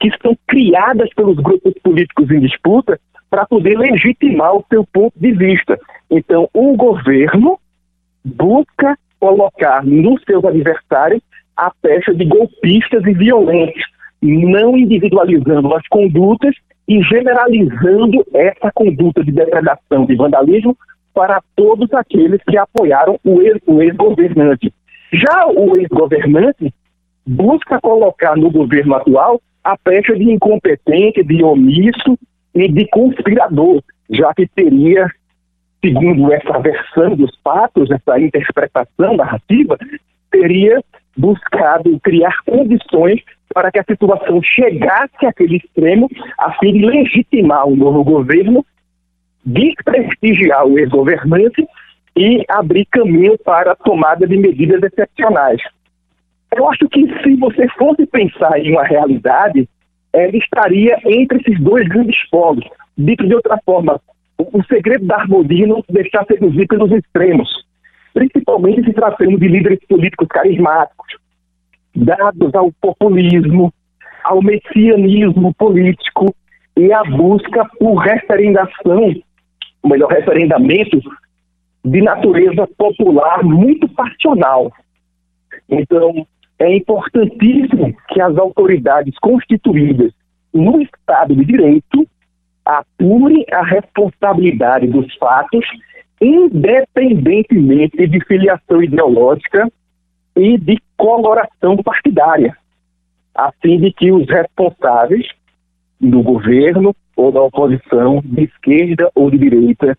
que 0.00 0.10
são 0.22 0.36
criadas 0.46 1.08
pelos 1.14 1.36
grupos 1.36 1.72
políticos 1.82 2.30
em 2.30 2.40
disputa 2.40 2.98
para 3.30 3.46
poder 3.46 3.78
legitimar 3.78 4.54
o 4.54 4.64
seu 4.70 4.84
ponto 4.86 5.18
de 5.18 5.32
vista. 5.32 5.78
Então, 6.10 6.48
o 6.52 6.76
governo 6.76 7.58
busca 8.24 8.98
colocar 9.18 9.84
nos 9.84 10.22
seus 10.24 10.44
adversários 10.44 11.22
a 11.56 11.70
pecha 11.70 12.14
de 12.14 12.24
golpistas 12.24 13.04
e 13.06 13.14
violentos, 13.14 13.82
não 14.22 14.76
individualizando 14.76 15.74
as 15.74 15.86
condutas 15.88 16.54
e 16.88 17.02
generalizando 17.02 18.24
essa 18.32 18.70
conduta 18.72 19.22
de 19.22 19.32
depredação, 19.32 20.06
de 20.06 20.14
vandalismo, 20.14 20.76
para 21.14 21.42
todos 21.56 21.92
aqueles 21.94 22.40
que 22.44 22.56
apoiaram 22.58 23.18
o 23.24 23.40
ex-governante. 23.80 24.72
Já 25.12 25.46
o 25.46 25.72
ex-governante 25.78 26.72
busca 27.26 27.80
colocar 27.80 28.36
no 28.36 28.50
governo 28.50 28.94
atual 28.94 29.40
a 29.64 29.76
pecha 29.76 30.14
de 30.14 30.30
incompetente, 30.30 31.24
de 31.24 31.42
omisso 31.42 32.18
e 32.54 32.68
de 32.70 32.86
conspirador, 32.88 33.82
já 34.10 34.32
que 34.34 34.46
teria, 34.46 35.10
segundo 35.82 36.32
essa 36.32 36.58
versão 36.60 37.16
dos 37.16 37.34
fatos, 37.42 37.90
essa 37.90 38.20
interpretação 38.20 39.16
narrativa, 39.16 39.76
teria 40.30 40.80
buscado 41.16 41.98
criar 42.00 42.36
condições 42.44 43.20
para 43.52 43.70
que 43.70 43.78
a 43.78 43.84
situação 43.84 44.42
chegasse 44.42 45.24
àquele 45.24 45.56
extremo, 45.56 46.08
a 46.38 46.52
fim 46.58 46.72
de 46.72 46.84
legitimar 46.84 47.66
o 47.66 47.76
novo 47.76 48.04
governo, 48.04 48.64
desprestigiar 49.44 50.66
o 50.66 50.78
ex-governante 50.78 51.66
e 52.16 52.44
abrir 52.48 52.86
caminho 52.86 53.38
para 53.38 53.72
a 53.72 53.76
tomada 53.76 54.26
de 54.26 54.36
medidas 54.36 54.82
excepcionais. 54.82 55.60
Eu 56.54 56.68
acho 56.68 56.88
que 56.88 57.06
se 57.22 57.36
você 57.36 57.68
fosse 57.78 58.06
pensar 58.06 58.58
em 58.58 58.72
uma 58.72 58.84
realidade, 58.84 59.68
ela 60.12 60.36
estaria 60.36 60.98
entre 61.04 61.38
esses 61.40 61.60
dois 61.60 61.86
grandes 61.88 62.16
polos. 62.30 62.64
Dito 62.96 63.26
de 63.26 63.34
outra 63.34 63.58
forma, 63.64 64.00
o 64.38 64.62
segredo 64.64 65.06
da 65.06 65.16
harmonia 65.16 65.66
não 65.66 65.82
se 65.82 65.92
deixar 65.92 66.24
seduzir 66.24 66.66
pelos 66.66 66.90
extremos, 66.90 67.48
principalmente 68.14 68.84
se 68.84 68.92
tratando 68.92 69.38
de 69.38 69.48
líderes 69.48 69.78
políticos 69.86 70.26
carismáticos, 70.28 71.16
dados 71.96 72.54
ao 72.54 72.70
populismo, 72.80 73.72
ao 74.22 74.42
messianismo 74.42 75.54
político 75.54 76.34
e 76.76 76.92
à 76.92 77.02
busca 77.04 77.64
por 77.78 77.94
referendação, 77.96 79.14
ou 79.82 79.90
melhor, 79.90 80.10
referendamento 80.10 81.00
de 81.84 82.02
natureza 82.02 82.68
popular 82.76 83.42
muito 83.42 83.88
passional. 83.88 84.70
Então, 85.68 86.26
é 86.58 86.76
importantíssimo 86.76 87.94
que 88.08 88.20
as 88.20 88.36
autoridades 88.36 89.14
constituídas 89.18 90.12
no 90.52 90.80
Estado 90.82 91.34
de 91.34 91.44
Direito 91.44 92.06
apurem 92.64 93.44
a 93.52 93.62
responsabilidade 93.62 94.88
dos 94.88 95.14
fatos, 95.16 95.64
independentemente 96.20 98.06
de 98.06 98.24
filiação 98.24 98.82
ideológica 98.82 99.70
e 100.34 100.58
de 100.58 100.78
coloração 100.96 101.76
partidária, 101.78 102.56
a 103.34 103.52
fim 103.62 103.78
de 103.78 103.92
que 103.92 104.10
os 104.10 104.26
responsáveis 104.28 105.26
do 106.00 106.22
governo 106.22 106.94
ou 107.16 107.32
da 107.32 107.42
oposição, 107.42 108.20
de 108.24 108.44
esquerda 108.44 109.10
ou 109.14 109.30
de 109.30 109.38
direita, 109.38 109.96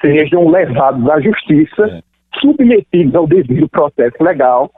sejam 0.00 0.48
levados 0.48 1.08
à 1.08 1.20
justiça, 1.20 1.86
é. 1.86 2.02
submetidos 2.40 3.14
ao 3.14 3.26
devido 3.26 3.68
processo 3.68 4.22
legal 4.22 4.70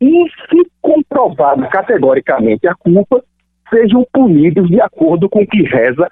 e, 0.00 0.26
se 0.50 0.70
comprovada 0.82 1.66
categoricamente 1.68 2.66
a 2.66 2.74
culpa, 2.74 3.22
sejam 3.70 4.06
punidos 4.12 4.68
de 4.68 4.80
acordo 4.80 5.28
com 5.28 5.42
o 5.42 5.46
que 5.46 5.62
reza 5.62 6.08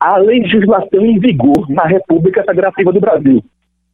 a 0.00 0.16
legislação 0.16 1.04
em 1.04 1.18
vigor 1.18 1.68
na 1.68 1.84
República 1.84 2.44
Federativa 2.44 2.92
do 2.92 3.00
Brasil. 3.00 3.44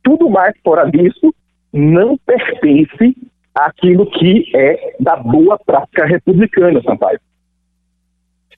Tudo 0.02 0.28
mais 0.28 0.54
fora 0.62 0.90
disso 0.90 1.34
não 1.72 2.16
pertence 2.18 3.16
aquilo 3.54 4.06
que 4.06 4.44
é 4.54 4.96
da 4.98 5.16
boa 5.16 5.58
prática 5.58 6.04
republicana, 6.04 6.82
Sampaio. 6.82 7.20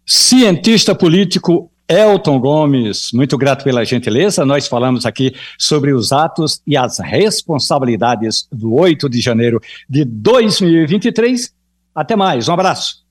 Cientista 0.05 0.94
político 0.94 1.70
Elton 1.88 2.40
Gomes, 2.40 3.11
muito 3.12 3.38
grato 3.38 3.62
pela 3.62 3.84
gentileza. 3.84 4.44
Nós 4.44 4.66
falamos 4.66 5.07
aqui 5.07 5.32
sobre 5.59 5.92
os 5.92 6.12
atos 6.12 6.61
e 6.66 6.76
as 6.76 6.99
responsabilidades 6.99 8.49
do 8.51 8.74
8 8.74 9.09
de 9.09 9.20
janeiro 9.20 9.61
de 9.88 10.05
2023. 10.05 11.55
Até 11.94 12.16
mais, 12.16 12.49
um 12.49 12.53
abraço. 12.53 13.05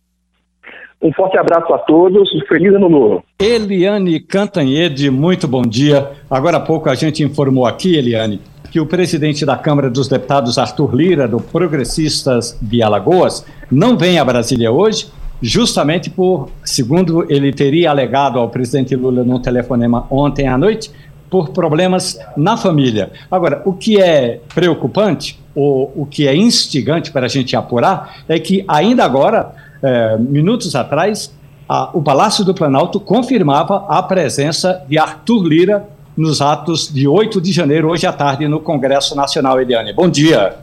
Um 1.02 1.12
forte 1.14 1.38
abraço 1.38 1.74
a 1.74 1.78
todos, 1.80 2.30
feliz 2.48 2.74
ano 2.74 2.90
novo. 2.90 3.24
Eliane 3.40 4.20
Cantanhede, 4.20 5.10
muito 5.10 5.48
bom 5.48 5.62
dia. 5.62 6.12
Agora 6.30 6.58
há 6.58 6.62
pouco 6.62 6.90
a 6.90 6.96
gente 6.96 7.24
informou 7.24 7.66
aqui, 7.66 7.96
Eliane, 7.96 8.42
que 8.72 8.80
o 8.80 8.86
presidente 8.86 9.45
da 9.45 9.55
Câmara 9.55 9.89
dos 9.89 10.07
Deputados, 10.07 10.57
Arthur 10.57 10.95
Lira, 10.95 11.28
do 11.28 11.39
Progressistas 11.39 12.57
de 12.61 12.82
Alagoas, 12.82 13.45
não 13.72 13.97
vem 13.97 14.20
a 14.20 14.26
Brasília 14.26 14.72
hoje, 14.72 15.07
justamente 15.41 16.09
por, 16.09 16.49
segundo 16.63 17.26
ele 17.32 17.51
teria 17.51 17.89
alegado 17.89 18.39
ao 18.39 18.49
presidente 18.49 18.95
Lula 18.95 19.24
num 19.24 19.39
telefonema 19.39 20.07
ontem 20.09 20.47
à 20.47 20.57
noite, 20.57 20.91
por 21.30 21.49
problemas 21.49 22.20
na 22.38 22.55
família. 22.55 23.11
Agora, 23.30 23.61
o 23.66 23.74
que 23.74 24.01
é 24.01 24.39
preocupante, 24.53 25.39
ou 25.53 25.91
o 25.95 26.05
que 26.05 26.28
é 26.28 26.36
instigante 26.36 27.11
para 27.11 27.26
a 27.26 27.30
gente 27.30 27.55
apurar, 27.55 28.24
é 28.28 28.39
que 28.39 28.63
ainda 28.68 29.03
agora, 29.03 29.53
é, 29.82 30.18
minutos 30.18 30.76
atrás, 30.76 31.34
a, 31.68 31.89
o 31.93 32.01
Palácio 32.01 32.45
do 32.45 32.53
Planalto 32.53 32.99
confirmava 32.99 33.86
a 33.89 34.01
presença 34.03 34.84
de 34.88 34.97
Arthur 34.97 35.43
Lira 35.43 35.95
nos 36.18 36.41
atos 36.41 36.91
de 36.93 37.07
8 37.07 37.41
de 37.41 37.51
janeiro, 37.51 37.89
hoje 37.89 38.07
à 38.07 38.13
tarde, 38.13 38.47
no 38.47 38.59
Congresso 38.59 39.16
Nacional. 39.16 39.59
Eliane, 39.59 39.93
bom 39.93 40.09
dia. 40.09 40.55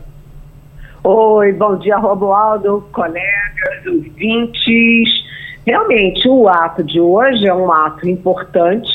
Oi, 1.03 1.51
bom 1.53 1.75
dia, 1.77 1.97
Romualdo, 1.97 2.83
colegas, 2.91 3.85
ouvintes. 3.85 5.09
Realmente, 5.65 6.27
o 6.27 6.47
ato 6.47 6.83
de 6.83 6.99
hoje 6.99 7.47
é 7.47 7.53
um 7.53 7.71
ato 7.71 8.07
importante. 8.07 8.89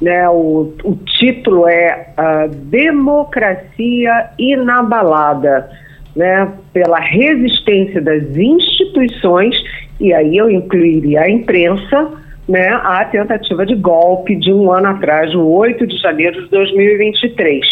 Né? 0.00 0.28
O, 0.28 0.72
o 0.82 0.96
título 1.18 1.68
é 1.68 2.14
uh, 2.18 2.48
Democracia 2.48 4.30
Inabalada, 4.38 5.70
né? 6.16 6.50
pela 6.72 6.98
resistência 6.98 8.00
das 8.00 8.24
instituições, 8.36 9.54
e 10.00 10.12
aí 10.12 10.36
eu 10.36 10.50
incluiria 10.50 11.20
a 11.20 11.30
imprensa, 11.30 12.10
né, 12.50 12.68
a 12.82 13.04
tentativa 13.04 13.64
de 13.64 13.76
golpe 13.76 14.34
de 14.34 14.52
um 14.52 14.72
ano 14.72 14.88
atrás, 14.88 15.32
no 15.32 15.48
8 15.48 15.86
de 15.86 15.96
janeiro 15.98 16.42
de 16.42 16.50
2023. 16.50 17.64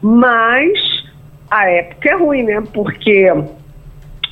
Mas 0.00 0.72
a 1.50 1.68
época 1.68 2.08
é 2.08 2.14
ruim, 2.14 2.44
né? 2.44 2.62
Porque 2.72 3.32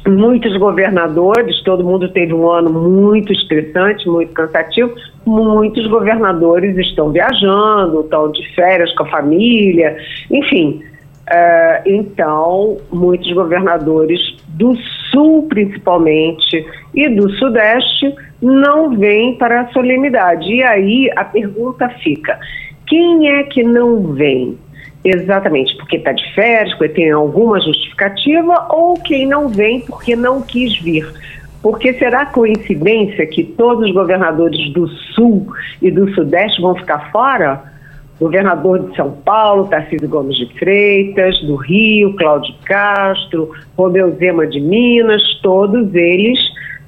muitos 0.07 0.57
governadores, 0.57 1.61
todo 1.63 1.85
mundo 1.85 2.09
teve 2.09 2.33
um 2.33 2.49
ano 2.49 2.71
muito 2.71 3.33
estressante, 3.33 4.09
muito 4.09 4.33
cansativo, 4.33 4.95
muitos 5.27 5.87
governadores 5.89 6.77
estão 6.79 7.11
viajando, 7.11 8.01
estão 8.01 8.31
de 8.31 8.55
férias 8.55 8.93
com 8.95 9.05
a 9.05 9.09
família, 9.09 9.97
enfim. 10.31 10.83
Uh, 11.31 11.83
então, 11.87 12.79
muitos 12.91 13.33
governadores 13.33 14.21
do 14.49 14.77
Sul, 15.13 15.47
principalmente, 15.49 16.67
e 16.93 17.09
do 17.09 17.31
Sudeste, 17.35 18.13
não 18.43 18.97
vêm 18.97 19.37
para 19.37 19.61
a 19.61 19.73
solenidade. 19.73 20.53
E 20.53 20.63
aí 20.63 21.11
a 21.15 21.25
pergunta 21.25 21.89
fica: 22.03 22.37
quem 22.87 23.29
é 23.29 23.45
que 23.45 23.63
não 23.63 24.13
vem? 24.13 24.59
Exatamente, 25.05 25.77
porque 25.77 25.97
está 25.97 26.13
de 26.13 26.35
férias, 26.35 26.75
porque 26.77 26.95
tem 26.95 27.11
alguma 27.11 27.61
justificativa, 27.61 28.67
ou 28.69 28.95
quem 28.95 29.27
não 29.27 29.49
vem 29.49 29.81
porque 29.81 30.17
não 30.17 30.43
quis 30.43 30.79
vir. 30.81 31.09
Porque 31.63 31.93
será 31.95 32.27
coincidência 32.27 33.27
que 33.27 33.45
todos 33.45 33.87
os 33.87 33.95
governadores 33.95 34.71
do 34.73 34.89
Sul 34.89 35.47
e 35.81 35.91
do 35.91 36.13
Sudeste 36.15 36.61
vão 36.61 36.75
ficar 36.75 37.11
fora? 37.13 37.63
Governador 38.21 38.81
de 38.81 38.97
São 38.97 39.13
Paulo, 39.25 39.67
Tarcísio 39.69 40.09
Gomes 40.09 40.37
de 40.37 40.47
Freitas, 40.59 41.41
do 41.41 41.57
Rio, 41.57 42.15
Cláudio 42.17 42.55
Castro, 42.67 43.51
Romeu 43.77 44.15
Zema 44.17 44.47
de 44.47 44.61
Minas, 44.61 45.23
todos 45.43 45.95
eles 45.95 46.39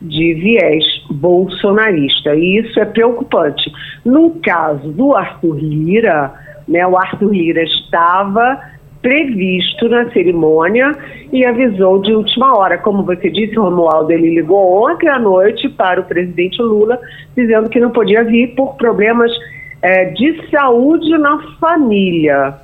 de 0.03 0.35
viés 0.35 0.85
bolsonarista. 1.11 2.35
E 2.35 2.59
isso 2.59 2.79
é 2.79 2.85
preocupante. 2.85 3.73
No 4.05 4.33
caso 4.43 4.93
do 4.93 5.15
Arthur 5.15 5.57
Lira, 5.59 6.35
né, 6.69 6.87
o 6.87 6.99
Arthur 6.99 7.33
Lira 7.33 7.63
estava 7.63 8.61
previsto 9.01 9.89
na 9.89 10.11
cerimônia 10.11 10.93
e 11.33 11.45
avisou 11.45 12.01
de 12.01 12.15
última 12.15 12.57
hora. 12.57 12.79
Como 12.79 13.05
você 13.05 13.31
disse, 13.31 13.57
Romualdo, 13.57 14.13
ele 14.13 14.35
ligou 14.35 14.85
ontem 14.85 15.09
à 15.09 15.19
noite 15.19 15.69
para 15.69 16.01
o 16.01 16.05
presidente 16.05 16.61
Lula, 16.63 17.01
dizendo 17.37 17.69
que 17.69 17.81
não 17.81 17.91
podia 17.91 18.23
vir 18.23 18.55
por 18.55 18.77
problemas 18.77 19.33
é, 19.83 20.07
de 20.07 20.49
saúde 20.49 21.11
na 21.19 21.39
família. 21.61 22.55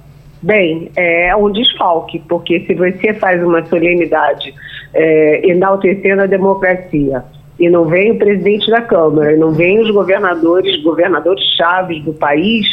Bem, 0.41 0.89
é 0.97 1.35
um 1.35 1.51
desfalque, 1.51 2.21
porque 2.29 2.61
se 2.61 2.75
você 2.75 3.12
faz 3.14 3.43
uma 3.43 3.64
solenidade 3.66 4.55
é, 4.95 5.51
enaltecendo 5.51 6.23
a 6.23 6.27
democracia 6.27 7.25
e 7.59 7.69
não 7.69 7.87
vem 7.87 8.12
o 8.12 8.19
presidente 8.19 8.71
da 8.71 8.81
Câmara, 8.81 9.33
e 9.33 9.37
não 9.37 9.51
vem 9.51 9.81
os 9.81 9.91
governadores, 9.91 10.81
governadores 10.85 11.43
chaves 11.57 12.01
do 12.05 12.12
país, 12.12 12.66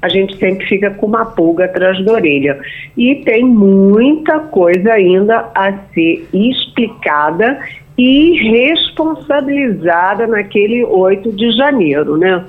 a 0.00 0.08
gente 0.08 0.36
sempre 0.38 0.66
fica 0.66 0.90
com 0.90 1.06
uma 1.06 1.26
pulga 1.26 1.64
atrás 1.64 2.02
da 2.04 2.12
orelha. 2.12 2.60
E 2.96 3.16
tem 3.16 3.44
muita 3.44 4.38
coisa 4.38 4.92
ainda 4.92 5.50
a 5.52 5.72
ser 5.92 6.28
explicada 6.32 7.58
e 7.98 8.50
responsabilizada 8.50 10.28
naquele 10.28 10.84
8 10.84 11.32
de 11.32 11.50
janeiro, 11.50 12.16
né? 12.16 12.44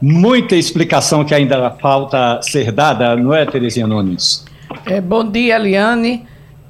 Muita 0.00 0.54
explicação 0.54 1.24
que 1.24 1.34
ainda 1.34 1.70
falta 1.72 2.40
ser 2.42 2.70
dada, 2.70 3.16
não 3.16 3.34
é, 3.34 3.44
Terezinha 3.44 3.86
Nunes? 3.86 4.44
É, 4.86 5.00
bom 5.00 5.28
dia, 5.28 5.56
Eliane. 5.56 6.24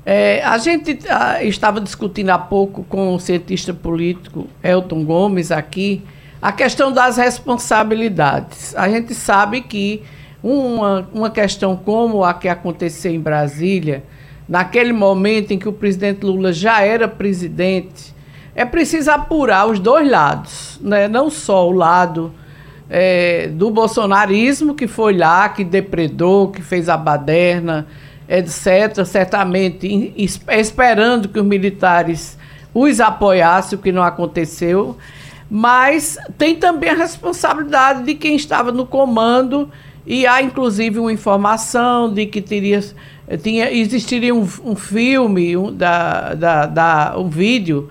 É, 0.06 0.42
a 0.42 0.56
gente 0.56 0.98
a, 1.06 1.32
ah, 1.32 1.44
estava 1.44 1.78
discutindo 1.78 2.30
há 2.30 2.38
pouco 2.38 2.82
com 2.84 3.14
o 3.14 3.20
cientista 3.20 3.74
político 3.74 4.46
Elton 4.64 5.04
Gomes 5.04 5.52
aqui 5.52 6.02
a 6.40 6.50
questão 6.52 6.90
das 6.90 7.18
responsabilidades. 7.18 8.74
A 8.74 8.88
gente 8.88 9.14
sabe 9.14 9.60
que 9.60 10.02
uma, 10.42 11.06
uma 11.12 11.30
questão 11.30 11.76
como 11.76 12.24
a 12.24 12.32
que 12.32 12.48
aconteceu 12.48 13.12
em 13.12 13.20
Brasília, 13.20 14.04
naquele 14.48 14.94
momento 14.94 15.50
em 15.50 15.58
que 15.58 15.68
o 15.68 15.72
presidente 15.72 16.24
Lula 16.24 16.52
já 16.52 16.80
era 16.80 17.06
presidente, 17.06 18.14
é 18.54 18.64
preciso 18.64 19.10
apurar 19.10 19.66
os 19.66 19.78
dois 19.78 20.08
lados, 20.08 20.80
né? 20.80 21.06
não 21.08 21.28
só 21.28 21.68
o 21.68 21.72
lado 21.72 22.32
é, 22.90 23.48
do 23.48 23.70
bolsonarismo, 23.70 24.74
que 24.74 24.86
foi 24.86 25.16
lá, 25.16 25.48
que 25.48 25.64
depredou, 25.64 26.48
que 26.48 26.62
fez 26.62 26.88
a 26.88 26.96
baderna, 26.96 27.86
etc., 28.28 29.04
certamente 29.04 30.14
esperando 30.48 31.28
que 31.28 31.38
os 31.38 31.46
militares 31.46 32.38
os 32.74 33.00
apoiassem, 33.00 33.78
o 33.78 33.82
que 33.82 33.92
não 33.92 34.02
aconteceu. 34.02 34.96
Mas 35.50 36.18
tem 36.36 36.56
também 36.56 36.90
a 36.90 36.94
responsabilidade 36.94 38.04
de 38.04 38.14
quem 38.14 38.36
estava 38.36 38.70
no 38.70 38.86
comando, 38.86 39.70
e 40.06 40.26
há 40.26 40.42
inclusive 40.42 40.98
uma 40.98 41.12
informação 41.12 42.12
de 42.12 42.26
que 42.26 42.40
teria, 42.40 42.80
tinha, 43.42 43.70
existiria 43.70 44.34
um, 44.34 44.46
um 44.64 44.76
filme, 44.76 45.56
um, 45.56 45.74
da, 45.74 46.34
da, 46.34 46.66
da, 46.66 47.14
um 47.18 47.28
vídeo 47.28 47.88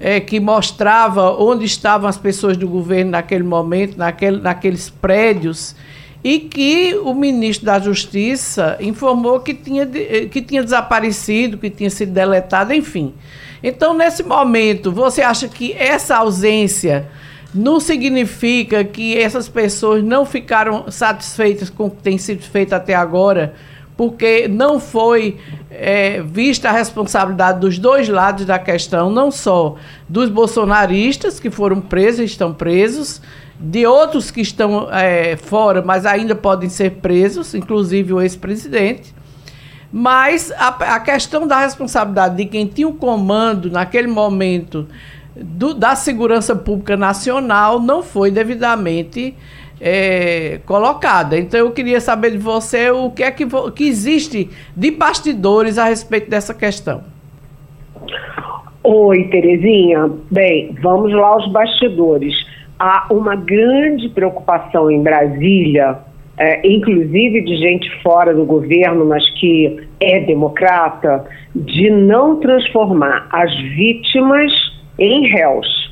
é, 0.00 0.20
que 0.20 0.38
mostrava 0.38 1.32
onde 1.32 1.64
estavam 1.64 2.08
as 2.08 2.16
pessoas 2.16 2.56
do 2.56 2.68
governo 2.68 3.12
naquele 3.12 3.44
momento, 3.44 3.96
naquele, 3.96 4.38
naqueles 4.40 4.90
prédios, 4.90 5.74
e 6.22 6.40
que 6.40 6.94
o 7.04 7.14
ministro 7.14 7.66
da 7.66 7.78
Justiça 7.78 8.76
informou 8.80 9.40
que 9.40 9.54
tinha, 9.54 9.86
que 9.86 10.42
tinha 10.42 10.62
desaparecido, 10.62 11.58
que 11.58 11.70
tinha 11.70 11.90
sido 11.90 12.12
deletado, 12.12 12.72
enfim. 12.72 13.14
Então, 13.62 13.94
nesse 13.94 14.22
momento, 14.22 14.90
você 14.92 15.22
acha 15.22 15.48
que 15.48 15.72
essa 15.72 16.16
ausência 16.16 17.08
não 17.54 17.80
significa 17.80 18.84
que 18.84 19.16
essas 19.16 19.48
pessoas 19.48 20.02
não 20.02 20.24
ficaram 20.24 20.90
satisfeitas 20.90 21.70
com 21.70 21.86
o 21.86 21.90
que 21.90 22.02
tem 22.02 22.18
sido 22.18 22.42
feito 22.42 22.72
até 22.72 22.94
agora? 22.94 23.54
Porque 23.98 24.46
não 24.46 24.78
foi 24.78 25.38
é, 25.68 26.22
vista 26.22 26.68
a 26.68 26.72
responsabilidade 26.72 27.58
dos 27.58 27.80
dois 27.80 28.08
lados 28.08 28.44
da 28.44 28.56
questão, 28.56 29.10
não 29.10 29.28
só 29.28 29.74
dos 30.08 30.30
bolsonaristas 30.30 31.40
que 31.40 31.50
foram 31.50 31.80
presos, 31.80 32.26
estão 32.26 32.54
presos, 32.54 33.20
de 33.58 33.84
outros 33.84 34.30
que 34.30 34.40
estão 34.40 34.88
é, 34.92 35.36
fora, 35.36 35.82
mas 35.82 36.06
ainda 36.06 36.36
podem 36.36 36.68
ser 36.68 36.92
presos, 37.02 37.56
inclusive 37.56 38.12
o 38.12 38.20
ex-presidente. 38.22 39.12
Mas 39.92 40.52
a, 40.52 40.68
a, 40.68 41.00
questão 41.00 41.44
da 41.44 41.58
responsabilidade 41.58 42.36
de 42.36 42.44
quem 42.44 42.66
tinha 42.66 42.86
o 42.86 42.92
comando 42.92 43.68
naquele 43.68 44.06
momento 44.06 44.86
do, 45.34 45.74
da 45.74 45.96
segurança 45.96 46.54
pública 46.54 46.96
nacional 46.96 47.80
não 47.80 48.04
foi 48.04 48.30
devidamente 48.30 49.34
é, 49.80 50.60
colocada. 50.66 51.38
Então 51.38 51.60
eu 51.60 51.70
queria 51.70 52.00
saber 52.00 52.32
de 52.32 52.38
você 52.38 52.90
o 52.90 53.10
que 53.10 53.22
é 53.22 53.30
que, 53.30 53.46
que 53.74 53.88
existe 53.88 54.50
de 54.76 54.90
bastidores 54.90 55.78
a 55.78 55.84
respeito 55.84 56.28
dessa 56.28 56.54
questão. 56.54 57.02
Oi, 58.82 59.24
Terezinha. 59.24 60.10
Bem, 60.30 60.74
vamos 60.80 61.12
lá 61.12 61.28
aos 61.28 61.50
bastidores. 61.52 62.34
Há 62.78 63.06
uma 63.10 63.34
grande 63.34 64.08
preocupação 64.08 64.90
em 64.90 65.02
Brasília, 65.02 65.98
é, 66.38 66.66
inclusive 66.66 67.42
de 67.42 67.56
gente 67.56 67.90
fora 68.02 68.32
do 68.32 68.44
governo, 68.44 69.04
mas 69.04 69.28
que 69.30 69.78
é 70.00 70.20
democrata, 70.20 71.26
de 71.54 71.90
não 71.90 72.36
transformar 72.36 73.28
as 73.32 73.54
vítimas 73.76 74.52
em 74.98 75.26
réus. 75.26 75.87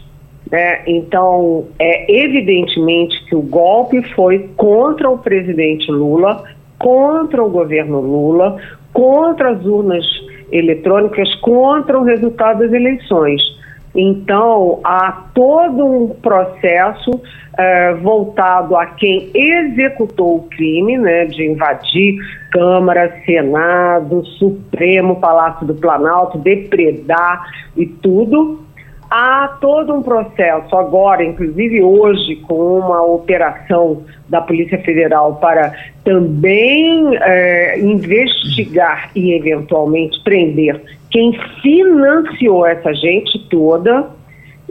Né? 0.51 0.83
Então, 0.87 1.67
é 1.79 2.11
evidentemente 2.25 3.25
que 3.27 3.35
o 3.35 3.43
golpe 3.43 4.03
foi 4.15 4.51
contra 4.57 5.11
o 5.11 5.19
presidente 5.19 5.91
Lula, 5.91 6.45
contra 6.79 7.43
o 7.43 7.51
governo 7.51 8.01
Lula, 8.01 8.57
contra 8.93 9.51
as 9.51 9.65
urnas 9.65 10.05
eletrônicas, 10.53 11.35
contra 11.37 11.99
o 11.99 12.05
resultado 12.05 12.61
das 12.61 12.73
eleições. 12.73 13.43
Então, 13.95 14.79
há 14.85 15.25
todo 15.35 15.85
um 15.85 16.09
processo 16.09 17.11
é, 17.59 17.95
voltado 17.95 18.77
a 18.77 18.85
quem 18.87 19.31
executou 19.35 20.37
o 20.37 20.43
crime, 20.43 20.99
né, 20.99 21.25
de 21.25 21.51
invadir 21.51 22.17
Câmara, 22.53 23.23
Senado, 23.25 24.25
Supremo, 24.39 25.17
Palácio 25.17 25.67
do 25.67 25.75
Planalto, 25.75 26.39
depredar 26.39 27.47
e 27.75 27.87
tudo, 27.87 28.66
há 29.11 29.57
todo 29.61 29.95
um 29.95 30.03
processo 30.03 30.75
agora, 30.77 31.25
inclusive 31.25 31.83
hoje, 31.83 32.37
com 32.37 32.79
uma 32.79 33.03
operação 33.03 34.03
da 34.29 34.41
Polícia 34.41 34.79
Federal 34.79 35.37
para 35.37 35.73
também 36.05 37.17
é, 37.17 37.79
investigar 37.81 39.11
e 39.15 39.35
eventualmente 39.35 40.21
prender 40.23 40.81
quem 41.11 41.39
financiou 41.63 42.67
essa 42.67 42.93
gente 42.95 43.39
toda. 43.49 44.11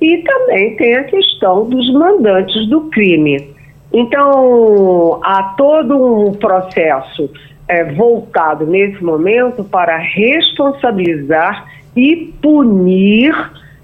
E 0.01 0.17
também 0.17 0.75
tem 0.75 0.95
a 0.95 1.05
questão 1.05 1.69
dos 1.69 1.91
mandantes 1.93 2.67
do 2.67 2.81
crime. 2.89 3.49
Então, 3.93 5.21
há 5.23 5.55
todo 5.57 6.27
um 6.27 6.33
processo 6.33 7.29
é, 7.67 7.85
voltado 7.93 8.65
nesse 8.67 9.01
momento 9.01 9.63
para 9.63 9.97
responsabilizar 9.97 11.65
e 11.95 12.33
punir 12.41 13.33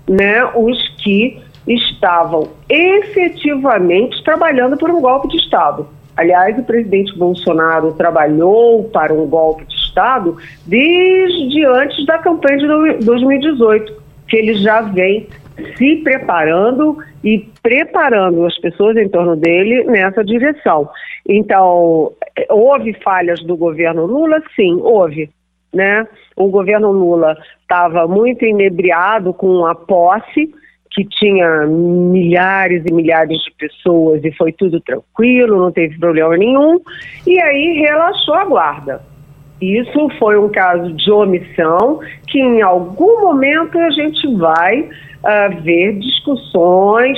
né, 0.08 0.44
os 0.56 0.90
que 0.98 1.42
estavam 1.68 2.50
efetivamente 2.70 4.24
trabalhando 4.24 4.78
por 4.78 4.90
um 4.90 5.00
golpe 5.02 5.28
de 5.30 5.38
Estado. 5.38 5.88
Aliás, 6.18 6.58
o 6.58 6.64
presidente 6.64 7.18
Bolsonaro 7.18 7.94
trabalhou 7.94 8.84
para 8.86 9.14
um 9.14 9.28
golpe 9.28 9.66
de 9.66 9.76
Estado 9.76 10.38
desde 10.66 11.66
antes 11.66 12.06
da 12.06 12.18
campanha 12.18 12.58
de 12.58 13.06
2018, 13.06 13.94
que 14.28 14.38
ele 14.38 14.56
já 14.56 14.82
vem 14.82 15.28
se 15.78 15.98
preparando 15.98 16.98
e 17.24 17.48
preparando 17.62 18.46
as 18.46 18.58
pessoas 18.58 18.98
em 18.98 19.08
torno 19.08 19.36
dele 19.36 19.84
nessa 19.86 20.24
direção. 20.24 20.90
Então, 21.28 22.12
houve 22.50 22.94
falhas 23.04 23.42
do 23.44 23.56
governo 23.56 24.06
Lula? 24.06 24.42
Sim, 24.56 24.80
houve. 24.82 25.30
Né? 25.74 26.06
O 26.42 26.50
governo 26.50 26.92
Lula 26.92 27.38
estava 27.62 28.08
muito 28.08 28.44
inebriado 28.44 29.34
com 29.34 29.66
a 29.66 29.76
posse, 29.76 30.52
que 30.90 31.06
tinha 31.06 31.66
milhares 31.68 32.84
e 32.86 32.94
milhares 32.94 33.38
de 33.44 33.52
pessoas 33.52 34.24
e 34.26 34.32
foi 34.34 34.52
tudo 34.52 34.82
tranquilo, 34.82 35.58
não 35.58 35.72
teve 35.72 35.98
problema 36.00 36.36
nenhum, 36.36 36.80
e 37.26 37.40
aí 37.40 37.82
relaxou 37.86 38.34
a 38.34 38.46
guarda. 38.46 39.02
Isso 39.62 40.10
foi 40.18 40.38
um 40.38 40.50
caso 40.50 40.92
de 40.94 41.12
omissão 41.12 42.00
que 42.28 42.40
em 42.40 42.62
algum 42.62 43.22
momento 43.22 43.78
a 43.78 43.92
gente 43.92 44.36
vai 44.36 44.82
uh, 44.82 45.62
ver 45.62 46.00
discussões 46.00 47.18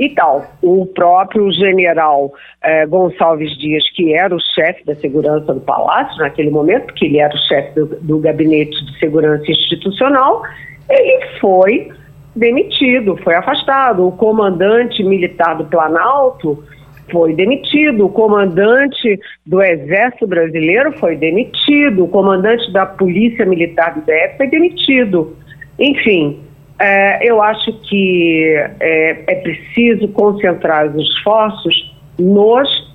e 0.00 0.08
tal. 0.08 0.50
O 0.62 0.86
próprio 0.86 1.52
general 1.52 2.32
eh, 2.62 2.86
Gonçalves 2.86 3.56
Dias, 3.58 3.84
que 3.94 4.14
era 4.14 4.34
o 4.34 4.40
chefe 4.40 4.82
da 4.86 4.94
segurança 4.96 5.52
do 5.52 5.60
Palácio 5.60 6.18
naquele 6.18 6.50
momento, 6.50 6.86
porque 6.86 7.04
ele 7.04 7.18
era 7.18 7.34
o 7.34 7.38
chefe 7.38 7.74
do, 7.74 7.86
do 8.00 8.18
gabinete 8.18 8.82
de 8.86 8.98
segurança 8.98 9.44
institucional, 9.50 10.42
ele 10.88 11.26
foi 11.38 11.92
demitido, 12.34 13.16
foi 13.18 13.34
afastado. 13.34 14.06
O 14.06 14.12
comandante 14.12 15.04
militar 15.04 15.58
do 15.58 15.66
Planalto 15.66 16.64
foi 17.12 17.34
demitido, 17.34 18.06
o 18.06 18.08
comandante 18.08 19.20
do 19.44 19.60
Exército 19.60 20.26
Brasileiro 20.26 20.92
foi 20.92 21.16
demitido, 21.16 22.04
o 22.04 22.08
comandante 22.08 22.72
da 22.72 22.86
Polícia 22.86 23.44
Militar 23.44 23.94
do 23.94 24.00
DF 24.00 24.36
foi 24.38 24.46
demitido. 24.46 25.36
Enfim, 25.78 26.40
é, 26.80 27.30
eu 27.30 27.42
acho 27.42 27.72
que 27.74 28.56
é, 28.80 29.24
é 29.26 29.34
preciso 29.36 30.08
concentrar 30.08 30.86
os 30.86 31.08
esforços 31.08 31.94
nos 32.18 32.90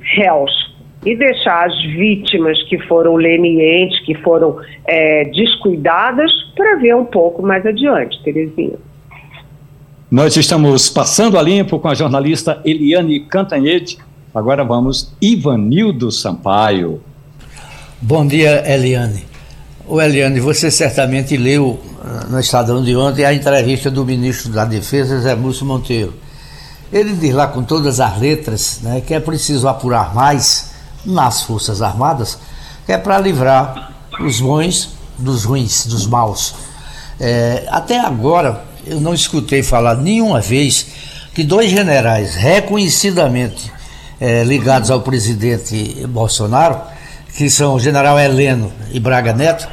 réus 0.00 0.50
e 1.06 1.14
deixar 1.14 1.66
as 1.66 1.80
vítimas 1.82 2.60
que 2.64 2.76
foram 2.80 3.14
lenientes, 3.14 4.00
que 4.00 4.14
foram 4.16 4.58
é, 4.84 5.24
descuidadas, 5.26 6.32
para 6.56 6.76
ver 6.76 6.96
um 6.96 7.04
pouco 7.04 7.40
mais 7.40 7.64
adiante, 7.64 8.20
Terezinha. 8.24 8.76
Nós 10.10 10.36
estamos 10.36 10.90
passando 10.90 11.38
a 11.38 11.42
limpo 11.42 11.78
com 11.78 11.86
a 11.86 11.94
jornalista 11.94 12.60
Eliane 12.64 13.20
Cantanhede. 13.20 13.98
Agora 14.34 14.64
vamos, 14.64 15.14
Ivanildo 15.22 16.10
Sampaio. 16.10 17.00
Bom 18.02 18.26
dia, 18.26 18.64
Eliane. 18.66 19.37
O 19.90 20.02
Eliane, 20.02 20.38
você 20.38 20.70
certamente 20.70 21.34
leu 21.34 21.80
ah, 22.04 22.26
no 22.28 22.38
Estadão 22.38 22.84
de 22.84 22.94
ontem 22.94 23.24
a 23.24 23.32
entrevista 23.32 23.90
do 23.90 24.04
ministro 24.04 24.52
da 24.52 24.66
Defesa, 24.66 25.18
Zé 25.18 25.34
Múcio 25.34 25.64
Monteiro. 25.64 26.12
Ele 26.92 27.14
diz 27.14 27.32
lá 27.32 27.46
com 27.46 27.62
todas 27.62 27.98
as 27.98 28.18
letras 28.18 28.80
né, 28.82 29.00
que 29.00 29.14
é 29.14 29.20
preciso 29.20 29.66
apurar 29.66 30.14
mais 30.14 30.72
nas 31.06 31.40
Forças 31.40 31.80
Armadas, 31.80 32.36
que 32.84 32.92
é 32.92 32.98
para 32.98 33.18
livrar 33.18 33.94
os 34.20 34.40
bons 34.40 34.90
dos 35.16 35.44
ruins, 35.44 35.86
dos 35.86 36.06
maus. 36.06 36.54
É, 37.18 37.66
até 37.70 37.98
agora, 37.98 38.62
eu 38.86 39.00
não 39.00 39.14
escutei 39.14 39.62
falar 39.62 39.96
nenhuma 39.96 40.42
vez 40.42 40.86
que 41.34 41.42
dois 41.42 41.70
generais 41.70 42.34
reconhecidamente 42.34 43.72
é, 44.20 44.44
ligados 44.44 44.90
ao 44.90 45.00
presidente 45.00 46.06
Bolsonaro 46.06 46.78
que 47.38 47.48
são 47.48 47.76
o 47.76 47.78
general 47.78 48.18
Heleno 48.18 48.72
e 48.92 48.98
Braga 48.98 49.32
Neto, 49.32 49.68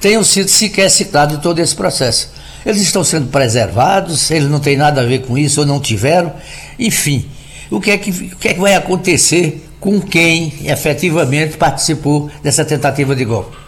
tenham 0.00 0.24
sido 0.24 0.48
sequer 0.48 0.88
citados 0.88 1.36
em 1.36 1.40
todo 1.42 1.58
esse 1.58 1.76
processo. 1.76 2.32
Eles 2.64 2.80
estão 2.80 3.04
sendo 3.04 3.30
preservados, 3.30 4.30
eles 4.30 4.48
não 4.48 4.58
têm 4.58 4.78
nada 4.78 5.02
a 5.02 5.04
ver 5.04 5.18
com 5.26 5.36
isso 5.36 5.60
ou 5.60 5.66
não 5.66 5.78
tiveram, 5.78 6.32
enfim. 6.78 7.26
O 7.70 7.82
que 7.82 7.90
é 7.90 7.98
que, 7.98 8.10
o 8.10 8.38
que, 8.38 8.48
é 8.48 8.54
que 8.54 8.60
vai 8.60 8.74
acontecer 8.74 9.62
com 9.78 10.00
quem 10.00 10.54
efetivamente 10.64 11.58
participou 11.58 12.30
dessa 12.42 12.64
tentativa 12.64 13.14
de 13.14 13.26
golpe? 13.26 13.58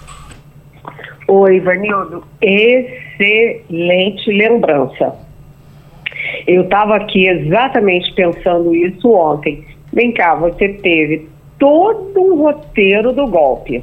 Oi, 1.28 1.60
Vanildo. 1.60 2.24
Excelente 2.40 4.26
lembrança. 4.32 5.16
Eu 6.46 6.62
estava 6.62 6.96
aqui 6.96 7.28
exatamente 7.28 8.10
pensando 8.14 8.74
isso 8.74 9.12
ontem. 9.12 9.62
Vem 9.92 10.12
cá, 10.12 10.34
você 10.34 10.70
teve 10.70 11.33
todo 11.64 12.20
um 12.20 12.42
roteiro 12.42 13.10
do 13.14 13.26
golpe. 13.26 13.82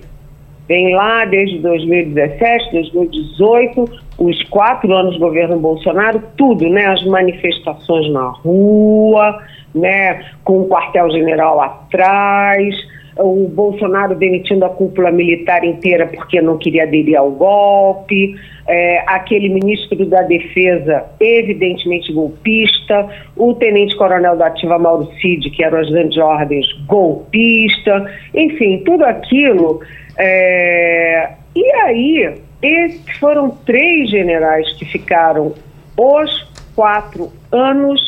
Vem 0.68 0.94
lá 0.94 1.26
desde 1.26 1.58
2017, 1.58 2.74
2018, 2.74 3.86
os 4.20 4.44
quatro 4.50 4.94
anos 4.94 5.16
do 5.16 5.20
governo 5.20 5.60
Bolsonaro, 5.60 6.22
tudo, 6.38 6.70
né? 6.70 6.86
As 6.86 7.04
manifestações 7.06 8.08
na 8.14 8.28
rua, 8.28 9.42
né? 9.74 10.24
Com 10.44 10.62
o 10.62 10.68
quartel-general 10.68 11.60
atrás, 11.60 12.76
o 13.18 13.48
Bolsonaro 13.48 14.16
demitindo 14.16 14.66
a 14.66 14.70
cúpula 14.70 15.12
militar 15.12 15.64
inteira 15.64 16.08
porque 16.08 16.42
não 16.42 16.58
queria 16.58 16.84
aderir 16.84 17.18
ao 17.18 17.32
golpe, 17.32 18.36
é, 18.68 19.04
aquele 19.08 19.50
ministro 19.50 20.06
da 20.06 20.22
Defesa 20.22 21.04
evidentemente 21.20 22.14
golpista, 22.14 23.08
o 23.36 23.54
tenente-coronel 23.54 24.38
da 24.38 24.48
Ativa 24.48 24.80
Mauro 24.80 25.10
Cid, 25.22 25.50
que 25.50 25.64
era 25.64 25.76
o 25.76 25.80
ajudante 25.80 26.16
de 26.16 26.22
ordens, 26.22 26.66
golpista, 26.88 28.06
enfim, 28.34 28.82
tudo 28.86 29.04
aquilo. 29.04 29.82
É, 30.18 31.32
e 31.56 31.72
aí, 31.84 32.36
esses 32.62 33.18
foram 33.18 33.50
três 33.66 34.10
generais 34.10 34.72
que 34.74 34.86
ficaram 34.86 35.54
os 35.98 36.52
quatro 36.76 37.30
anos 37.52 38.00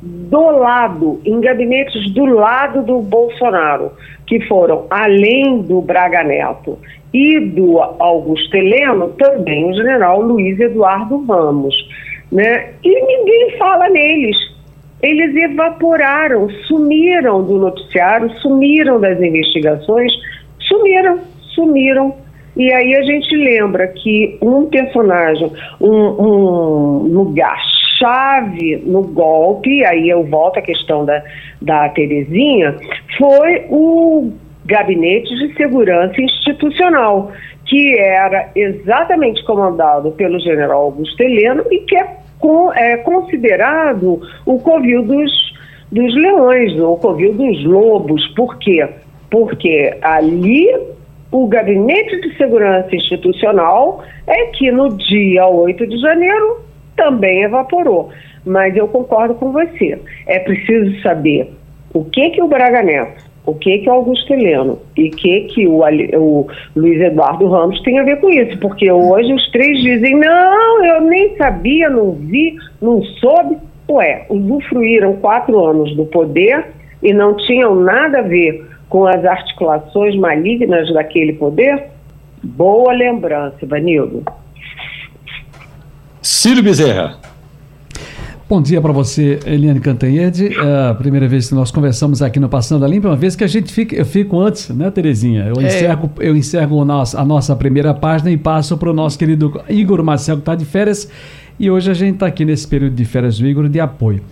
do 0.00 0.50
lado, 0.50 1.20
em 1.24 1.40
gabinetes 1.40 2.12
do 2.12 2.26
lado 2.26 2.82
do 2.82 3.00
Bolsonaro, 3.00 3.92
que 4.26 4.40
foram, 4.46 4.86
além 4.90 5.62
do 5.62 5.80
Braga 5.80 6.22
Neto 6.22 6.78
e 7.12 7.38
do 7.40 7.80
Augusto 7.80 8.56
Heleno, 8.56 9.08
também 9.10 9.70
o 9.70 9.74
general 9.74 10.20
Luiz 10.20 10.58
Eduardo 10.58 11.24
Ramos. 11.24 11.74
Né? 12.32 12.72
E 12.82 12.88
ninguém 12.88 13.56
fala 13.58 13.88
neles. 13.88 14.36
Eles 15.02 15.36
evaporaram, 15.36 16.48
sumiram 16.66 17.44
do 17.44 17.58
noticiário, 17.58 18.30
sumiram 18.40 18.98
das 18.98 19.20
investigações, 19.20 20.12
sumiram, 20.60 21.20
sumiram. 21.54 22.14
E 22.56 22.72
aí 22.72 22.94
a 22.94 23.02
gente 23.02 23.36
lembra 23.36 23.88
que 23.88 24.38
um 24.40 24.66
personagem, 24.66 25.52
um, 25.80 25.90
um 25.90 26.98
lugar 27.12 27.60
chave 27.98 28.82
no 28.84 29.02
golpe, 29.02 29.84
aí 29.84 30.08
eu 30.08 30.24
volto 30.24 30.58
à 30.58 30.62
questão 30.62 31.04
da, 31.04 31.22
da 31.64 31.88
Terezinha, 31.88 32.76
foi 33.18 33.66
o 33.68 34.32
Gabinete 34.64 35.34
de 35.36 35.54
Segurança 35.54 36.20
Institucional, 36.20 37.32
que 37.66 37.98
era 37.98 38.50
exatamente 38.54 39.44
comandado 39.44 40.12
pelo 40.12 40.38
general 40.38 40.82
Augusto 40.82 41.20
Heleno 41.22 41.64
e 41.70 41.80
que 41.80 41.96
é, 41.96 42.16
com, 42.38 42.72
é 42.72 42.96
considerado 42.98 44.20
o 44.46 44.58
covil 44.60 45.02
dos, 45.02 45.32
dos 45.90 46.14
leões, 46.14 46.78
ou 46.78 46.94
o 46.94 46.98
covil 46.98 47.34
dos 47.34 47.64
lobos. 47.64 48.26
Por 48.28 48.58
quê? 48.58 48.86
Porque 49.30 49.96
ali 50.02 50.68
o 51.32 51.46
Gabinete 51.48 52.20
de 52.20 52.36
Segurança 52.36 52.94
Institucional 52.94 54.04
é 54.26 54.46
que 54.46 54.70
no 54.70 54.96
dia 54.96 55.46
8 55.46 55.86
de 55.86 55.98
janeiro 55.98 56.60
também 56.96 57.42
evaporou. 57.42 58.10
Mas 58.44 58.76
eu 58.76 58.86
concordo 58.88 59.34
com 59.34 59.52
você. 59.52 59.98
É 60.26 60.38
preciso 60.38 61.00
saber 61.00 61.50
o 61.94 62.04
que 62.04 62.30
que 62.30 62.42
o 62.42 62.48
Braga 62.48 62.82
Neto 62.82 63.24
O 63.46 63.54
que 63.54 63.78
que 63.78 63.88
o 63.88 63.92
Augusto 63.92 64.32
Heleno 64.32 64.80
e 64.96 65.08
o 65.08 65.10
que 65.12 65.40
que 65.42 65.66
o, 65.66 65.80
o, 65.80 66.46
Luiz 66.74 67.00
Eduardo 67.00 67.46
Ramos 67.48 67.80
tem 67.82 67.98
a 67.98 68.02
ver 68.02 68.20
com 68.20 68.28
isso? 68.28 68.58
Porque 68.58 68.90
hoje 68.90 69.32
os 69.32 69.50
três 69.50 69.80
dizem, 69.80 70.18
não, 70.18 70.84
eu 70.84 71.02
nem 71.02 71.36
sabia, 71.36 71.88
não 71.88 72.12
vi, 72.12 72.56
não 72.82 73.02
soube. 73.02 73.56
Ué, 73.88 74.26
usufruíram 74.30 75.16
quatro 75.16 75.62
anos 75.62 75.94
do 75.94 76.06
poder 76.06 76.66
e 77.02 77.12
não 77.12 77.36
tinham 77.36 77.74
nada 77.74 78.20
a 78.20 78.22
ver 78.22 78.66
com 78.88 79.06
as 79.06 79.24
articulações 79.24 80.16
malignas 80.16 80.92
daquele 80.92 81.34
poder? 81.34 81.84
Boa 82.42 82.92
lembrança, 82.92 83.66
Vanildo. 83.66 84.24
Ciro 86.24 86.62
Bezerra. 86.62 87.18
Bom 88.48 88.62
dia 88.62 88.80
para 88.80 88.92
você, 88.92 89.38
Eliane 89.44 89.78
Cantanhede. 89.78 90.56
É 90.56 90.88
a 90.88 90.94
primeira 90.94 91.28
vez 91.28 91.50
que 91.50 91.54
nós 91.54 91.70
conversamos 91.70 92.22
aqui 92.22 92.40
no 92.40 92.48
Passando 92.48 92.82
a 92.82 92.88
Limpa, 92.88 93.08
uma 93.08 93.16
vez 93.16 93.36
que 93.36 93.44
a 93.44 93.46
gente 93.46 93.70
fica, 93.70 93.94
eu 93.94 94.06
fico 94.06 94.40
antes, 94.40 94.70
né, 94.70 94.90
Terezinha? 94.90 95.44
Eu 95.44 95.60
é. 95.60 95.66
encerro, 95.66 96.10
eu 96.18 96.34
encerro 96.34 96.80
a 96.80 97.24
nossa, 97.26 97.54
primeira 97.54 97.92
página 97.92 98.30
e 98.30 98.38
passo 98.38 98.78
para 98.78 98.90
o 98.90 98.94
nosso 98.94 99.18
querido 99.18 99.60
Igor 99.68 100.02
Marcel, 100.02 100.36
que 100.36 100.40
está 100.40 100.54
de 100.54 100.64
férias. 100.64 101.10
E 101.60 101.70
hoje 101.70 101.90
a 101.90 101.94
gente 101.94 102.14
está 102.14 102.26
aqui 102.26 102.46
nesse 102.46 102.66
período 102.66 102.94
de 102.94 103.04
férias 103.04 103.38
do 103.38 103.46
Igor 103.46 103.68
de 103.68 103.78
apoio. 103.78 104.22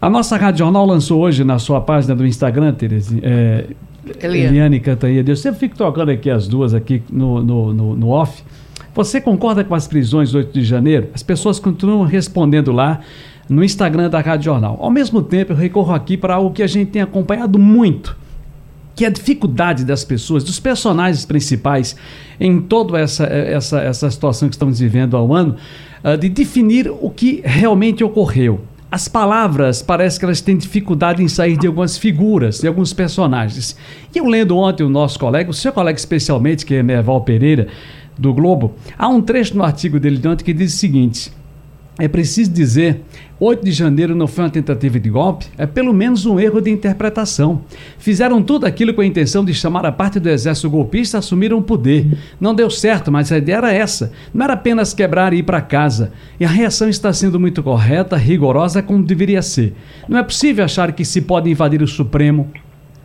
A 0.00 0.08
nossa 0.08 0.38
Rádio 0.38 0.60
Jornal 0.60 0.86
lançou 0.86 1.20
hoje 1.20 1.44
na 1.44 1.58
sua 1.58 1.82
página 1.82 2.16
do 2.16 2.26
Instagram, 2.26 2.72
Terezinha, 2.72 3.20
é, 3.22 3.66
Eliane. 4.22 4.56
Eliane 4.56 4.80
Cantanhede. 4.80 5.30
Eu 5.30 5.36
sempre 5.36 5.60
fico 5.60 5.76
tocando 5.76 6.10
aqui 6.10 6.30
as 6.30 6.48
duas 6.48 6.72
aqui 6.72 7.02
no, 7.12 7.42
no, 7.42 7.74
no, 7.74 7.94
no 7.94 8.08
off. 8.08 8.42
Você 8.94 9.20
concorda 9.20 9.62
com 9.62 9.74
as 9.74 9.86
prisões 9.86 10.32
do 10.32 10.38
8 10.38 10.52
de 10.52 10.64
janeiro? 10.64 11.08
As 11.14 11.22
pessoas 11.22 11.60
continuam 11.60 12.04
respondendo 12.04 12.72
lá 12.72 13.00
no 13.48 13.62
Instagram 13.62 14.10
da 14.10 14.20
Rádio 14.20 14.46
Jornal. 14.46 14.78
Ao 14.80 14.90
mesmo 14.90 15.22
tempo, 15.22 15.52
eu 15.52 15.56
recorro 15.56 15.94
aqui 15.94 16.16
para 16.16 16.34
algo 16.34 16.52
que 16.52 16.62
a 16.62 16.66
gente 16.66 16.90
tem 16.90 17.02
acompanhado 17.02 17.58
muito, 17.58 18.16
que 18.96 19.04
é 19.04 19.08
a 19.08 19.10
dificuldade 19.10 19.84
das 19.84 20.04
pessoas, 20.04 20.42
dos 20.42 20.58
personagens 20.58 21.24
principais 21.24 21.94
em 22.38 22.60
toda 22.60 22.98
essa, 22.98 23.24
essa, 23.24 23.80
essa 23.80 24.10
situação 24.10 24.48
que 24.48 24.56
estamos 24.56 24.80
vivendo 24.80 25.16
um 25.16 25.34
ano, 25.34 25.56
uh, 26.04 26.16
de 26.16 26.28
definir 26.28 26.90
o 26.90 27.10
que 27.10 27.42
realmente 27.44 28.02
ocorreu. 28.02 28.60
As 28.90 29.06
palavras 29.06 29.82
parece 29.82 30.18
que 30.18 30.24
elas 30.24 30.40
têm 30.40 30.56
dificuldade 30.56 31.22
em 31.22 31.28
sair 31.28 31.56
de 31.56 31.68
algumas 31.68 31.96
figuras, 31.96 32.58
de 32.58 32.66
alguns 32.66 32.92
personagens. 32.92 33.76
E 34.12 34.18
eu 34.18 34.26
lendo 34.26 34.56
ontem 34.56 34.82
o 34.82 34.88
nosso 34.88 35.16
colega, 35.16 35.48
o 35.48 35.54
seu 35.54 35.72
colega 35.72 35.96
especialmente, 35.96 36.66
que 36.66 36.74
é 36.74 36.82
Merval 36.82 37.20
Pereira, 37.20 37.68
do 38.20 38.34
Globo, 38.34 38.74
há 38.98 39.08
um 39.08 39.22
trecho 39.22 39.56
no 39.56 39.64
artigo 39.64 39.98
dele 39.98 40.18
de 40.18 40.28
ontem 40.28 40.44
que 40.44 40.52
diz 40.52 40.74
o 40.74 40.76
seguinte: 40.76 41.32
é 41.98 42.08
preciso 42.08 42.50
dizer, 42.50 43.02
8 43.38 43.62
de 43.64 43.72
janeiro 43.72 44.14
não 44.14 44.26
foi 44.26 44.44
uma 44.44 44.50
tentativa 44.50 44.98
de 44.98 45.10
golpe, 45.10 45.46
é 45.58 45.66
pelo 45.66 45.92
menos 45.92 46.24
um 46.24 46.40
erro 46.40 46.60
de 46.60 46.70
interpretação. 46.70 47.62
Fizeram 47.98 48.42
tudo 48.42 48.64
aquilo 48.64 48.94
com 48.94 49.02
a 49.02 49.06
intenção 49.06 49.44
de 49.44 49.52
chamar 49.52 49.84
a 49.84 49.92
parte 49.92 50.18
do 50.18 50.28
exército 50.28 50.70
golpista 50.70 51.18
a 51.18 51.20
assumir 51.20 51.52
o 51.52 51.60
poder. 51.60 52.06
Não 52.40 52.54
deu 52.54 52.70
certo, 52.70 53.12
mas 53.12 53.30
a 53.30 53.38
ideia 53.38 53.56
era 53.56 53.72
essa. 53.72 54.12
Não 54.32 54.44
era 54.44 54.54
apenas 54.54 54.94
quebrar 54.94 55.34
e 55.34 55.38
ir 55.38 55.42
para 55.42 55.60
casa. 55.60 56.12
E 56.38 56.44
a 56.44 56.48
reação 56.48 56.88
está 56.88 57.12
sendo 57.12 57.38
muito 57.38 57.62
correta, 57.62 58.16
rigorosa, 58.16 58.82
como 58.82 59.04
deveria 59.04 59.42
ser. 59.42 59.74
Não 60.08 60.18
é 60.18 60.22
possível 60.22 60.64
achar 60.64 60.92
que 60.92 61.04
se 61.04 61.20
pode 61.20 61.50
invadir 61.50 61.82
o 61.82 61.88
Supremo, 61.88 62.50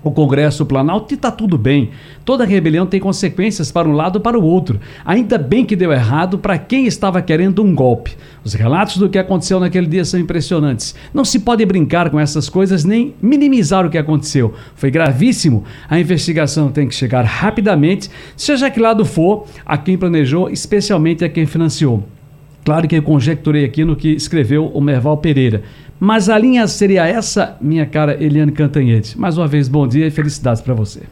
o 0.06 0.12
Congresso, 0.12 0.66
Planalto, 0.68 1.12
e 1.12 1.16
está 1.16 1.32
tudo 1.32 1.58
bem. 1.58 1.90
Toda 2.24 2.46
rebelião 2.46 2.86
tem 2.86 3.00
consequências 3.00 3.72
para 3.72 3.90
um 3.90 3.94
lado 3.94 4.18
ou 4.18 4.22
para 4.22 4.38
o 4.38 4.44
outro. 4.44 4.80
Ainda 5.04 5.38
bem 5.38 5.66
que 5.66 5.76
deu 5.76 5.92
errado 5.92 6.38
para 6.38 6.60
quem 6.60 6.86
estava 6.86 7.24
querendo 7.24 7.64
um 7.64 7.74
golpe. 7.74 8.16
Os 8.44 8.54
relatos 8.54 8.98
do 8.98 9.10
que 9.10 9.18
aconteceu 9.18 9.60
naquele 9.60 9.88
dia 9.88 10.06
são 10.06 10.20
impressionantes. 10.20 10.94
Não 11.12 11.26
se 11.26 11.40
pode 11.40 11.66
brincar 11.66 12.12
com 12.12 12.20
essas 12.20 12.48
coisas 12.48 12.86
nem 12.86 13.16
minimizar 13.20 13.84
o 13.84 13.90
que 13.90 13.98
aconteceu. 13.98 14.54
Foi 14.76 14.92
gravíssimo. 14.92 15.64
A 15.90 16.00
investigação 16.00 16.72
tem 16.72 16.88
que 16.88 16.94
chegar 16.94 17.26
rapidamente, 17.26 18.10
seja 18.38 18.70
que 18.70 18.80
lado 18.80 19.04
for, 19.04 19.48
a 19.66 19.76
quem 19.76 19.98
planejou, 19.98 20.52
especialmente 20.52 21.26
a 21.26 21.30
quem 21.30 21.48
financiou. 21.48 22.04
Claro 22.66 22.88
que 22.88 22.96
eu 22.96 23.04
conjecturei 23.04 23.64
aqui 23.64 23.86
no 23.86 23.96
que 23.96 24.10
escreveu 24.10 24.66
o 24.66 24.82
Merval 24.82 25.18
Pereira. 25.18 25.62
Mas 26.00 26.30
a 26.30 26.38
linha 26.38 26.68
seria 26.68 27.08
essa, 27.08 27.58
minha 27.62 27.86
cara 27.86 28.22
Eliane 28.22 28.52
Cantanhete. 28.52 29.20
Mais 29.20 29.38
uma 29.38 29.48
vez, 29.48 29.68
bom 29.68 29.88
dia 29.88 30.08
e 30.08 30.12
felicidades 30.12 30.62
para 30.62 30.74
você. 30.74 31.04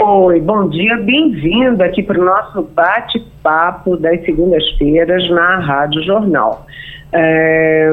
Oi, 0.00 0.40
bom 0.40 0.68
dia, 0.68 0.96
bem-vindo 0.96 1.82
aqui 1.82 2.02
para 2.02 2.20
o 2.20 2.24
nosso 2.24 2.62
bate-papo 2.62 3.96
das 3.96 4.24
segundas-feiras 4.24 5.30
na 5.30 5.60
Rádio 5.60 6.02
Jornal. 6.02 6.66
É, 7.12 7.92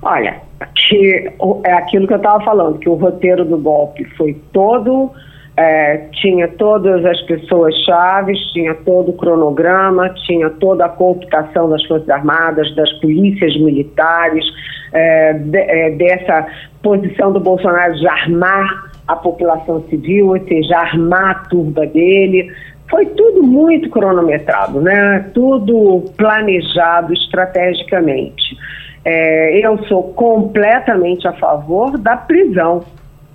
olha, 0.00 0.36
que, 0.74 1.30
é 1.64 1.72
aquilo 1.72 2.06
que 2.06 2.12
eu 2.12 2.18
estava 2.18 2.44
falando, 2.44 2.78
que 2.78 2.88
o 2.88 2.94
roteiro 2.94 3.44
do 3.44 3.58
golpe 3.58 4.04
foi 4.16 4.40
todo 4.52 5.10
é, 5.58 6.06
tinha 6.12 6.46
todas 6.46 7.04
as 7.04 7.20
pessoas 7.22 7.74
chaves, 7.84 8.38
tinha 8.52 8.74
todo 8.74 9.10
o 9.10 9.12
cronograma, 9.12 10.08
tinha 10.24 10.48
toda 10.50 10.84
a 10.84 10.88
cooptação 10.88 11.68
das 11.68 11.84
Forças 11.84 12.08
Armadas, 12.08 12.72
das 12.76 12.92
polícias 13.00 13.56
militares, 13.56 14.44
é, 14.92 15.32
de, 15.32 15.58
é, 15.58 15.90
dessa 15.90 16.46
posição 16.80 17.32
do 17.32 17.40
Bolsonaro 17.40 17.92
de 17.94 18.06
armar 18.06 18.92
a 19.08 19.16
população 19.16 19.82
civil, 19.88 20.28
ou 20.28 20.38
seja, 20.46 20.78
armar 20.78 21.30
a 21.30 21.34
turba 21.48 21.84
dele. 21.86 22.52
Foi 22.88 23.06
tudo 23.06 23.42
muito 23.42 23.90
cronometrado, 23.90 24.80
né? 24.80 25.28
tudo 25.34 26.04
planejado 26.16 27.12
estrategicamente. 27.12 28.56
É, 29.04 29.58
eu 29.66 29.76
sou 29.86 30.04
completamente 30.14 31.26
a 31.26 31.32
favor 31.32 31.98
da 31.98 32.16
prisão 32.16 32.84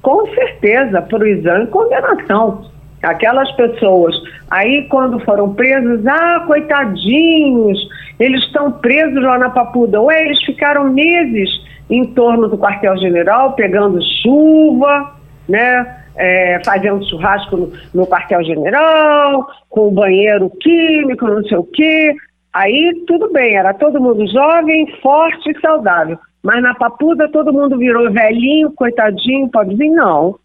com 0.04 0.28
certeza, 0.36 1.02
prisão 1.02 1.64
e 1.64 1.68
condenação. 1.68 2.66
Aquelas 3.02 3.52
pessoas, 3.54 4.16
aí 4.50 4.88
quando 4.90 5.20
foram 5.22 5.54
presos, 5.54 6.06
ah, 6.06 6.44
coitadinhos, 6.46 7.80
eles 8.20 8.42
estão 8.44 8.72
presos 8.72 9.22
lá 9.22 9.38
na 9.38 9.50
Papuda. 9.50 10.02
Ué, 10.02 10.26
eles 10.26 10.42
ficaram 10.44 10.86
meses 10.86 11.50
em 11.90 12.06
torno 12.14 12.48
do 12.48 12.58
quartel-general, 12.58 13.54
pegando 13.54 14.00
chuva, 14.22 15.16
né? 15.50 16.00
É, 16.16 16.62
fazendo 16.64 17.04
churrasco 17.10 17.58
no, 17.58 17.74
no 17.94 18.06
quartel-general, 18.06 19.48
com 19.68 19.94
banheiro 19.94 20.50
químico, 20.62 21.26
não 21.26 21.44
sei 21.44 21.58
o 21.58 21.64
quê. 21.64 22.14
Aí 22.54 23.04
tudo 23.08 23.34
bem, 23.34 23.56
era 23.56 23.74
todo 23.74 24.00
mundo 24.00 24.28
jovem, 24.28 24.86
forte 25.02 25.50
e 25.50 25.60
saudável. 25.60 26.20
Mas 26.44 26.62
na 26.62 26.76
papuda 26.76 27.32
todo 27.32 27.54
mundo 27.54 27.78
virou 27.78 28.12
velhinho, 28.12 28.72
coitadinho, 28.74 29.50
pobrezinho. 29.50 29.96
Não. 29.96 30.36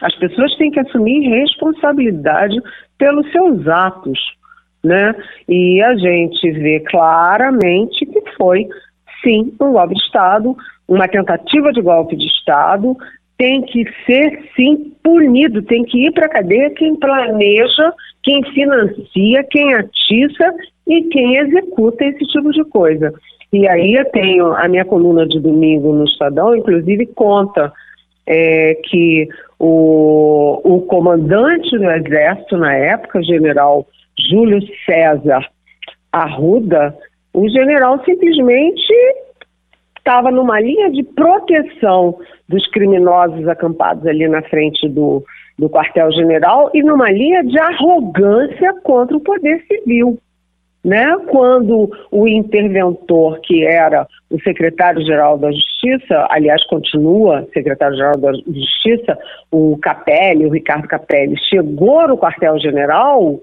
As 0.00 0.14
pessoas 0.16 0.54
têm 0.56 0.70
que 0.70 0.80
assumir 0.80 1.28
responsabilidade 1.28 2.60
pelos 2.96 3.30
seus 3.32 3.66
atos, 3.66 4.18
né? 4.82 5.14
E 5.48 5.82
a 5.82 5.94
gente 5.96 6.50
vê 6.52 6.80
claramente 6.80 8.06
que 8.06 8.22
foi, 8.36 8.68
sim, 9.22 9.52
um 9.60 9.72
golpe 9.72 9.94
de 9.94 10.00
Estado, 10.00 10.56
uma 10.88 11.08
tentativa 11.08 11.72
de 11.72 11.80
golpe 11.80 12.16
de 12.16 12.26
Estado, 12.26 12.96
tem 13.38 13.62
que 13.62 13.84
ser, 14.06 14.50
sim, 14.54 14.92
punido, 15.02 15.62
tem 15.62 15.84
que 15.84 16.06
ir 16.06 16.12
para 16.12 16.26
a 16.26 16.30
cadeia 16.30 16.70
quem 16.70 16.94
planeja, 16.94 17.92
quem 18.22 18.42
financia, 18.52 19.44
quem 19.50 19.74
atiça 19.74 20.54
e 20.86 21.02
quem 21.04 21.36
executa 21.36 22.04
esse 22.04 22.24
tipo 22.26 22.52
de 22.52 22.64
coisa. 22.64 23.12
E 23.52 23.68
aí 23.68 23.94
eu 23.94 24.04
tenho 24.06 24.52
a 24.54 24.66
minha 24.66 24.84
coluna 24.84 25.26
de 25.26 25.38
domingo 25.38 25.92
no 25.92 26.04
Estadão, 26.04 26.56
inclusive 26.56 27.06
conta 27.06 27.70
é, 28.26 28.74
que 28.84 29.28
o, 29.58 30.60
o 30.64 30.80
comandante 30.82 31.76
do 31.76 31.90
Exército 31.90 32.56
na 32.56 32.74
época, 32.74 33.22
general 33.22 33.86
Júlio 34.30 34.60
César 34.86 35.46
Arruda, 36.10 36.96
o 37.34 37.48
general 37.48 38.02
simplesmente 38.04 38.92
estava 39.98 40.30
numa 40.30 40.58
linha 40.58 40.90
de 40.90 41.02
proteção 41.02 42.18
dos 42.48 42.66
criminosos 42.68 43.46
acampados 43.46 44.06
ali 44.06 44.28
na 44.28 44.42
frente 44.42 44.88
do, 44.88 45.24
do 45.58 45.68
quartel-general 45.68 46.70
e 46.74 46.82
numa 46.82 47.10
linha 47.10 47.44
de 47.44 47.58
arrogância 47.58 48.74
contra 48.82 49.16
o 49.16 49.20
poder 49.20 49.62
civil 49.66 50.18
né? 50.84 51.16
Quando 51.28 51.90
o 52.10 52.26
interventor, 52.26 53.40
que 53.40 53.64
era 53.64 54.06
o 54.30 54.40
secretário-geral 54.40 55.38
da 55.38 55.50
Justiça, 55.52 56.26
aliás, 56.28 56.64
continua 56.66 57.46
secretário-geral 57.52 58.18
da 58.18 58.32
Justiça, 58.32 59.18
o 59.50 59.78
Capelli, 59.78 60.46
o 60.46 60.50
Ricardo 60.50 60.88
Capelli, 60.88 61.36
chegou 61.48 62.08
no 62.08 62.18
quartel-general, 62.18 63.40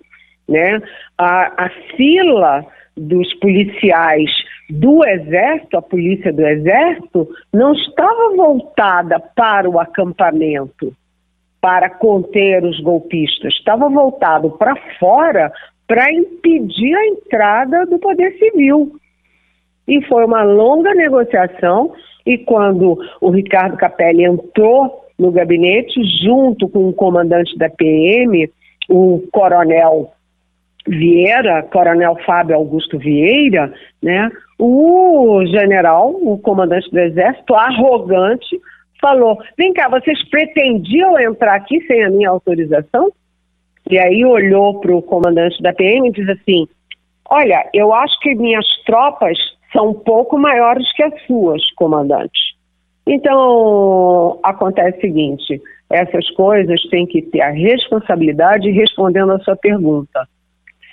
né? 0.48 0.82
A, 1.18 1.66
a 1.66 1.70
fila 1.96 2.66
dos 2.98 3.34
policiais 3.36 4.30
do 4.70 5.06
Exército, 5.08 5.78
a 5.78 5.82
polícia 5.82 6.34
do 6.34 6.46
Exército, 6.46 7.30
não 7.54 7.74
estava 7.74 8.36
voltada 8.36 9.20
para 9.20 9.70
o 9.70 9.80
acampamento, 9.80 10.94
para 11.62 11.90
conter 11.90 12.64
os 12.64 12.80
golpistas, 12.80 13.54
estava 13.54 13.90
voltado 13.90 14.52
para 14.52 14.76
fora 15.00 15.52
para 15.90 16.14
impedir 16.14 16.96
a 16.96 17.08
entrada 17.08 17.84
do 17.88 17.98
Poder 17.98 18.38
Civil. 18.38 18.92
E 19.88 20.00
foi 20.06 20.24
uma 20.24 20.44
longa 20.44 20.94
negociação, 20.94 21.92
e 22.24 22.38
quando 22.38 22.96
o 23.20 23.32
Ricardo 23.32 23.76
Capelli 23.76 24.24
entrou 24.24 25.04
no 25.18 25.32
gabinete, 25.32 26.00
junto 26.24 26.70
com 26.70 26.88
o 26.88 26.94
comandante 26.94 27.58
da 27.58 27.72
PM, 27.72 28.48
o 28.88 29.24
coronel 29.32 30.12
Vieira, 30.88 31.64
coronel 31.64 32.16
Fábio 32.24 32.56
Augusto 32.56 33.00
Vieira, 33.00 33.74
né? 34.02 34.30
O 34.60 35.44
general, 35.48 36.16
o 36.22 36.38
comandante 36.38 36.90
do 36.92 37.00
exército, 37.00 37.56
arrogante, 37.56 38.60
falou: 39.02 39.40
"Vem 39.58 39.74
cá, 39.74 39.90
vocês 39.90 40.24
pretendiam 40.30 41.20
entrar 41.20 41.56
aqui 41.56 41.82
sem 41.88 42.04
a 42.04 42.12
minha 42.12 42.30
autorização?" 42.30 43.12
E 43.90 43.98
aí 43.98 44.24
olhou 44.24 44.80
para 44.80 44.96
o 44.96 45.02
comandante 45.02 45.62
da 45.62 45.74
PM 45.74 46.10
e 46.10 46.12
diz 46.12 46.30
assim: 46.30 46.68
Olha, 47.30 47.68
eu 47.74 47.94
acho 47.94 48.20
que 48.20 48.36
minhas 48.36 48.66
tropas 48.86 49.38
são 49.74 49.90
um 49.90 49.94
pouco 49.94 50.38
maiores 50.38 50.92
que 50.94 51.04
as 51.04 51.22
suas, 51.26 51.62
comandante. 51.76 52.56
Então, 53.08 54.40
acontece 54.44 54.98
o 54.98 55.02
seguinte: 55.02 55.62
essas 55.90 56.30
coisas 56.32 56.82
têm 56.90 57.08
que 57.08 57.22
ter 57.24 57.42
a 57.42 57.50
responsabilidade 57.50 58.70
respondendo 58.70 59.32
a 59.32 59.40
sua 59.40 59.56
pergunta. 59.56 60.28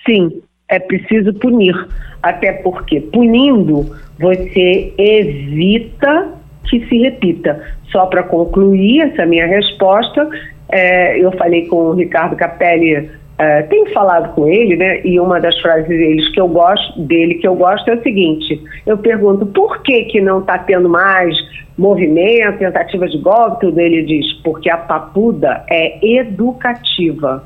Sim, 0.07 0.43
é 0.69 0.79
preciso 0.79 1.35
punir, 1.35 1.75
até 2.23 2.53
porque 2.53 3.01
punindo 3.01 3.95
você 4.19 4.95
evita 4.97 6.33
que 6.69 6.87
se 6.89 6.99
repita. 6.99 7.63
Só 7.93 8.07
para 8.07 8.23
concluir 8.23 9.01
essa 9.01 9.25
minha 9.27 9.47
resposta, 9.47 10.29
é, 10.69 11.19
eu 11.19 11.33
falei 11.33 11.67
com 11.67 11.77
o 11.77 11.95
Ricardo 11.95 12.37
Capelli 12.37 13.11
Uh, 13.37 13.69
tenho 13.69 13.93
falado 13.93 14.35
com 14.35 14.49
ele, 14.49 14.77
né? 14.77 15.03
E 15.05 15.21
uma 15.21 15.39
das 15.39 15.55
frases 15.61 15.87
deles 15.87 16.27
que 16.31 16.41
eu 16.41 16.49
gosto 16.49 16.99
dele 17.03 17.35
que 17.35 17.47
eu 17.47 17.55
gosto 17.55 17.87
é 17.91 17.95
o 17.95 18.03
seguinte: 18.03 18.59
eu 18.87 18.97
pergunto 18.97 19.45
por 19.45 19.83
que 19.83 20.05
que 20.05 20.23
não 20.23 20.41
está 20.41 20.57
tendo 20.57 20.89
mais 20.89 21.37
movimento, 21.77 22.59
tentativa 22.59 23.07
de 23.07 23.19
golpe, 23.19 23.67
tudo 23.67 23.79
ele 23.79 24.05
diz 24.05 24.33
porque 24.43 24.71
a 24.71 24.79
papuda 24.79 25.67
é 25.71 25.99
educativa. 26.03 27.45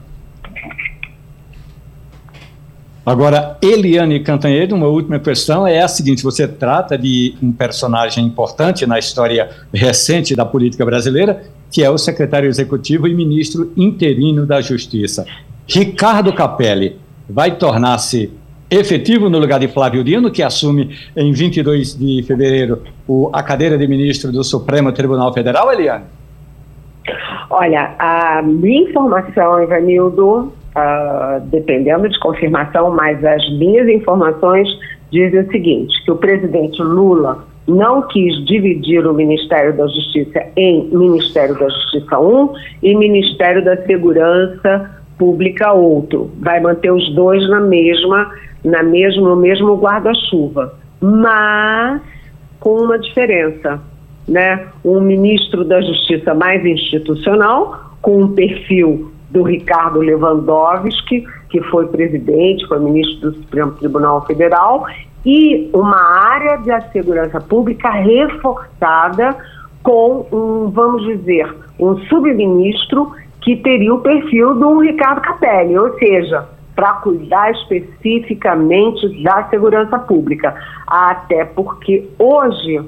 Agora, 3.05 3.57
Eliane 3.63 4.21
Cantanhede, 4.21 4.75
uma 4.75 4.87
última 4.87 5.19
questão 5.19 5.67
é 5.67 5.81
a 5.81 5.89
seguinte: 5.89 6.23
você 6.23 6.47
trata 6.47 6.99
de 6.99 7.35
um 7.43 7.51
personagem 7.51 8.25
importante 8.27 8.87
na 8.87 8.99
história 8.99 9.51
recente 9.73 10.37
da 10.37 10.45
política 10.45 10.85
brasileira, 10.85 11.43
que 11.71 11.83
é 11.83 11.89
o 11.91 11.97
secretário 11.97 12.49
executivo 12.49 13.09
e 13.09 13.15
ministro 13.15 13.73
interino 13.77 14.45
da 14.45 14.61
Justiça. 14.61 15.25
Ricardo 15.67 16.33
Capelli 16.33 16.97
vai 17.29 17.57
tornar-se 17.57 18.31
efetivo 18.71 19.31
no 19.31 19.39
lugar 19.39 19.59
de 19.59 19.69
Flávio 19.69 20.05
Dino, 20.05 20.31
que 20.31 20.43
assume 20.43 20.97
em 21.17 21.33
22 21.33 21.99
de 21.99 22.23
fevereiro 22.23 22.83
a 23.33 23.43
cadeira 23.43 23.79
de 23.79 23.87
ministro 23.89 24.31
do 24.31 24.45
Supremo 24.45 24.93
Tribunal 24.93 25.33
Federal, 25.33 25.73
Eliane? 25.73 26.05
Olha, 27.49 27.95
a 27.99 28.43
minha 28.43 28.89
informação, 28.89 29.63
Ivanildo, 29.63 30.53
uh, 30.77 31.41
dependendo 31.47 32.09
de 32.09 32.19
confirmação, 32.21 32.91
mas 32.91 33.25
as 33.25 33.49
minhas 33.59 33.89
informações 33.89 34.69
dizem 35.11 35.41
o 35.41 35.51
seguinte, 35.51 36.05
que 36.05 36.11
o 36.11 36.17
presidente 36.17 36.81
Lula 36.83 37.45
não 37.67 38.03
quis 38.03 38.45
dividir 38.47 39.07
o 39.07 39.15
Ministério 39.15 39.77
da 39.77 39.87
Justiça 39.87 40.45
em 40.57 40.89
Ministério 40.93 41.59
da 41.59 41.69
Justiça 41.69 42.19
1 42.19 42.55
e 42.83 42.95
Ministério 42.95 43.65
da 43.65 43.77
Segurança 43.85 44.91
pública 45.19 45.73
outro. 45.73 46.31
Vai 46.41 46.61
manter 46.61 46.91
os 46.91 47.15
dois 47.15 47.47
na 47.49 47.61
mesma, 47.61 48.33
na 48.65 48.83
mesmo, 48.83 49.29
no 49.29 49.37
mesmo 49.37 49.77
guarda-chuva. 49.77 50.75
Mas 51.01 52.01
com 52.59 52.83
uma 52.83 52.99
diferença, 52.99 53.81
né? 54.27 54.67
Um 54.85 55.01
ministro 55.01 55.65
da 55.65 55.81
Justiça 55.81 56.35
mais 56.35 56.65
institucional, 56.65 57.95
com 58.03 58.23
um 58.23 58.35
perfil 58.35 59.13
do 59.31 59.43
Ricardo 59.43 60.01
Lewandowski, 60.01 61.27
que 61.49 61.63
foi 61.65 61.87
presidente, 61.89 62.67
foi 62.67 62.79
ministro 62.79 63.31
do 63.31 63.37
Supremo 63.37 63.73
Tribunal 63.73 64.25
Federal, 64.27 64.87
e 65.25 65.71
uma 65.73 66.01
área 66.01 66.57
de 66.57 66.93
segurança 66.93 67.41
pública 67.41 67.91
reforçada 67.91 69.37
com 69.83 70.27
um, 70.33 70.71
vamos 70.71 71.05
dizer, 71.05 71.55
um 71.79 71.97
subministro 72.07 73.13
que 73.41 73.57
teria 73.57 73.95
o 73.95 74.01
perfil 74.01 74.55
do 74.55 74.81
Ricardo 74.81 75.23
Capelli, 75.23 75.79
ou 75.79 75.99
seja, 75.99 76.47
para 76.75 76.95
cuidar 76.95 77.51
especificamente 77.53 79.23
da 79.23 79.49
segurança 79.49 79.99
pública. 79.99 80.55
Até 80.87 81.45
porque 81.45 82.09
hoje 82.19 82.81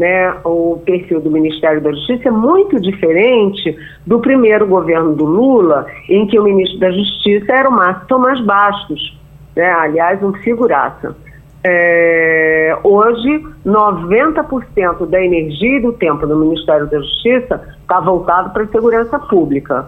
né, 0.00 0.34
o 0.44 0.80
perfil 0.86 1.20
do 1.20 1.30
Ministério 1.30 1.82
da 1.82 1.90
Justiça 1.90 2.28
é 2.28 2.30
muito 2.30 2.80
diferente 2.80 3.76
do 4.06 4.18
primeiro 4.18 4.66
governo 4.66 5.14
do 5.14 5.26
Lula, 5.26 5.86
em 6.08 6.26
que 6.26 6.38
o 6.38 6.42
ministro 6.42 6.78
da 6.78 6.90
Justiça 6.90 7.52
era 7.52 7.68
o 7.68 7.72
Márcio 7.72 8.08
Tomás 8.08 8.40
Bastos, 8.40 9.20
né, 9.54 9.70
aliás, 9.70 10.22
um 10.22 10.32
figuraça. 10.32 11.14
É, 11.62 12.78
hoje, 12.82 13.44
90% 13.66 15.06
da 15.06 15.22
energia 15.22 15.76
e 15.76 15.82
do 15.82 15.92
tempo 15.92 16.26
do 16.26 16.34
Ministério 16.34 16.86
da 16.86 16.98
Justiça 16.98 17.60
está 17.82 18.00
voltado 18.00 18.54
para 18.54 18.62
a 18.62 18.68
segurança 18.68 19.18
pública, 19.18 19.86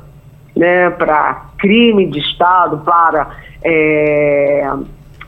né, 0.54 0.90
para 0.90 1.46
crime 1.58 2.06
de 2.06 2.18
Estado, 2.18 2.84
para 2.84 3.30
é, 3.64 4.70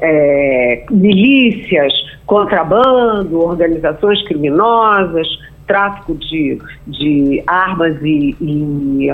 é, 0.01 0.85
milícias, 0.91 1.93
contrabando, 2.27 3.41
organizações 3.41 4.23
criminosas, 4.27 5.27
tráfico 5.67 6.15
de, 6.15 6.59
de 6.87 7.43
armas 7.47 7.97
e, 8.03 8.37
e, 8.41 9.09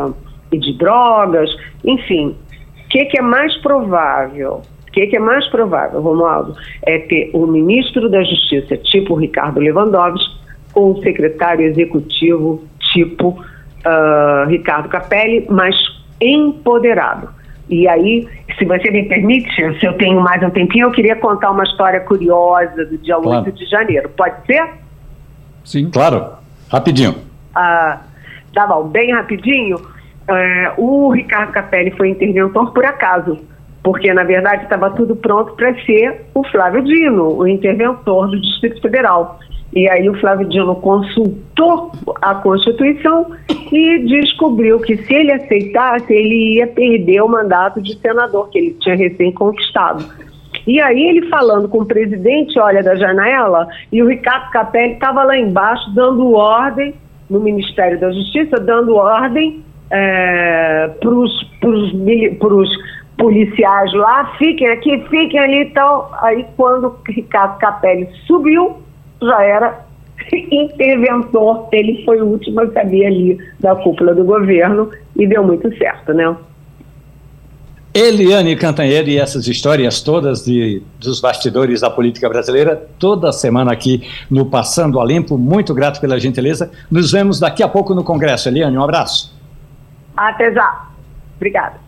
e 0.53 0.59
de 0.59 0.78
drogas, 0.78 1.51
enfim. 1.85 2.37
O 2.85 2.89
que, 2.89 3.05
que 3.07 3.18
é 3.18 3.22
mais 3.22 3.57
provável? 3.59 4.62
O 4.89 4.93
que, 4.93 5.07
que, 5.07 5.16
é 5.16 5.20
mais 5.20 5.47
provável, 5.49 6.01
Romualdo? 6.01 6.57
É 6.85 6.99
ter 6.99 7.31
o 7.33 7.47
ministro 7.47 8.09
da 8.11 8.22
Justiça, 8.24 8.76
tipo 8.76 9.14
Ricardo 9.14 9.61
Lewandowski, 9.61 10.41
ou 10.74 10.93
o 10.93 11.03
secretário 11.03 11.64
executivo, 11.66 12.64
tipo 12.93 13.28
uh, 13.28 14.49
Ricardo 14.49 14.89
Capelli, 14.89 15.47
mas 15.49 15.76
empoderado. 16.20 17.28
E 17.71 17.87
aí, 17.87 18.29
se 18.59 18.64
você 18.64 18.91
me 18.91 19.05
permite, 19.05 19.49
se 19.79 19.87
eu 19.87 19.93
tenho 19.95 20.21
mais 20.21 20.43
um 20.43 20.51
tempinho, 20.51 20.89
eu 20.89 20.91
queria 20.91 21.14
contar 21.14 21.53
uma 21.53 21.62
história 21.62 22.01
curiosa 22.01 22.85
do 22.85 22.99
dia 22.99 23.14
claro. 23.16 23.47
8 23.47 23.53
de 23.53 23.64
janeiro. 23.66 24.09
Pode 24.11 24.45
ser? 24.45 24.68
Sim, 25.64 25.89
claro. 25.89 26.33
Rapidinho. 26.68 27.14
Ah, 27.55 28.01
tá 28.53 28.66
bom, 28.66 28.89
bem 28.89 29.12
rapidinho. 29.12 29.81
É, 30.27 30.73
o 30.77 31.11
Ricardo 31.11 31.53
Capelli 31.53 31.93
foi 31.93 32.11
interventor 32.11 32.73
por 32.73 32.85
acaso 32.85 33.39
porque 33.83 34.12
na 34.12 34.24
verdade 34.24 34.64
estava 34.64 34.91
tudo 34.91 35.16
pronto 35.16 35.55
para 35.55 35.74
ser 35.85 36.26
o 36.35 36.45
Flávio 36.45 36.83
Dino, 36.83 37.39
o 37.39 37.47
interventor 37.47 38.28
do 38.28 38.41
Distrito 38.41 38.81
Federal. 38.81 39.39
E 39.72 39.89
aí 39.89 40.09
o 40.09 40.18
Flávio 40.18 40.49
Dino 40.49 40.74
consultou 40.76 41.93
a 42.20 42.35
Constituição 42.35 43.31
e 43.70 43.99
descobriu 44.01 44.81
que 44.81 44.97
se 44.97 45.14
ele 45.14 45.33
aceitasse, 45.33 46.12
ele 46.12 46.57
ia 46.57 46.66
perder 46.66 47.22
o 47.22 47.28
mandato 47.28 47.81
de 47.81 47.97
senador 47.99 48.49
que 48.51 48.59
ele 48.59 48.76
tinha 48.81 48.97
recém 48.97 49.33
conquistado. 49.33 50.05
E 50.66 50.81
aí 50.81 51.01
ele 51.01 51.28
falando 51.28 51.68
com 51.68 51.78
o 51.78 51.87
presidente, 51.87 52.59
olha, 52.59 52.83
da 52.83 52.97
janela, 52.97 53.68
e 53.93 54.03
o 54.03 54.09
Ricardo 54.09 54.51
Capelli 54.51 54.95
estava 54.95 55.22
lá 55.22 55.39
embaixo 55.39 55.95
dando 55.95 56.33
ordem, 56.33 56.95
no 57.28 57.39
Ministério 57.39 57.99
da 57.99 58.11
Justiça, 58.11 58.57
dando 58.57 58.97
ordem 58.97 59.62
é, 59.91 60.91
para 61.01 61.11
os 61.11 62.70
policiais 63.21 63.93
lá, 63.93 64.33
fiquem 64.39 64.68
aqui, 64.68 64.99
fiquem 65.09 65.39
ali 65.39 65.61
e 65.62 65.71
tal. 65.71 66.11
Aí 66.23 66.45
quando 66.57 66.97
Ricardo 67.07 67.59
Capelli 67.59 68.09
subiu, 68.27 68.79
já 69.23 69.45
era 69.45 69.85
interventor, 70.51 71.68
ele 71.71 72.03
foi 72.05 72.21
o 72.21 72.27
último 72.27 72.62
a 72.62 72.73
saber 72.73 73.07
ali 73.07 73.39
da 73.61 73.77
cúpula 73.77 74.14
do 74.14 74.25
governo 74.25 74.91
e 75.14 75.27
deu 75.27 75.45
muito 75.45 75.68
certo, 75.77 76.14
né? 76.14 76.35
Eliane 77.93 78.55
Cantanhede 78.55 79.11
e 79.11 79.18
essas 79.18 79.49
histórias 79.49 80.01
todas 80.01 80.45
de, 80.45 80.81
dos 81.01 81.21
bastidores 81.21 81.81
da 81.81 81.91
política 81.91 82.29
brasileira, 82.29 82.77
toda 83.01 83.33
semana 83.33 83.73
aqui 83.73 84.09
no 84.31 84.47
Passando 84.47 85.01
a 85.01 85.05
Limpo. 85.05 85.37
Muito 85.37 85.75
grato 85.75 86.01
pela 86.01 86.18
gentileza. 86.18 86.71
Nos 86.89 87.11
vemos 87.11 87.41
daqui 87.41 87.64
a 87.64 87.68
pouco 87.68 87.93
no 87.93 88.05
Congresso. 88.05 88.49
Eliane, 88.49 88.79
um 88.79 88.85
abraço. 88.85 89.37
Até 90.16 90.53
já. 90.53 90.87
Obrigada. 91.37 91.81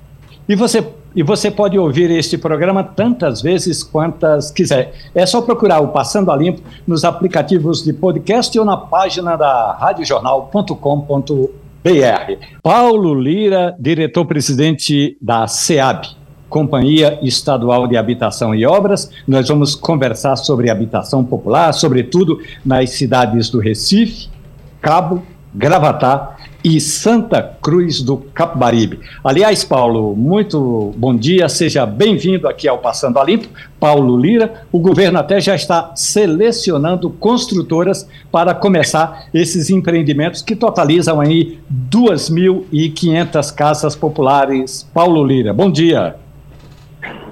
E 0.48 0.56
você 0.56 0.84
e 1.14 1.22
você 1.22 1.50
pode 1.50 1.78
ouvir 1.78 2.10
este 2.10 2.38
programa 2.38 2.82
tantas 2.82 3.42
vezes 3.42 3.82
quantas 3.82 4.50
quiser. 4.50 4.94
É 5.14 5.26
só 5.26 5.42
procurar 5.42 5.80
o 5.80 5.88
Passando 5.88 6.30
a 6.30 6.36
Limpo 6.36 6.62
nos 6.86 7.04
aplicativos 7.04 7.82
de 7.82 7.92
podcast 7.92 8.58
ou 8.58 8.64
na 8.64 8.76
página 8.76 9.36
da 9.36 9.72
radiojornal.com.br. 9.72 11.48
Paulo 12.62 13.14
Lira, 13.14 13.76
diretor-presidente 13.78 15.16
da 15.20 15.46
SEAB, 15.46 16.06
Companhia 16.48 17.18
Estadual 17.22 17.86
de 17.86 17.96
Habitação 17.96 18.54
e 18.54 18.64
Obras. 18.64 19.10
Nós 19.26 19.48
vamos 19.48 19.74
conversar 19.74 20.36
sobre 20.36 20.70
habitação 20.70 21.24
popular, 21.24 21.72
sobretudo 21.72 22.38
nas 22.64 22.90
cidades 22.90 23.50
do 23.50 23.58
Recife, 23.58 24.28
Cabo, 24.80 25.22
Gravatá 25.54 26.36
e 26.64 26.80
Santa 26.80 27.56
Cruz 27.60 28.02
do 28.02 28.16
Capibaribe. 28.16 29.00
Aliás, 29.24 29.64
Paulo, 29.64 30.14
muito 30.14 30.92
bom 30.96 31.14
dia, 31.14 31.48
seja 31.48 31.84
bem-vindo 31.84 32.48
aqui 32.48 32.68
ao 32.68 32.78
Passando 32.78 33.18
a 33.18 33.24
Limpo. 33.24 33.48
Paulo 33.80 34.16
Lira, 34.16 34.64
o 34.70 34.78
governo 34.78 35.18
até 35.18 35.40
já 35.40 35.54
está 35.54 35.92
selecionando 35.96 37.10
construtoras 37.10 38.08
para 38.30 38.54
começar 38.54 39.26
esses 39.34 39.70
empreendimentos 39.70 40.42
que 40.42 40.54
totalizam 40.54 41.20
aí 41.20 41.58
2.500 41.90 43.54
casas 43.54 43.96
populares. 43.96 44.88
Paulo 44.94 45.24
Lira, 45.24 45.52
bom 45.52 45.70
dia. 45.70 46.16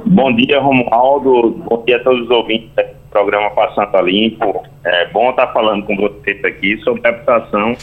Bom 0.04 0.34
dia, 0.34 0.60
Romualdo. 0.60 1.50
Bom 1.68 1.84
dia 1.86 1.98
a 1.98 2.00
todos 2.00 2.22
os 2.22 2.30
ouvintes 2.30 2.70
do 2.74 3.10
programa 3.10 3.50
Passando 3.50 3.94
a 3.94 4.02
Limpo. 4.02 4.64
É 4.84 5.06
bom 5.10 5.30
estar 5.30 5.48
falando 5.52 5.84
com 5.84 5.94
vocês 5.96 6.44
aqui 6.44 6.78
sobre 6.82 7.06
a 7.06 7.10
habitação 7.10 7.76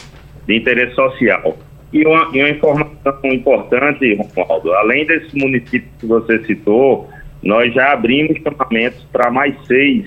de 0.48 0.56
interesse 0.56 0.94
social. 0.94 1.56
E 1.92 2.04
uma, 2.04 2.30
e 2.32 2.40
uma 2.40 2.48
informação 2.48 3.20
importante, 3.24 4.14
Romualdo, 4.14 4.72
além 4.72 5.06
desses 5.06 5.32
municípios 5.34 5.92
que 6.00 6.06
você 6.06 6.44
citou, 6.44 7.08
nós 7.42 7.72
já 7.72 7.92
abrimos 7.92 8.38
chamamentos 8.42 9.06
para 9.12 9.30
mais 9.30 9.54
seis, 9.66 10.06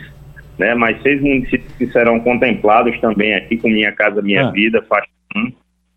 né, 0.58 0.76
mais 0.76 1.02
seis 1.02 1.22
municípios 1.22 1.72
que 1.74 1.88
serão 1.88 2.20
contemplados 2.20 3.00
também 3.00 3.36
aqui 3.36 3.58
com 3.58 3.70
Minha 3.70 3.92
Casa 3.92 4.22
Minha 4.22 4.48
ah. 4.48 4.52
Vida, 4.52 4.84
faixa 4.90 5.08
1, 5.36 5.52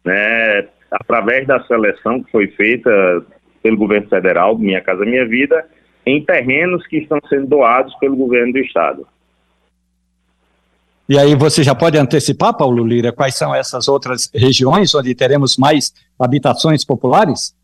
né, 0.05 0.69
através 0.91 1.47
da 1.47 1.61
seleção 1.65 2.23
que 2.23 2.31
foi 2.31 2.47
feita 2.49 3.25
pelo 3.63 3.77
governo 3.77 4.09
federal, 4.09 4.59
Minha 4.59 4.81
Casa 4.81 5.05
Minha 5.05 5.27
Vida, 5.27 5.67
em 6.07 6.23
terrenos 6.23 6.87
que 6.87 6.99
estão 6.99 7.19
sendo 7.29 7.47
doados 7.47 7.95
pelo 7.97 8.17
governo 8.17 8.53
do 8.53 8.59
estado. 8.59 9.07
E 11.07 11.19
aí 11.19 11.35
você 11.35 11.63
já 11.63 11.75
pode 11.75 11.99
antecipar, 11.99 12.57
Paulo 12.57 12.83
Lira, 12.83 13.13
quais 13.13 13.37
são 13.37 13.55
essas 13.55 13.89
outras 13.89 14.31
regiões 14.35 14.95
onde 14.95 15.15
teremos 15.15 15.57
mais 15.59 15.93
habitações 16.19 16.85
populares? 16.85 17.55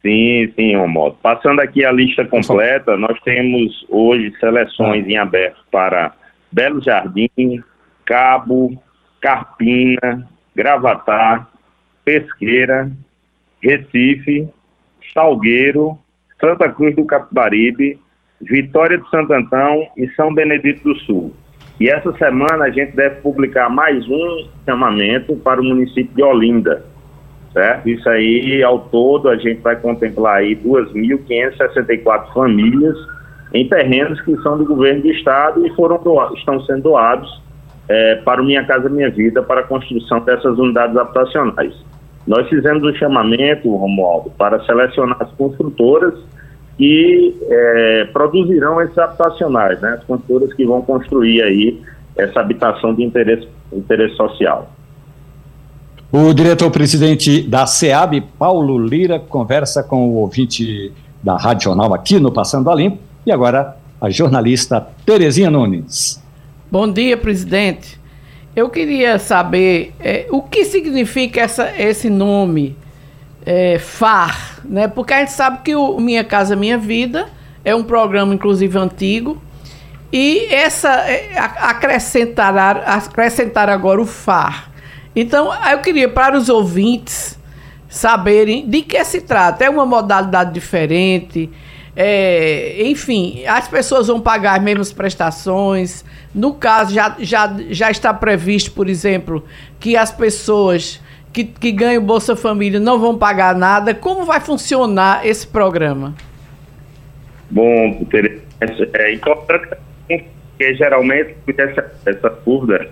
Sim, 0.00 0.52
sim, 0.54 0.76
Romualdo. 0.76 1.16
Passando 1.20 1.60
aqui 1.60 1.84
a 1.84 1.90
lista 1.90 2.24
completa, 2.24 2.96
nós 2.96 3.18
temos 3.24 3.84
hoje 3.88 4.32
seleções 4.38 5.04
ah. 5.04 5.10
em 5.10 5.16
aberto 5.16 5.58
para 5.72 6.14
Belo 6.52 6.80
Jardim, 6.80 7.28
Cabo, 8.06 8.80
Carpina, 9.20 10.28
Gravatar, 10.54 11.48
Pesqueira, 12.04 12.90
Recife, 13.60 14.48
Salgueiro, 15.12 15.98
Santa 16.40 16.68
Cruz 16.68 16.94
do 16.94 17.04
Capibaribe, 17.04 17.98
Vitória 18.40 18.98
de 18.98 19.10
Santo 19.10 19.32
Antão 19.32 19.88
e 19.96 20.08
São 20.10 20.32
Benedito 20.32 20.84
do 20.84 20.96
Sul. 21.00 21.34
E 21.80 21.88
essa 21.88 22.12
semana 22.14 22.64
a 22.64 22.70
gente 22.70 22.96
deve 22.96 23.16
publicar 23.20 23.68
mais 23.68 24.04
um 24.08 24.48
chamamento 24.66 25.36
para 25.36 25.60
o 25.60 25.64
município 25.64 26.14
de 26.14 26.22
Olinda, 26.22 26.84
certo? 27.52 27.88
Isso 27.88 28.08
aí, 28.08 28.62
ao 28.64 28.80
todo, 28.80 29.28
a 29.28 29.36
gente 29.36 29.60
vai 29.60 29.76
contemplar 29.76 30.38
aí 30.38 30.56
2.564 30.56 32.32
famílias 32.32 32.96
em 33.54 33.68
terrenos 33.68 34.20
que 34.22 34.36
são 34.42 34.58
do 34.58 34.64
governo 34.64 35.02
do 35.02 35.10
estado 35.12 35.64
e 35.64 35.70
foram 35.76 36.02
doados, 36.02 36.38
estão 36.38 36.60
sendo 36.62 36.82
doados 36.82 37.40
é, 37.88 38.16
para 38.16 38.42
o 38.42 38.44
Minha 38.44 38.64
Casa 38.64 38.88
Minha 38.88 39.10
Vida 39.10 39.40
para 39.42 39.60
a 39.60 39.64
construção 39.64 40.20
dessas 40.20 40.58
unidades 40.58 40.96
habitacionais. 40.96 41.74
Nós 42.26 42.46
fizemos 42.48 42.82
um 42.82 42.94
chamamento, 42.94 43.74
Romualdo, 43.74 44.30
para 44.36 44.60
selecionar 44.64 45.16
as 45.20 45.30
construtoras 45.32 46.14
que 46.78 47.36
é, 47.42 48.08
produzirão 48.12 48.80
esses 48.80 48.96
habitacionais, 48.96 49.80
né? 49.80 49.96
As 49.98 50.04
construtoras 50.04 50.54
que 50.54 50.64
vão 50.64 50.80
construir 50.80 51.42
aí 51.42 51.82
essa 52.16 52.40
habitação 52.40 52.94
de 52.94 53.02
interesse, 53.02 53.48
interesse 53.72 54.14
social. 54.14 54.70
O 56.10 56.32
diretor-presidente 56.32 57.42
da 57.42 57.66
SEAB, 57.66 58.22
Paulo 58.38 58.78
Lira, 58.78 59.18
conversa 59.18 59.82
com 59.82 60.08
o 60.08 60.14
ouvinte 60.14 60.92
da 61.22 61.36
Rádio 61.36 61.64
Jornal 61.64 61.92
aqui 61.92 62.18
no 62.18 62.32
Passando 62.32 62.70
a 62.70 62.74
Limpo. 62.74 62.98
E 63.26 63.32
agora, 63.32 63.76
a 64.00 64.08
jornalista 64.08 64.86
Terezinha 65.04 65.50
Nunes. 65.50 66.22
Bom 66.70 66.90
dia, 66.90 67.16
presidente. 67.16 67.98
Eu 68.54 68.70
queria 68.70 69.18
saber 69.18 69.92
é, 70.00 70.26
o 70.30 70.42
que 70.42 70.64
significa 70.64 71.40
essa, 71.40 71.72
esse 71.76 72.08
nome 72.08 72.76
é, 73.44 73.78
FAR, 73.78 74.60
né? 74.64 74.88
Porque 74.88 75.12
a 75.14 75.18
gente 75.20 75.32
sabe 75.32 75.62
que 75.62 75.74
o 75.74 75.98
Minha 75.98 76.24
Casa 76.24 76.56
Minha 76.56 76.78
Vida 76.78 77.28
é 77.64 77.74
um 77.74 77.82
programa, 77.82 78.34
inclusive, 78.34 78.78
antigo. 78.78 79.40
E 80.12 80.46
essa 80.52 80.88
é, 81.08 81.38
acrescentar, 81.38 82.56
acrescentar 82.86 83.68
agora 83.68 84.00
o 84.00 84.06
FAR. 84.06 84.70
Então, 85.14 85.50
eu 85.70 85.78
queria 85.80 86.08
para 86.08 86.36
os 86.36 86.48
ouvintes 86.48 87.38
saberem 87.88 88.68
de 88.68 88.82
que 88.82 89.02
se 89.04 89.20
trata. 89.20 89.64
É 89.64 89.70
uma 89.70 89.84
modalidade 89.84 90.52
diferente. 90.52 91.50
É, 91.96 92.82
enfim, 92.84 93.44
as 93.44 93.66
pessoas 93.66 94.06
vão 94.06 94.20
pagar 94.20 94.58
as 94.58 94.62
mesmas 94.62 94.92
prestações. 94.92 96.04
No 96.34 96.54
caso, 96.54 96.94
já, 96.94 97.16
já, 97.18 97.52
já 97.70 97.90
está 97.90 98.14
previsto, 98.14 98.70
por 98.72 98.88
exemplo, 98.88 99.44
que 99.80 99.96
as 99.96 100.12
pessoas 100.12 101.00
que, 101.32 101.44
que 101.44 101.72
ganham 101.72 102.02
Bolsa 102.02 102.34
Família 102.34 102.80
não 102.80 102.98
vão 102.98 103.16
pagar 103.16 103.54
nada. 103.54 103.94
Como 103.94 104.24
vai 104.24 104.40
funcionar 104.40 105.26
esse 105.26 105.46
programa? 105.46 106.14
Bom, 107.50 108.06
é 108.94 109.12
importante 109.12 109.76
que 110.58 110.74
geralmente 110.74 111.36
essa, 111.56 111.92
essa 112.04 112.30
dúvida, 112.44 112.88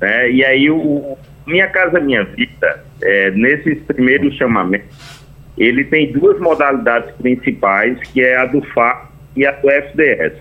né? 0.00 0.30
E 0.30 0.44
aí 0.44 0.70
o 0.70 1.16
Minha 1.46 1.68
Casa 1.68 2.00
Minha 2.00 2.24
Vida, 2.24 2.84
é, 3.02 3.30
nesses 3.32 3.78
primeiros 3.82 4.34
chamamentos, 4.36 5.22
ele 5.58 5.84
tem 5.84 6.12
duas 6.12 6.40
modalidades 6.40 7.14
principais, 7.16 7.98
que 8.10 8.22
é 8.22 8.36
a 8.36 8.46
do 8.46 8.62
FA 8.72 9.08
e 9.36 9.46
a 9.46 9.52
do 9.52 9.70
FDS. 9.70 10.34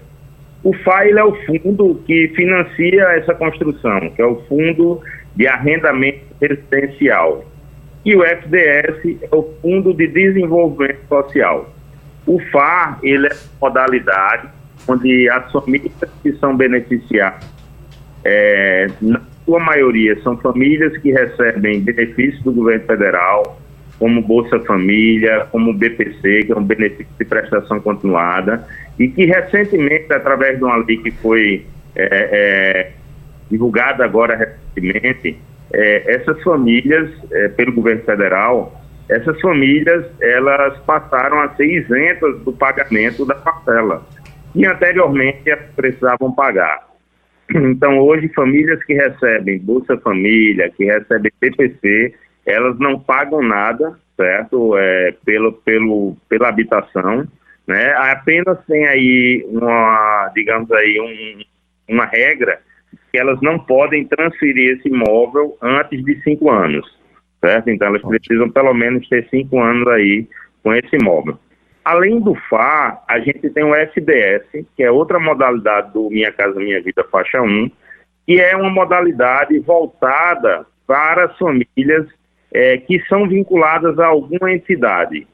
O 0.63 0.73
FA 0.73 1.05
é 1.05 1.23
o 1.23 1.35
fundo 1.45 2.01
que 2.05 2.29
financia 2.29 3.03
essa 3.15 3.33
construção, 3.33 4.09
que 4.11 4.21
é 4.21 4.25
o 4.25 4.41
Fundo 4.47 5.01
de 5.35 5.47
Arrendamento 5.47 6.25
Residencial. 6.41 7.45
E 8.03 8.15
o 8.15 8.23
FDS 8.23 9.17
é 9.21 9.35
o 9.35 9.43
Fundo 9.61 9.93
de 9.93 10.07
Desenvolvimento 10.07 11.07
Social. 11.07 11.69
O 12.25 12.39
FA 12.51 12.97
ele 13.03 13.27
é 13.27 13.35
modalidade 13.59 14.49
onde 14.87 15.29
as 15.29 15.51
famílias 15.51 15.93
que 16.23 16.33
são 16.33 16.55
beneficiadas, 16.55 17.45
é, 18.23 18.89
na 19.01 19.21
sua 19.45 19.59
maioria, 19.59 20.19
são 20.21 20.37
famílias 20.37 20.95
que 20.97 21.11
recebem 21.11 21.81
benefícios 21.81 22.43
do 22.43 22.51
governo 22.51 22.85
federal, 22.85 23.59
como 23.99 24.21
Bolsa 24.21 24.59
Família, 24.61 25.47
como 25.51 25.73
BPC, 25.73 26.45
que 26.45 26.51
é 26.51 26.55
um 26.55 26.63
benefício 26.63 27.13
de 27.19 27.25
prestação 27.25 27.79
continuada, 27.79 28.67
e 28.97 29.07
que 29.07 29.25
recentemente, 29.25 30.11
através 30.11 30.57
de 30.57 30.63
uma 30.63 30.77
lei 30.77 30.97
que 30.97 31.11
foi 31.11 31.65
é, 31.95 32.07
é, 32.31 32.91
divulgada 33.51 34.05
agora 34.05 34.35
recentemente, 34.35 35.37
é, 35.73 36.15
essas 36.15 36.41
famílias, 36.41 37.09
é, 37.31 37.49
pelo 37.49 37.73
governo 37.73 38.03
federal, 38.03 38.81
essas 39.09 39.39
famílias, 39.41 40.05
elas 40.21 40.79
passaram 40.79 41.41
a 41.41 41.49
ser 41.55 41.65
isentas 41.65 42.39
do 42.41 42.53
pagamento 42.53 43.25
da 43.25 43.35
parcela 43.35 44.05
que 44.53 44.65
anteriormente 44.65 45.55
precisavam 45.75 46.33
pagar. 46.33 46.87
Então, 47.53 47.99
hoje, 47.99 48.29
famílias 48.29 48.81
que 48.85 48.93
recebem 48.93 49.59
Bolsa 49.59 49.97
Família, 49.97 50.69
que 50.69 50.85
recebem 50.85 51.31
PPC, 51.37 52.13
elas 52.45 52.79
não 52.79 52.97
pagam 52.97 53.41
nada, 53.41 53.97
certo? 54.15 54.77
É, 54.77 55.13
pelo, 55.25 55.51
pelo, 55.53 56.15
pela 56.29 56.47
habitação, 56.47 57.27
né? 57.67 57.93
Apenas 57.97 58.57
tem 58.65 58.87
aí 58.87 59.45
uma, 59.49 60.31
digamos 60.33 60.71
aí, 60.71 60.99
um, 61.01 61.93
uma 61.93 62.05
regra 62.05 62.59
que 63.11 63.19
elas 63.19 63.39
não 63.41 63.59
podem 63.59 64.05
transferir 64.05 64.77
esse 64.77 64.87
imóvel 64.87 65.57
antes 65.61 66.03
de 66.03 66.21
cinco 66.23 66.49
anos, 66.49 66.85
certo? 67.43 67.69
Então, 67.69 67.89
elas 67.89 68.01
precisam 68.01 68.49
pelo 68.49 68.73
menos 68.73 69.07
ter 69.09 69.27
cinco 69.29 69.59
anos 69.59 69.87
aí 69.87 70.27
com 70.63 70.73
esse 70.73 70.95
imóvel. 70.95 71.37
Além 71.83 72.19
do 72.19 72.35
FA, 72.49 73.01
a 73.07 73.19
gente 73.19 73.49
tem 73.49 73.63
o 73.63 73.75
FDS, 73.75 74.65
que 74.77 74.83
é 74.83 74.91
outra 74.91 75.19
modalidade 75.19 75.91
do 75.93 76.09
Minha 76.09 76.31
Casa 76.31 76.59
Minha 76.59 76.81
Vida 76.81 77.03
Faixa 77.11 77.41
1, 77.41 77.69
que 78.25 78.39
é 78.39 78.55
uma 78.55 78.69
modalidade 78.69 79.57
voltada 79.59 80.65
para 80.85 81.25
as 81.25 81.37
famílias 81.37 82.07
é, 82.53 82.77
que 82.77 82.99
são 83.07 83.27
vinculadas 83.27 83.97
a 83.97 84.07
alguma 84.07 84.51
entidade. 84.51 85.27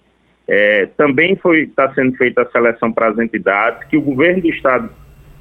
É, 0.48 0.86
também 0.98 1.38
está 1.56 1.94
sendo 1.94 2.16
feita 2.16 2.44
a 2.44 2.52
seleção 2.52 2.94
para 2.94 3.10
as 3.10 3.20
entidades, 3.20 3.86
que 3.90 3.98
o 3.98 4.02
governo 4.02 4.42
do 4.42 4.50
estado 4.50 4.90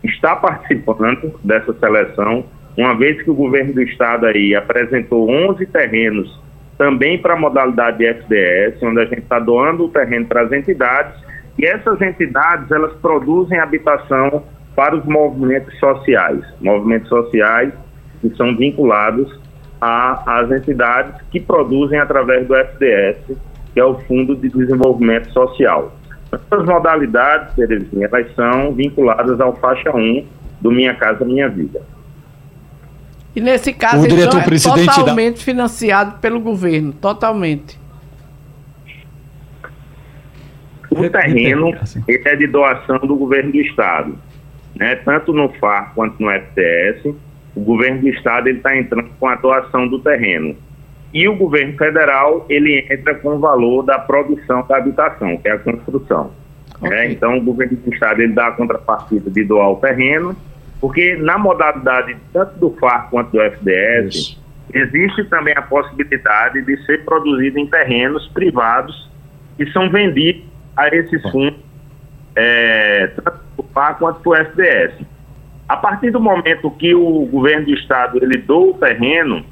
está 0.06 0.36
participando 0.36 1.38
dessa 1.42 1.72
seleção, 1.74 2.44
uma 2.76 2.94
vez 2.96 3.22
que 3.22 3.30
o 3.30 3.34
governo 3.34 3.72
do 3.72 3.82
estado 3.82 4.26
aí 4.26 4.54
apresentou 4.54 5.30
11 5.30 5.64
terrenos 5.66 6.40
também 6.76 7.18
para 7.18 7.34
a 7.34 7.38
modalidade 7.38 7.98
de 7.98 8.06
FDS, 8.06 8.82
onde 8.82 9.00
a 9.00 9.04
gente 9.06 9.22
está 9.22 9.38
doando 9.38 9.84
o 9.84 9.88
terreno 9.88 10.26
para 10.26 10.42
as 10.42 10.52
entidades, 10.52 11.14
e 11.58 11.64
essas 11.64 12.00
entidades 12.02 12.70
elas 12.70 12.92
produzem 13.00 13.58
habitação 13.58 14.44
para 14.74 14.94
os 14.94 15.04
movimentos 15.06 15.74
sociais, 15.78 16.44
movimentos 16.60 17.08
sociais 17.08 17.72
que 18.20 18.28
são 18.36 18.54
vinculados 18.54 19.40
às 19.80 20.50
entidades 20.50 21.20
que 21.30 21.40
produzem 21.40 21.98
através 21.98 22.46
do 22.46 22.54
FDS, 22.54 23.38
que 23.72 23.80
é 23.80 23.84
o 23.84 23.94
Fundo 24.00 24.36
de 24.36 24.48
Desenvolvimento 24.48 25.30
Social. 25.32 25.92
Essas 26.36 26.66
modalidades, 26.66 27.54
Terezinha, 27.54 28.08
elas 28.12 28.34
são 28.34 28.72
vinculadas 28.72 29.40
ao 29.40 29.56
faixa 29.56 29.94
1 29.94 30.26
do 30.60 30.70
Minha 30.70 30.94
Casa 30.94 31.24
Minha 31.24 31.48
Vida. 31.48 31.80
E 33.34 33.40
nesse 33.40 33.72
caso, 33.72 34.04
o 34.04 34.08
diretor 34.08 34.40
então, 34.50 34.76
é 34.76 34.86
totalmente 34.86 35.36
da... 35.36 35.42
financiado 35.42 36.18
pelo 36.20 36.40
governo, 36.40 36.92
totalmente. 36.92 37.78
O 40.90 41.08
terreno 41.10 41.74
ele 42.08 42.22
é 42.24 42.36
de 42.36 42.46
doação 42.46 42.98
do 43.00 43.14
governo 43.16 43.52
do 43.52 43.58
estado, 43.58 44.18
né? 44.74 44.96
Tanto 44.96 45.34
no 45.34 45.50
FAR 45.50 45.92
quanto 45.94 46.22
no 46.22 46.30
FTS, 46.30 47.14
o 47.54 47.60
governo 47.60 48.00
do 48.00 48.08
estado 48.08 48.48
ele 48.48 48.58
está 48.58 48.74
entrando 48.74 49.10
com 49.20 49.28
a 49.28 49.34
doação 49.34 49.86
do 49.86 49.98
terreno 49.98 50.56
e 51.16 51.26
o 51.26 51.34
governo 51.34 51.76
federal 51.78 52.44
ele 52.46 52.86
entra 52.90 53.14
com 53.14 53.36
o 53.36 53.38
valor 53.38 53.82
da 53.82 53.98
produção 53.98 54.66
da 54.68 54.76
habitação, 54.76 55.38
que 55.38 55.48
é 55.48 55.52
a 55.52 55.58
construção. 55.58 56.30
Okay. 56.76 56.90
Né? 56.90 57.12
Então 57.12 57.38
o 57.38 57.40
governo 57.40 57.74
do 57.74 57.94
estado 57.94 58.20
ele 58.20 58.34
dá 58.34 58.48
a 58.48 58.52
contrapartida 58.52 59.30
de 59.30 59.42
doar 59.44 59.70
o 59.70 59.76
terreno 59.76 60.36
porque 60.78 61.16
na 61.16 61.38
modalidade 61.38 62.16
tanto 62.34 62.58
do 62.58 62.70
FAR 62.78 63.08
quanto 63.08 63.32
do 63.32 63.40
FDS, 63.40 64.14
Isso. 64.14 64.44
existe 64.74 65.24
também 65.24 65.54
a 65.56 65.62
possibilidade 65.62 66.60
de 66.62 66.84
ser 66.84 67.02
produzido 67.02 67.58
em 67.58 67.66
terrenos 67.66 68.28
privados 68.28 69.10
que 69.56 69.64
são 69.72 69.88
vendidos 69.88 70.44
a 70.76 70.88
esses 70.88 71.22
fundos, 71.30 71.58
é, 72.34 73.06
tanto 73.06 73.40
do 73.56 73.62
FAR 73.72 73.96
quanto 73.98 74.22
do 74.22 74.34
FDS. 74.34 75.00
A 75.66 75.78
partir 75.78 76.10
do 76.10 76.20
momento 76.20 76.70
que 76.72 76.94
o 76.94 77.24
governo 77.24 77.64
do 77.64 77.72
estado 77.72 78.22
ele 78.22 78.36
doa 78.36 78.72
o 78.72 78.74
terreno, 78.74 79.42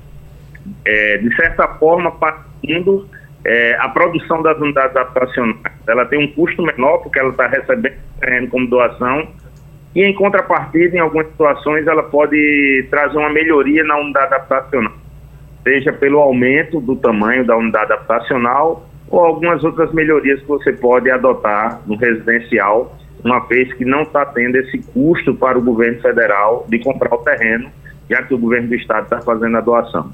é, 0.85 1.19
de 1.19 1.35
certa 1.37 1.69
forma, 1.69 2.11
partindo 2.13 3.09
é, 3.45 3.77
a 3.81 3.89
produção 3.89 4.43
das 4.43 4.57
unidades 4.59 4.97
habitacionais, 4.97 5.59
ela 5.87 6.07
tem 6.07 6.25
um 6.25 6.33
custo 6.33 6.63
menor 6.63 6.99
porque 6.99 7.19
ela 7.19 7.31
está 7.31 7.47
recebendo 7.47 7.97
terreno 8.21 8.49
como 8.49 8.67
doação 8.69 9.29
e 9.95 10.03
em 10.03 10.13
contrapartida, 10.13 10.97
em 10.97 11.01
algumas 11.01 11.29
situações, 11.29 11.87
ela 11.87 12.03
pode 12.03 12.87
trazer 12.91 13.17
uma 13.17 13.31
melhoria 13.31 13.85
na 13.85 13.97
unidade 13.97 14.35
habitacional, 14.35 14.93
seja 15.63 15.93
pelo 15.93 16.19
aumento 16.19 16.81
do 16.81 16.97
tamanho 16.97 17.47
da 17.47 17.57
unidade 17.57 17.93
habitacional 17.93 18.89
ou 19.09 19.21
algumas 19.21 19.63
outras 19.63 19.93
melhorias 19.93 20.41
que 20.41 20.49
você 20.49 20.73
pode 20.73 21.09
adotar 21.11 21.81
no 21.87 21.97
residencial, 21.97 22.97
uma 23.23 23.39
vez 23.47 23.73
que 23.75 23.85
não 23.85 24.03
está 24.03 24.27
tendo 24.27 24.57
esse 24.57 24.79
custo 24.79 25.33
para 25.35 25.57
o 25.57 25.63
governo 25.63 26.01
federal 26.01 26.67
de 26.69 26.81
comprar 26.81 27.15
o 27.15 27.19
terreno, 27.19 27.71
já 28.11 28.21
que 28.23 28.35
o 28.35 28.39
governo 28.39 28.69
do 28.69 28.75
estado 28.75 29.05
está 29.05 29.21
fazendo 29.21 29.57
a 29.57 29.61
doação. 29.61 30.11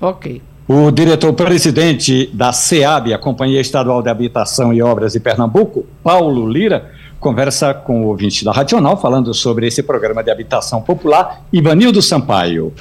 Ok. 0.00 0.42
O 0.68 0.90
diretor-presidente 0.90 2.28
da 2.34 2.52
SEAB, 2.52 3.14
a 3.14 3.18
Companhia 3.18 3.60
Estadual 3.60 4.02
de 4.02 4.08
Habitação 4.08 4.72
e 4.74 4.82
Obras 4.82 5.12
de 5.12 5.20
Pernambuco, 5.20 5.86
Paulo 6.02 6.48
Lira, 6.50 6.90
conversa 7.20 7.72
com 7.72 8.02
o 8.02 8.08
ouvinte 8.08 8.44
da 8.44 8.52
Racional, 8.52 9.00
falando 9.00 9.32
sobre 9.32 9.66
esse 9.66 9.82
programa 9.82 10.24
de 10.24 10.30
habitação 10.30 10.82
popular, 10.82 11.42
Ivanildo 11.52 12.02
Sampaio. 12.02 12.72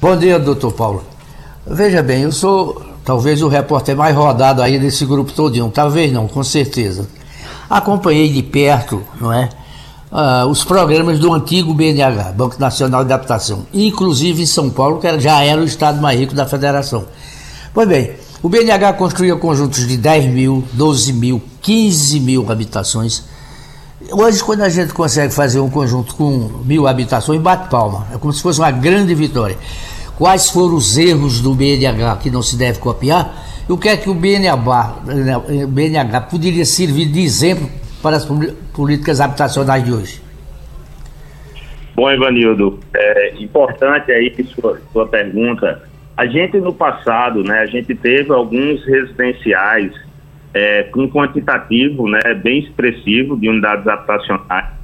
Bom 0.00 0.16
dia, 0.16 0.38
doutor 0.38 0.72
Paulo. 0.72 1.04
Veja 1.66 2.02
bem, 2.02 2.22
eu 2.22 2.32
sou 2.32 2.80
talvez 3.04 3.42
o 3.42 3.48
repórter 3.48 3.96
mais 3.96 4.14
rodado 4.14 4.62
aí 4.62 4.78
desse 4.78 5.04
grupo 5.04 5.32
todinho, 5.32 5.70
talvez 5.70 6.12
não, 6.12 6.28
com 6.28 6.44
certeza. 6.44 7.08
Acompanhei 7.68 8.28
de 8.28 8.42
perto, 8.42 9.02
não 9.20 9.32
é, 9.32 9.48
uh, 10.10 10.46
os 10.48 10.64
programas 10.64 11.18
do 11.18 11.32
antigo 11.32 11.74
BNH, 11.74 12.32
Banco 12.32 12.58
Nacional 12.58 13.04
de 13.04 13.12
Adaptação, 13.12 13.66
inclusive 13.72 14.42
em 14.42 14.46
São 14.46 14.70
Paulo, 14.70 14.98
que 14.98 15.20
já 15.20 15.42
era 15.42 15.60
o 15.60 15.64
estado 15.64 16.00
mais 16.00 16.18
rico 16.18 16.34
da 16.34 16.46
federação. 16.46 17.04
Pois 17.72 17.88
bem, 17.88 18.12
o 18.42 18.48
BNH 18.48 18.94
construía 18.94 19.36
conjuntos 19.36 19.86
de 19.86 19.96
10 19.96 20.26
mil, 20.26 20.64
12 20.72 21.12
mil, 21.12 21.42
15 21.62 22.20
mil 22.20 22.50
habitações. 22.50 23.24
Hoje, 24.10 24.42
quando 24.42 24.62
a 24.62 24.68
gente 24.68 24.92
consegue 24.92 25.32
fazer 25.34 25.58
um 25.58 25.70
conjunto 25.70 26.14
com 26.14 26.50
mil 26.64 26.86
habitações, 26.86 27.40
bate 27.40 27.68
palma. 27.68 28.06
É 28.14 28.18
como 28.18 28.32
se 28.32 28.42
fosse 28.42 28.58
uma 28.60 28.70
grande 28.70 29.14
vitória. 29.14 29.58
Quais 30.16 30.48
foram 30.48 30.76
os 30.76 30.96
erros 30.96 31.40
do 31.40 31.54
BNH 31.54 32.16
que 32.16 32.30
não 32.30 32.42
se 32.42 32.56
deve 32.56 32.78
copiar? 32.78 33.44
E 33.68 33.72
o 33.72 33.76
que 33.76 33.88
é 33.88 33.96
que 33.96 34.08
o 34.08 34.14
BNH, 34.14 34.94
o 35.64 35.66
BNH 35.66 36.20
poderia 36.22 36.64
servir 36.64 37.06
de 37.06 37.20
exemplo 37.20 37.68
para 38.02 38.16
as 38.16 38.24
políticas 38.76 39.20
habitacionais 39.20 39.82
de 39.82 39.92
hoje? 39.92 40.20
Bom, 41.94 42.12
Ivanildo, 42.12 42.78
é 42.94 43.34
importante 43.38 44.12
aí 44.12 44.32
sua, 44.44 44.78
sua 44.92 45.08
pergunta 45.08 45.82
a 46.16 46.24
gente 46.24 46.56
no 46.58 46.72
passado, 46.72 47.44
né, 47.44 47.60
a 47.60 47.66
gente 47.66 47.94
teve 47.94 48.32
alguns 48.32 48.82
residenciais 48.86 49.92
é, 50.54 50.84
com 50.84 51.08
quantitativo, 51.10 52.08
né, 52.08 52.20
bem 52.42 52.60
expressivo 52.60 53.36
de 53.36 53.48
unidades 53.50 53.86
habitacionais 53.86 54.74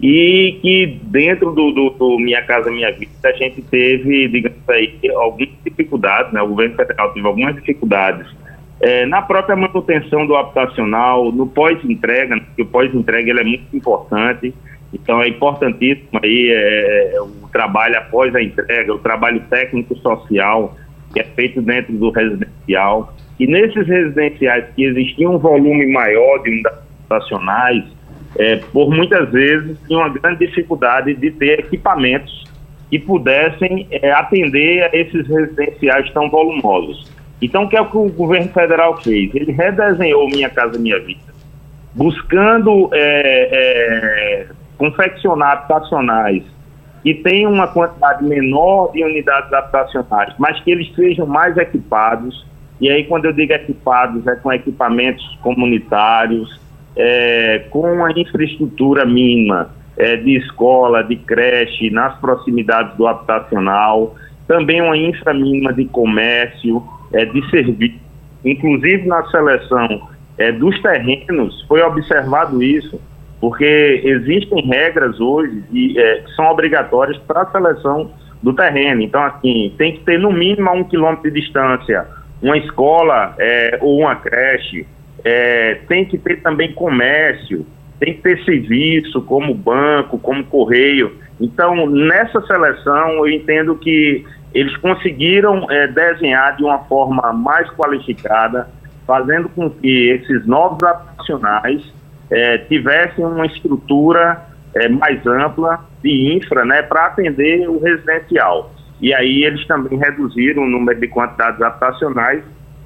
e 0.00 0.58
que 0.62 0.98
dentro 1.02 1.52
do, 1.52 1.70
do, 1.72 1.90
do, 1.90 2.18
Minha 2.18 2.42
Casa 2.42 2.70
Minha 2.70 2.90
Vida 2.90 3.12
a 3.22 3.32
gente 3.32 3.60
teve, 3.62 4.28
digamos 4.28 4.68
aí, 4.70 4.98
algumas 5.14 5.50
dificuldades, 5.62 6.32
né, 6.32 6.40
o 6.40 6.48
governo 6.48 6.74
federal 6.74 7.12
teve 7.12 7.26
algumas 7.26 7.54
dificuldades 7.56 8.26
é, 8.82 9.06
na 9.06 9.22
própria 9.22 9.54
manutenção 9.54 10.26
do 10.26 10.34
habitacional, 10.34 11.30
no 11.30 11.46
pós-entrega, 11.46 12.34
né, 12.34 12.42
que 12.56 12.62
o 12.62 12.66
pós-entrega 12.66 13.30
ele 13.30 13.40
é 13.40 13.44
muito 13.44 13.76
importante, 13.76 14.52
então 14.92 15.22
é 15.22 15.28
importantíssimo 15.28 16.20
aí 16.22 16.50
é, 16.50 17.14
o 17.20 17.48
trabalho 17.48 17.96
após 17.96 18.34
a 18.34 18.42
entrega, 18.42 18.92
o 18.92 18.98
trabalho 18.98 19.40
técnico-social 19.48 20.76
que 21.12 21.20
é 21.20 21.24
feito 21.24 21.62
dentro 21.62 21.92
do 21.92 22.10
residencial. 22.10 23.14
E 23.38 23.46
nesses 23.46 23.86
residenciais 23.86 24.64
que 24.74 24.84
existia 24.84 25.28
um 25.28 25.38
volume 25.38 25.86
maior 25.92 26.42
de 26.42 26.50
unidades 26.50 26.80
habitacionais, 27.10 27.84
é, 28.38 28.56
por 28.72 28.90
muitas 28.90 29.30
vezes 29.30 29.78
tinha 29.86 29.98
uma 29.98 30.08
grande 30.08 30.46
dificuldade 30.46 31.14
de 31.14 31.30
ter 31.30 31.60
equipamentos 31.60 32.44
que 32.90 32.98
pudessem 32.98 33.86
é, 33.90 34.10
atender 34.10 34.82
a 34.84 34.96
esses 34.96 35.26
residenciais 35.28 36.10
tão 36.10 36.28
volumosos. 36.28 37.10
Então, 37.42 37.64
o 37.64 37.68
que 37.68 37.76
é 37.76 37.80
o 37.80 37.90
que 37.90 37.96
o 37.96 38.08
governo 38.08 38.48
federal 38.50 38.96
fez? 39.02 39.34
Ele 39.34 39.50
redesenhou 39.52 40.28
Minha 40.28 40.48
Casa 40.48 40.78
Minha 40.78 41.00
Vida, 41.00 41.34
buscando 41.92 42.88
é, 42.92 43.48
é 43.52 44.46
confeccionar 44.78 45.52
habitacionais 45.52 46.44
que 47.02 47.14
tenham 47.14 47.52
uma 47.52 47.66
quantidade 47.66 48.24
menor 48.24 48.92
de 48.92 49.02
unidades 49.02 49.52
habitacionais, 49.52 50.34
mas 50.38 50.60
que 50.60 50.70
eles 50.70 50.94
sejam 50.94 51.26
mais 51.26 51.56
equipados. 51.56 52.46
E 52.80 52.88
aí, 52.88 53.04
quando 53.04 53.24
eu 53.24 53.32
digo 53.32 53.52
equipados, 53.52 54.26
é 54.26 54.36
com 54.36 54.52
equipamentos 54.52 55.24
comunitários, 55.42 56.60
é, 56.96 57.64
com 57.70 58.04
a 58.04 58.10
infraestrutura 58.12 59.04
mínima 59.04 59.70
é, 59.96 60.16
de 60.16 60.36
escola, 60.36 61.02
de 61.02 61.16
creche, 61.16 61.90
nas 61.90 62.16
proximidades 62.18 62.96
do 62.96 63.06
habitacional, 63.06 64.14
também 64.46 64.80
uma 64.80 64.96
infra 64.96 65.34
mínima 65.34 65.72
de 65.72 65.84
comércio, 65.86 66.82
é, 67.12 67.24
de 67.24 67.50
serviço. 67.50 68.00
Inclusive, 68.44 69.06
na 69.06 69.24
seleção 69.28 70.08
é, 70.38 70.50
dos 70.52 70.80
terrenos, 70.80 71.64
foi 71.68 71.82
observado 71.82 72.62
isso 72.62 73.00
porque 73.40 74.00
existem 74.04 74.64
regras 74.66 75.18
hoje 75.18 75.64
de, 75.68 75.98
é, 75.98 76.20
que 76.20 76.32
são 76.36 76.46
obrigatórias 76.46 77.18
para 77.26 77.42
a 77.42 77.50
seleção 77.50 78.12
do 78.40 78.52
terreno. 78.52 79.02
Então, 79.02 79.20
assim, 79.24 79.74
tem 79.76 79.94
que 79.94 80.04
ter 80.04 80.16
no 80.16 80.32
mínimo 80.32 80.68
a 80.68 80.72
um 80.72 80.84
quilômetro 80.84 81.28
de 81.28 81.40
distância 81.40 82.06
uma 82.40 82.56
escola 82.56 83.34
é, 83.38 83.78
ou 83.80 84.00
uma 84.00 84.16
creche, 84.16 84.86
é, 85.24 85.78
tem 85.88 86.04
que 86.04 86.18
ter 86.18 86.40
também 86.40 86.72
comércio, 86.72 87.64
tem 88.00 88.14
que 88.14 88.22
ter 88.22 88.44
serviço 88.44 89.22
como 89.22 89.54
banco, 89.54 90.18
como 90.18 90.44
correio. 90.44 91.12
Então, 91.40 91.86
nessa 91.88 92.40
seleção, 92.42 93.10
eu 93.18 93.28
entendo 93.28 93.76
que 93.76 94.24
eles 94.54 94.76
conseguiram 94.76 95.66
é, 95.70 95.86
desenhar 95.86 96.56
de 96.56 96.64
uma 96.64 96.78
forma 96.80 97.32
mais 97.32 97.68
qualificada, 97.70 98.68
fazendo 99.06 99.48
com 99.48 99.70
que 99.70 100.10
esses 100.10 100.46
novos 100.46 100.78
profissionais 100.78 101.82
é, 102.30 102.58
tivessem 102.58 103.24
uma 103.24 103.46
estrutura 103.46 104.42
é, 104.74 104.88
mais 104.88 105.24
ampla 105.26 105.84
de 106.02 106.36
infra 106.36 106.64
né, 106.64 106.82
para 106.82 107.06
atender 107.06 107.68
o 107.68 107.78
residencial. 107.78 108.72
E 109.00 109.12
aí 109.12 109.44
eles 109.44 109.66
também 109.66 109.98
reduziram 109.98 110.62
o 110.62 110.68
número 110.68 111.00
de 111.00 111.08
quantidades 111.08 111.60
habitacionais, 111.60 112.42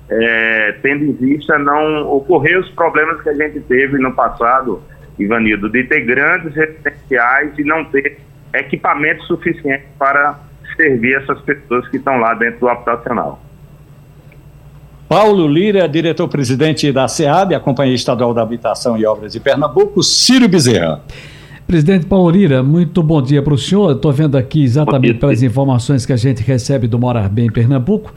é, 0.09 0.72
tendo 0.82 1.05
em 1.05 1.12
vista 1.12 1.59
não 1.59 2.09
ocorrer 2.10 2.59
os 2.59 2.70
problemas 2.70 3.20
que 3.22 3.28
a 3.28 3.34
gente 3.34 3.60
teve 3.60 3.98
no 3.98 4.14
passado, 4.14 4.82
Ivanildo, 5.18 5.68
de 5.68 5.84
ter 5.84 6.01
grandes 6.02 6.55
residenciais 6.55 7.59
e 7.59 7.64
não 7.64 7.84
ter 7.86 8.18
equipamento 8.55 9.24
suficiente 9.24 9.84
para 9.98 10.38
servir 10.77 11.15
essas 11.23 11.40
pessoas 11.40 11.89
que 11.89 11.97
estão 11.97 12.16
lá 12.19 12.35
dentro 12.35 12.61
do 12.61 12.69
habitacional. 12.69 13.40
Paulo 15.09 15.47
Lira, 15.47 15.89
diretor-presidente 15.89 16.90
da 16.90 17.07
SEAB, 17.07 17.55
a 17.55 17.61
Companhia 17.61 17.94
Estadual 17.94 18.35
da 18.35 18.43
Habitação 18.43 18.98
e 18.98 19.07
Obras 19.07 19.32
de 19.32 19.40
Pernambuco, 19.40 20.03
Ciro 20.03 20.48
Bezerra. 20.48 21.01
Presidente 21.65 22.07
Paulo 22.07 22.28
Lira, 22.31 22.62
muito 22.62 23.03
bom 23.03 23.23
dia 23.23 23.40
para 23.40 23.55
o 23.55 23.59
senhor. 23.59 23.93
Estou 23.93 24.12
vendo 24.12 24.36
aqui 24.36 24.65
exatamente 24.65 25.15
pelas 25.15 25.43
informações 25.43 26.05
que 26.05 26.12
a 26.12 26.16
gente 26.16 26.43
recebe 26.43 26.89
do 26.89 26.98
Morar 26.98 27.28
Bem 27.28 27.51
Pernambuco, 27.51 28.12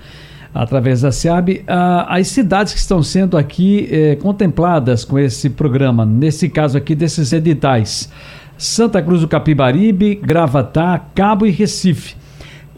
através 0.53 1.02
da 1.02 1.11
SEAB, 1.11 1.64
as 1.68 2.27
cidades 2.27 2.73
que 2.73 2.80
estão 2.80 3.03
sendo 3.03 3.38
aqui 3.38 3.88
eh, 3.91 4.15
contempladas 4.15 5.06
com 5.06 5.18
esse 5.18 5.49
programa, 5.49 6.06
nesse 6.06 6.49
caso 6.49 6.77
aqui 6.77 6.95
desses 6.95 7.31
editais. 7.34 8.11
Santa 8.57 9.02
Cruz 9.02 9.22
do 9.22 9.27
Capibaribe, 9.27 10.15
Gravatá, 10.15 10.99
Cabo 11.15 11.45
e 11.45 11.49
Recife. 11.49 12.19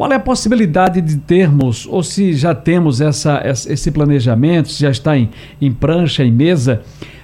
Qual 0.02 0.12
é 0.12 0.16
a 0.16 0.20
possibilidade 0.20 1.00
de 1.00 1.18
termos, 1.18 1.88
ou 1.88 2.02
se 2.02 2.34
já 2.34 2.56
temos 2.56 3.02
essa, 3.02 3.40
esse 3.46 3.92
planejamento, 3.92 4.72
se 4.72 4.82
já 4.82 4.90
está 4.90 5.16
em, 5.16 5.30
em 5.62 5.72
prancha, 5.72 6.24
em 6.24 6.32
mesa, 6.32 6.82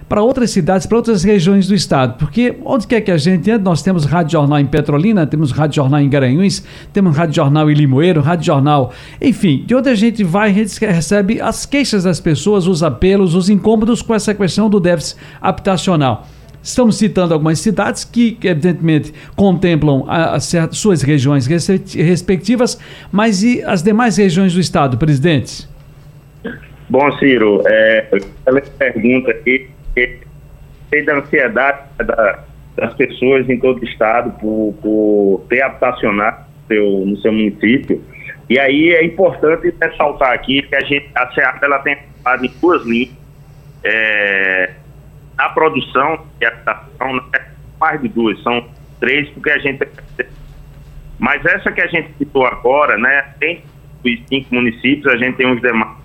para 0.08 0.22
outras 0.22 0.52
cidades, 0.52 0.86
para 0.86 0.96
outras 0.96 1.24
regiões 1.24 1.68
do 1.68 1.74
estado. 1.74 2.20
Porque 2.20 2.56
onde 2.64 2.86
quer 2.86 3.02
que 3.02 3.10
a 3.10 3.18
gente 3.18 3.50
ande, 3.50 3.64
nós 3.64 3.82
temos 3.82 4.06
rádio 4.06 4.34
jornal 4.34 4.60
em 4.60 4.68
Petrolina, 4.68 5.26
temos 5.26 5.50
rádio 5.50 5.78
jornal 5.78 6.00
em 6.02 6.08
Garanhuns, 6.08 6.64
temos 6.94 7.18
rádio 7.18 7.34
jornal 7.38 7.72
em 7.72 7.74
Limoeiro, 7.74 8.22
rádio 8.22 8.46
jornal, 8.46 8.94
enfim, 9.20 9.64
de 9.66 9.74
onde 9.74 9.90
a 9.90 9.96
gente 9.96 10.24
vai, 10.24 10.52
a 10.52 10.54
gente 10.54 10.80
recebe 10.86 11.42
as 11.42 11.66
queixas 11.66 12.04
das 12.04 12.20
pessoas, 12.20 12.68
os 12.68 12.84
apelos, 12.84 13.34
os 13.34 13.50
incômodos 13.50 14.04
com 14.04 14.14
essa 14.14 14.36
questão 14.36 14.70
do 14.70 14.80
déficit 14.80 15.18
habitacional. 15.42 16.28
Estamos 16.68 16.98
citando 16.98 17.34
algumas 17.34 17.60
cidades 17.60 18.04
que, 18.04 18.38
evidentemente, 18.44 19.14
contemplam 19.38 20.04
a, 20.06 20.36
a 20.36 20.40
certas, 20.42 20.78
suas 20.78 21.02
regiões 21.02 21.48
respectivas, 21.48 22.78
mas 23.10 23.42
e 23.42 23.64
as 23.64 23.82
demais 23.82 24.18
regiões 24.18 24.54
do 24.54 24.60
Estado, 24.60 24.98
presidente? 24.98 25.66
Bom, 26.90 27.10
Ciro, 27.20 27.64
é, 27.66 28.20
ela 28.46 28.60
pergunta 28.78 29.32
aqui 29.32 29.70
sei 30.90 31.04
da 31.06 31.20
ansiedade 31.20 31.80
da, 32.00 32.44
das 32.76 32.94
pessoas 32.96 33.50
em 33.50 33.58
todo 33.60 33.82
o 33.82 33.86
estado 33.86 34.32
por, 34.38 34.76
por 34.82 35.46
ter 35.48 35.62
habitacionado 35.62 36.46
seu, 36.68 37.06
no 37.06 37.16
seu 37.20 37.32
município. 37.32 38.04
E 38.50 38.60
aí 38.60 38.92
é 38.92 39.06
importante 39.06 39.74
ressaltar 39.82 40.34
aqui 40.34 40.62
que 40.64 40.76
a 40.76 40.82
gente, 40.82 41.10
a 41.16 41.32
SEAP 41.32 41.64
ela 41.64 41.80
tem 41.80 41.94
atuado 42.20 42.46
em 42.46 42.52
duas 42.60 42.86
linhas. 42.86 43.10
É, 43.86 44.74
a 45.38 45.50
produção 45.50 46.26
e 46.42 46.46
habitação, 46.46 47.14
não 47.14 47.24
é 47.34 47.52
mais 47.80 48.02
de 48.02 48.08
duas, 48.08 48.42
são 48.42 48.68
três, 49.00 49.30
porque 49.30 49.52
a 49.52 49.58
gente. 49.60 49.88
Mas 51.20 51.46
essa 51.46 51.72
que 51.72 51.82
a 51.82 51.88
gente 51.88 52.14
citou 52.18 52.46
agora, 52.46 52.98
né, 52.98 53.34
tem 53.40 53.64
os 54.04 54.28
cinco 54.28 54.56
municípios, 54.56 55.08
a 55.08 55.18
gente 55.18 55.38
tem 55.38 55.52
os 55.52 55.62
demais. 55.62 55.98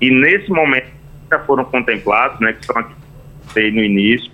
E 0.00 0.10
nesse 0.10 0.50
momento 0.50 0.90
já 1.30 1.38
foram 1.40 1.64
contemplados, 1.64 2.38
né, 2.40 2.52
que 2.52 2.64
são 2.64 2.76
aqui 2.78 2.94
no 3.70 3.82
início. 3.82 4.30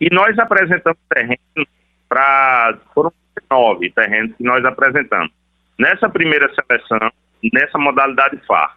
E 0.00 0.12
nós 0.12 0.38
apresentamos 0.38 0.98
terrenos 1.08 1.68
para. 2.08 2.78
Foram 2.94 3.12
nove 3.50 3.90
terrenos 3.90 4.34
que 4.36 4.44
nós 4.44 4.64
apresentamos. 4.64 5.30
Nessa 5.78 6.08
primeira 6.08 6.50
seleção, 6.54 7.10
nessa 7.52 7.78
modalidade 7.78 8.38
FAR. 8.46 8.76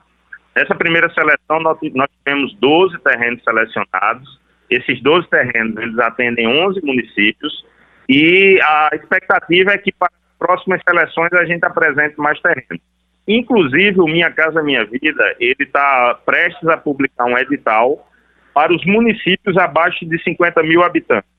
Nessa 0.56 0.76
primeira 0.76 1.10
seleção, 1.14 1.60
nós, 1.61 1.77
nós 1.94 2.07
tivemos 2.19 2.53
12 2.56 2.99
terrenos 2.99 3.44
selecionados. 3.44 4.39
Esses 4.69 5.01
12 5.01 5.27
terrenos, 5.29 5.77
eles 5.77 5.97
atendem 5.99 6.47
11 6.47 6.81
municípios. 6.83 7.65
E 8.07 8.59
a 8.61 8.89
expectativa 8.93 9.71
é 9.71 9.77
que 9.77 9.91
para 9.91 10.09
as 10.11 10.37
próximas 10.37 10.81
seleções 10.87 11.33
a 11.33 11.45
gente 11.45 11.63
apresente 11.63 12.15
mais 12.17 12.39
terrenos. 12.41 12.81
Inclusive, 13.27 13.99
o 13.99 14.05
Minha 14.05 14.31
Casa 14.31 14.63
Minha 14.63 14.85
Vida, 14.85 15.35
ele 15.39 15.55
está 15.59 16.19
prestes 16.25 16.67
a 16.67 16.77
publicar 16.77 17.25
um 17.25 17.37
edital 17.37 18.07
para 18.53 18.73
os 18.73 18.83
municípios 18.85 19.55
abaixo 19.57 20.05
de 20.05 20.21
50 20.23 20.63
mil 20.63 20.83
habitantes. 20.83 21.29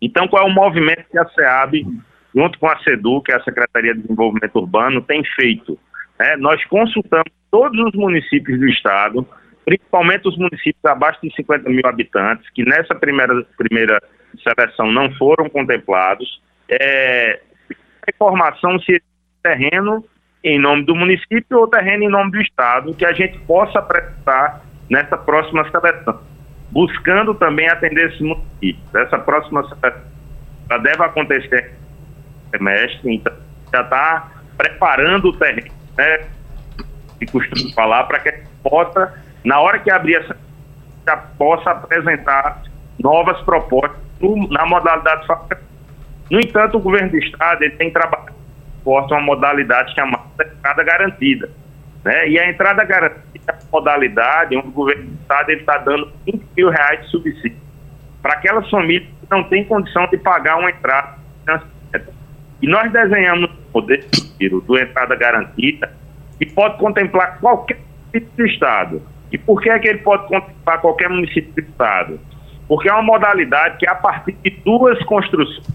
Então, 0.00 0.26
qual 0.26 0.46
é 0.46 0.50
o 0.50 0.54
movimento 0.54 1.04
que 1.10 1.18
a 1.18 1.28
SEAB, 1.28 1.86
junto 2.34 2.58
com 2.58 2.66
a 2.66 2.78
SEDU, 2.80 3.22
que 3.22 3.30
é 3.30 3.36
a 3.36 3.42
Secretaria 3.44 3.94
de 3.94 4.00
Desenvolvimento 4.00 4.56
Urbano, 4.56 5.02
tem 5.02 5.22
feito? 5.36 5.78
É, 6.18 6.36
nós 6.36 6.64
consultamos 6.64 7.30
todos 7.50 7.78
os 7.78 7.92
municípios 7.94 8.58
do 8.58 8.68
estado, 8.68 9.26
principalmente 9.64 10.28
os 10.28 10.36
municípios 10.36 10.84
abaixo 10.84 11.20
de 11.22 11.34
50 11.34 11.68
mil 11.68 11.86
habitantes, 11.86 12.48
que 12.50 12.64
nessa 12.64 12.94
primeira, 12.94 13.44
primeira 13.56 14.02
seleção 14.42 14.90
não 14.90 15.12
foram 15.14 15.48
contemplados. 15.48 16.42
É, 16.68 17.40
informação 18.08 18.78
se 18.80 19.02
terreno 19.42 20.04
em 20.44 20.58
nome 20.58 20.84
do 20.84 20.94
município 20.94 21.58
ou 21.58 21.68
terreno 21.68 22.04
em 22.04 22.08
nome 22.08 22.32
do 22.32 22.40
estado, 22.40 22.94
que 22.94 23.04
a 23.04 23.12
gente 23.12 23.38
possa 23.40 23.78
apresentar 23.78 24.62
nessa 24.90 25.16
próxima 25.16 25.68
seleção 25.70 26.32
buscando 26.72 27.34
também 27.34 27.68
atender 27.68 28.08
esses 28.08 28.20
municípios. 28.20 28.94
Essa 28.94 29.18
próxima 29.18 29.62
já 30.68 30.78
deve 30.78 31.04
acontecer 31.04 31.74
semestre, 32.50 33.14
então 33.14 33.32
já 33.72 33.82
está 33.82 34.32
preparando 34.56 35.28
o 35.28 35.32
terreno, 35.36 35.72
né, 35.96 36.26
que 37.18 37.26
costumo 37.26 37.72
falar, 37.74 38.04
para 38.04 38.18
que 38.18 38.28
a 38.30 38.32
gente 38.32 38.48
possa, 38.62 39.22
na 39.44 39.60
hora 39.60 39.78
que 39.78 39.90
abrir 39.90 40.16
essa, 40.16 40.36
já 41.06 41.16
possa 41.16 41.70
apresentar 41.70 42.62
novas 42.98 43.40
propostas 43.42 43.98
no, 44.20 44.48
na 44.48 44.64
modalidade 44.66 45.26
No 46.30 46.38
entanto, 46.38 46.78
o 46.78 46.80
governo 46.80 47.10
do 47.10 47.18
estado 47.18 47.62
ele 47.62 47.76
tem 47.76 47.90
trabalhado 47.90 48.32
forte 48.84 49.12
uma 49.12 49.20
modalidade 49.20 49.94
chamada 49.94 50.24
entrada 50.40 50.82
garantida. 50.82 51.50
Né? 52.04 52.28
E 52.30 52.38
a 52.38 52.48
entrada 52.48 52.84
garantida 52.84 53.22
a 53.48 53.54
modalidade 53.72 54.56
onde 54.56 54.68
o 54.68 54.72
governo 54.72 55.04
do 55.04 55.20
estado 55.20 55.50
está 55.50 55.78
dando 55.78 56.12
20 56.26 56.46
mil 56.56 56.70
reais 56.70 57.00
de 57.02 57.10
subsídio 57.10 57.62
para 58.20 58.34
aquelas 58.34 58.68
famílias 58.70 59.08
que 59.20 59.30
não 59.30 59.44
têm 59.44 59.64
condição 59.64 60.06
de 60.06 60.16
pagar 60.18 60.58
uma 60.58 60.70
entrada 60.70 61.16
E 62.60 62.68
nós 62.68 62.92
desenhamos 62.92 63.50
o 63.50 63.80
modelo 63.80 64.60
do 64.60 64.78
entrada 64.78 65.16
garantida 65.16 65.92
que 66.38 66.46
pode 66.46 66.78
contemplar 66.78 67.38
qualquer 67.40 67.78
município 68.12 68.36
do 68.36 68.46
estado. 68.46 69.02
E 69.32 69.38
por 69.38 69.60
que 69.60 69.70
é 69.70 69.78
que 69.78 69.88
ele 69.88 69.98
pode 69.98 70.28
contemplar 70.28 70.80
qualquer 70.80 71.08
município 71.08 71.52
do 71.52 71.60
estado? 71.60 72.20
Porque 72.68 72.88
é 72.88 72.92
uma 72.92 73.02
modalidade 73.02 73.78
que 73.78 73.88
a 73.88 73.94
partir 73.94 74.36
de 74.44 74.50
duas 74.64 75.02
construções, 75.04 75.66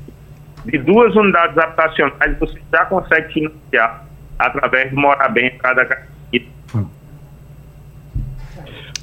de 0.66 0.78
duas 0.78 1.16
unidades 1.16 1.58
habitacionais, 1.58 2.38
você 2.40 2.60
já 2.72 2.86
consegue 2.86 3.34
financiar 3.34 4.06
através 4.38 4.90
de 4.90 4.96
morar 4.96 5.30
bem 5.30 5.48
entrada 5.48 5.84
garantida 5.84 6.18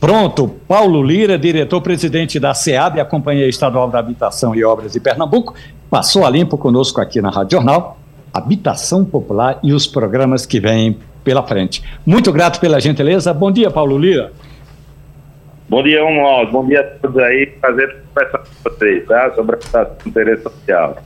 Pronto, 0.04 0.48
Paulo 0.68 1.02
Lira, 1.02 1.38
diretor-presidente 1.38 2.38
da 2.38 2.52
SEAB, 2.52 3.00
a 3.00 3.06
Companhia 3.06 3.48
Estadual 3.48 3.88
da 3.88 3.98
Habitação 3.98 4.54
e 4.54 4.62
Obras 4.62 4.92
de 4.92 5.00
Pernambuco, 5.00 5.54
passou 5.88 6.26
a 6.26 6.30
limpo 6.30 6.58
conosco 6.58 7.00
aqui 7.00 7.22
na 7.22 7.30
Rádio 7.30 7.52
Jornal, 7.56 7.96
Habitação 8.30 9.02
Popular 9.02 9.58
e 9.62 9.72
os 9.72 9.86
programas 9.86 10.44
que 10.44 10.60
vêm 10.60 10.98
pela 11.24 11.42
frente. 11.42 11.82
Muito 12.04 12.30
grato 12.32 12.60
pela 12.60 12.78
gentileza. 12.78 13.32
Bom 13.32 13.50
dia, 13.50 13.70
Paulo 13.70 13.96
Lira. 13.96 14.30
Bom 15.74 15.82
dia, 15.82 16.04
Romualdo. 16.04 16.52
Bom 16.52 16.64
dia 16.64 16.82
a 16.82 16.84
todos 16.84 17.18
aí. 17.18 17.46
Prazer 17.46 17.96
conversar 18.14 18.38
com 18.38 18.70
vocês, 18.70 19.04
tá? 19.08 19.34
Sobre 19.34 19.56
a 19.56 19.90
interesse 20.06 20.44
social. 20.44 20.96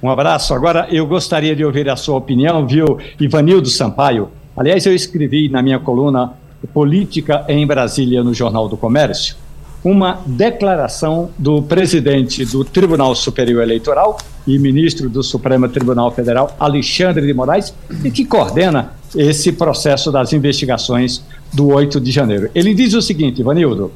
Um 0.00 0.08
abraço. 0.08 0.54
Agora 0.54 0.86
eu 0.92 1.04
gostaria 1.08 1.56
de 1.56 1.64
ouvir 1.64 1.90
a 1.90 1.96
sua 1.96 2.18
opinião, 2.18 2.64
viu, 2.64 3.00
Ivanildo 3.18 3.68
Sampaio? 3.68 4.28
Aliás, 4.56 4.86
eu 4.86 4.94
escrevi 4.94 5.48
na 5.48 5.60
minha 5.60 5.80
coluna 5.80 6.34
Política 6.72 7.44
em 7.48 7.66
Brasília, 7.66 8.22
no 8.22 8.32
Jornal 8.32 8.68
do 8.68 8.76
Comércio, 8.76 9.34
uma 9.82 10.20
declaração 10.24 11.32
do 11.36 11.60
presidente 11.62 12.44
do 12.44 12.64
Tribunal 12.64 13.12
Superior 13.16 13.64
Eleitoral 13.64 14.18
e 14.46 14.56
ministro 14.56 15.10
do 15.10 15.20
Supremo 15.20 15.68
Tribunal 15.68 16.12
Federal, 16.12 16.54
Alexandre 16.60 17.26
de 17.26 17.34
Moraes, 17.34 17.74
e 18.04 18.10
que 18.12 18.24
coordena 18.24 18.92
esse 19.16 19.50
processo 19.50 20.12
das 20.12 20.32
investigações 20.32 21.24
do 21.52 21.68
8 21.68 22.00
de 22.00 22.10
janeiro. 22.10 22.50
Ele 22.54 22.74
diz 22.74 22.94
o 22.94 23.02
seguinte, 23.02 23.40
Ivanildo: 23.40 23.92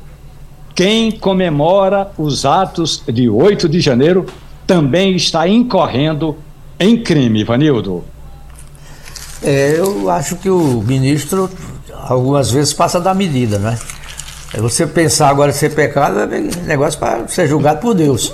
quem 0.74 1.10
comemora 1.10 2.10
os 2.18 2.44
atos 2.44 3.02
de 3.08 3.28
8 3.28 3.68
de 3.68 3.80
janeiro 3.80 4.26
também 4.66 5.16
está 5.16 5.48
incorrendo 5.48 6.36
em 6.78 7.02
crime, 7.02 7.40
Ivanildo. 7.40 8.04
É, 9.42 9.78
eu 9.78 10.10
acho 10.10 10.36
que 10.36 10.50
o 10.50 10.82
ministro 10.82 11.50
algumas 11.92 12.50
vezes 12.50 12.72
passa 12.72 13.00
da 13.00 13.14
medida, 13.14 13.58
né? 13.58 13.78
É 14.52 14.60
você 14.60 14.86
pensar 14.86 15.28
agora 15.28 15.52
ser 15.52 15.74
pecado 15.74 16.20
é 16.20 16.26
negócio 16.66 16.98
para 16.98 17.26
ser 17.28 17.48
julgado 17.48 17.80
por 17.80 17.94
Deus. 17.94 18.32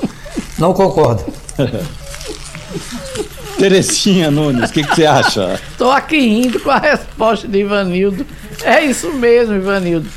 Não 0.58 0.72
concordo. 0.72 1.24
Terecinha 3.62 4.28
Nunes, 4.28 4.70
o 4.70 4.72
que, 4.72 4.82
que, 4.82 4.92
você 4.92 5.06
acha? 5.06 5.60
Estou 5.70 5.92
aqui 5.92 6.18
rindo 6.18 6.58
com 6.58 6.68
a 6.68 6.78
resposta 6.78 7.46
de 7.46 7.60
Ivanildo. 7.60 8.26
É 8.64 8.84
isso 8.84 9.12
mesmo, 9.12 9.54
Ivanildo. 9.54 10.08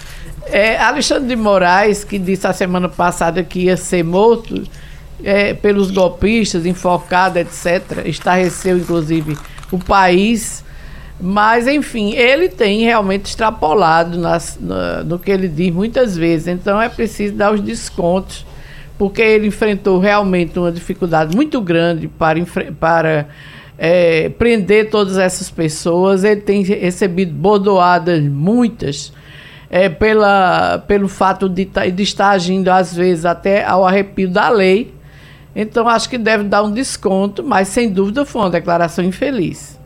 É, 0.48 0.80
Alexandre 0.80 1.28
de 1.28 1.36
Moraes, 1.36 2.04
que 2.04 2.18
disse 2.18 2.48
a 2.48 2.54
semana 2.54 2.90
passada 2.90 3.44
que 3.44 3.66
ia 3.66 3.78
ser 3.78 4.04
morto 4.04 4.64
é, 5.24 5.54
pelos 5.54 5.92
golpistas, 5.92 6.66
enforcado, 6.66 7.38
etc., 7.38 8.04
estarreceu, 8.06 8.80
inclusive, 8.80 9.38
o 9.72 9.78
país 9.78 10.66
mas, 11.22 11.66
enfim, 11.66 12.14
ele 12.14 12.50
tem 12.50 12.84
realmente 12.84 13.28
extrapolado 13.28 14.18
nas, 14.18 14.60
no 15.06 15.18
que 15.18 15.32
ele 15.32 15.48
diz 15.48 15.74
muitas 15.74 16.18
vezes. 16.18 16.48
Então 16.48 16.82
é 16.82 16.90
preciso 16.90 17.36
dar 17.36 17.54
os 17.54 17.62
descontos 17.62 18.46
porque 18.98 19.22
ele 19.22 19.48
enfrentou 19.48 20.00
realmente 20.00 20.58
uma 20.58 20.72
dificuldade 20.72 21.36
muito 21.36 21.60
grande 21.62 22.08
para, 22.08 22.40
para 22.80 23.28
é, 23.78 24.30
prender 24.30 24.90
todas 24.90 25.18
essas 25.18 25.50
pessoas. 25.50 26.24
Ele 26.24 26.42
tem 26.42 26.64
recebido 26.64 27.34
bordoadas 27.34 28.24
muitas 28.24 29.12
é, 29.70 29.90
pela, 29.90 30.80
pelo 30.88 31.08
fato 31.08 31.50
de, 31.50 31.66
de 31.66 32.04
estar 32.04 32.30
agindo, 32.30 32.70
às 32.70 32.96
vezes, 32.96 33.26
até 33.26 33.66
ao 33.66 33.86
arrepio 33.86 34.30
da 34.30 34.50
lei. 34.50 34.94
Então, 35.56 35.88
acho 35.88 36.10
que 36.10 36.18
deve 36.18 36.44
dar 36.44 36.64
um 36.64 36.72
desconto, 36.72 37.44
mas 37.44 37.70
sem 37.70 37.90
dúvida 37.90 38.26
foi 38.26 38.42
uma 38.42 38.50
declaração 38.50 39.04
infeliz. 39.04 39.80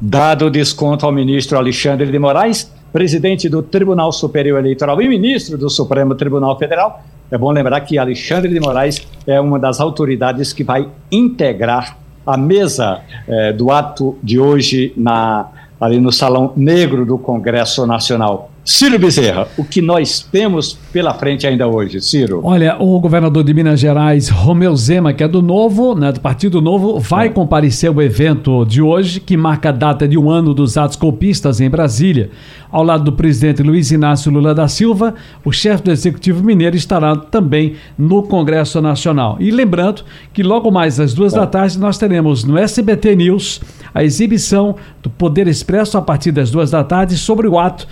Dado 0.00 0.46
o 0.46 0.50
desconto 0.50 1.06
ao 1.06 1.12
ministro 1.12 1.56
Alexandre 1.56 2.10
de 2.10 2.18
Moraes, 2.18 2.70
presidente 2.92 3.48
do 3.48 3.62
Tribunal 3.62 4.12
Superior 4.12 4.58
Eleitoral 4.58 5.00
e 5.00 5.08
ministro 5.08 5.56
do 5.56 5.70
Supremo 5.70 6.14
Tribunal 6.14 6.58
Federal, 6.58 7.04
é 7.30 7.38
bom 7.38 7.50
lembrar 7.50 7.80
que 7.80 7.98
Alexandre 7.98 8.52
de 8.52 8.60
Moraes 8.60 9.06
é 9.26 9.40
uma 9.40 9.58
das 9.58 9.80
autoridades 9.80 10.52
que 10.52 10.62
vai 10.62 10.88
integrar 11.10 11.96
a 12.26 12.36
mesa 12.36 13.00
eh, 13.26 13.52
do 13.52 13.70
ato 13.70 14.16
de 14.22 14.38
hoje 14.38 14.92
na, 14.96 15.48
ali 15.80 16.00
no 16.00 16.12
Salão 16.12 16.52
Negro 16.56 17.04
do 17.04 17.18
Congresso 17.18 17.86
Nacional. 17.86 18.50
Ciro 18.64 18.98
Bezerra, 18.98 19.46
o 19.58 19.64
que 19.64 19.82
nós 19.82 20.26
temos 20.32 20.72
pela 20.90 21.12
frente 21.12 21.46
ainda 21.46 21.68
hoje, 21.68 22.00
Ciro? 22.00 22.40
Olha, 22.42 22.76
o 22.80 22.98
governador 22.98 23.44
de 23.44 23.52
Minas 23.52 23.78
Gerais, 23.78 24.30
Romeu 24.30 24.74
Zema, 24.74 25.12
que 25.12 25.22
é 25.22 25.28
do 25.28 25.42
Novo, 25.42 25.94
né, 25.94 26.10
do 26.10 26.20
Partido 26.20 26.62
Novo, 26.62 26.98
vai 26.98 27.26
é. 27.26 27.30
comparecer 27.30 27.90
ao 27.90 28.00
evento 28.00 28.64
de 28.64 28.80
hoje, 28.80 29.20
que 29.20 29.36
marca 29.36 29.68
a 29.68 29.72
data 29.72 30.08
de 30.08 30.16
um 30.16 30.30
ano 30.30 30.54
dos 30.54 30.78
atos 30.78 30.96
golpistas 30.96 31.60
em 31.60 31.68
Brasília. 31.68 32.30
Ao 32.72 32.82
lado 32.82 33.04
do 33.04 33.12
presidente 33.12 33.62
Luiz 33.62 33.92
Inácio 33.92 34.32
Lula 34.32 34.54
da 34.54 34.66
Silva, 34.66 35.14
o 35.44 35.52
chefe 35.52 35.82
do 35.82 35.90
Executivo 35.92 36.42
Mineiro 36.42 36.74
estará 36.74 37.14
também 37.14 37.74
no 37.98 38.22
Congresso 38.22 38.80
Nacional. 38.80 39.36
E 39.38 39.50
lembrando 39.50 40.02
que 40.32 40.42
logo 40.42 40.70
mais 40.70 40.98
às 40.98 41.12
duas 41.12 41.34
é. 41.34 41.36
da 41.36 41.46
tarde 41.46 41.78
nós 41.78 41.98
teremos 41.98 42.44
no 42.44 42.56
SBT 42.56 43.14
News 43.14 43.60
a 43.94 44.02
exibição 44.02 44.74
do 45.02 45.08
Poder 45.08 45.46
Expresso 45.46 45.96
a 45.96 46.02
partir 46.02 46.32
das 46.32 46.50
duas 46.50 46.70
da 46.70 46.82
tarde 46.82 47.16
sobre 47.16 47.46
o 47.46 47.58
ato 47.58 47.86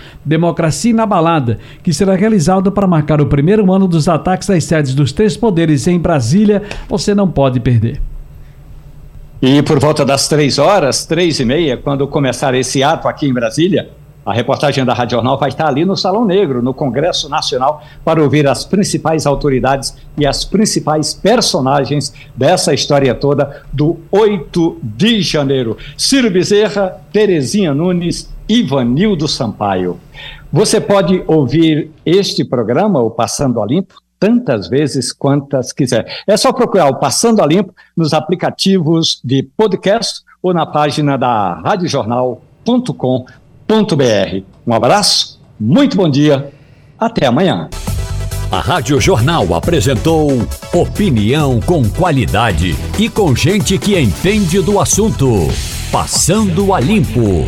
Democracia 0.63 0.91
Inabalada, 0.91 1.59
que 1.81 1.93
será 1.93 2.15
realizado 2.15 2.71
para 2.71 2.87
marcar 2.87 3.19
o 3.19 3.25
primeiro 3.25 3.71
ano 3.73 3.87
dos 3.87 4.07
ataques 4.07 4.49
às 4.49 4.63
sedes 4.63 4.95
dos 4.95 5.11
três 5.11 5.35
poderes 5.35 5.87
em 5.87 5.99
Brasília. 5.99 6.63
Você 6.87 7.13
não 7.13 7.29
pode 7.29 7.59
perder. 7.59 8.01
E 9.41 9.61
por 9.61 9.77
volta 9.79 10.05
das 10.05 10.29
três 10.29 10.57
horas, 10.57 11.05
três 11.05 11.39
e 11.39 11.45
meia, 11.45 11.75
quando 11.75 12.07
começar 12.07 12.53
esse 12.55 12.81
ato 12.81 13.09
aqui 13.09 13.27
em 13.27 13.33
Brasília, 13.33 13.89
a 14.25 14.33
reportagem 14.33 14.85
da 14.85 14.93
Rádio 14.93 15.17
Jornal 15.17 15.37
vai 15.37 15.49
estar 15.49 15.67
ali 15.67 15.83
no 15.83 15.97
Salão 15.97 16.23
Negro, 16.23 16.61
no 16.61 16.73
Congresso 16.73 17.27
Nacional, 17.27 17.83
para 18.05 18.23
ouvir 18.23 18.47
as 18.47 18.63
principais 18.63 19.25
autoridades 19.25 19.93
e 20.17 20.25
as 20.25 20.45
principais 20.45 21.13
personagens 21.13 22.13
dessa 22.33 22.73
história 22.73 23.13
toda 23.13 23.63
do 23.73 23.99
8 24.09 24.77
de 24.81 25.21
janeiro. 25.21 25.77
Ciro 25.97 26.31
Bezerra, 26.31 27.01
Terezinha 27.11 27.73
Nunes, 27.73 28.33
Ivanildo 28.47 29.27
Sampaio. 29.27 29.99
Você 30.53 30.79
pode 30.79 31.21
ouvir 31.27 31.91
este 32.05 32.45
programa, 32.45 33.01
o 33.01 33.11
Passando 33.11 33.61
a 33.61 33.65
Limpo, 33.65 33.95
tantas 34.17 34.69
vezes 34.69 35.11
quantas 35.11 35.73
quiser. 35.73 36.05
É 36.25 36.37
só 36.37 36.53
procurar 36.53 36.87
o 36.87 36.99
Passando 36.99 37.41
a 37.41 37.45
Limpo 37.45 37.73
nos 37.97 38.13
aplicativos 38.13 39.19
de 39.21 39.43
podcast 39.57 40.21
ou 40.41 40.53
na 40.53 40.65
página 40.65 41.17
da 41.17 41.55
radiojornal.com 41.55 43.25
um 44.67 44.73
abraço, 44.73 45.39
muito 45.59 45.97
bom 45.97 46.07
dia, 46.07 46.51
até 46.99 47.25
amanhã. 47.25 47.69
A 48.51 48.59
Rádio 48.59 49.01
Jornal 49.01 49.55
apresentou 49.55 50.29
opinião 50.71 51.59
com 51.61 51.83
qualidade 51.89 52.75
e 52.99 53.09
com 53.09 53.35
gente 53.35 53.79
que 53.79 53.99
entende 53.99 54.61
do 54.61 54.79
assunto. 54.79 55.47
Passando 55.91 56.71
a 56.71 56.79
limpo. 56.79 57.45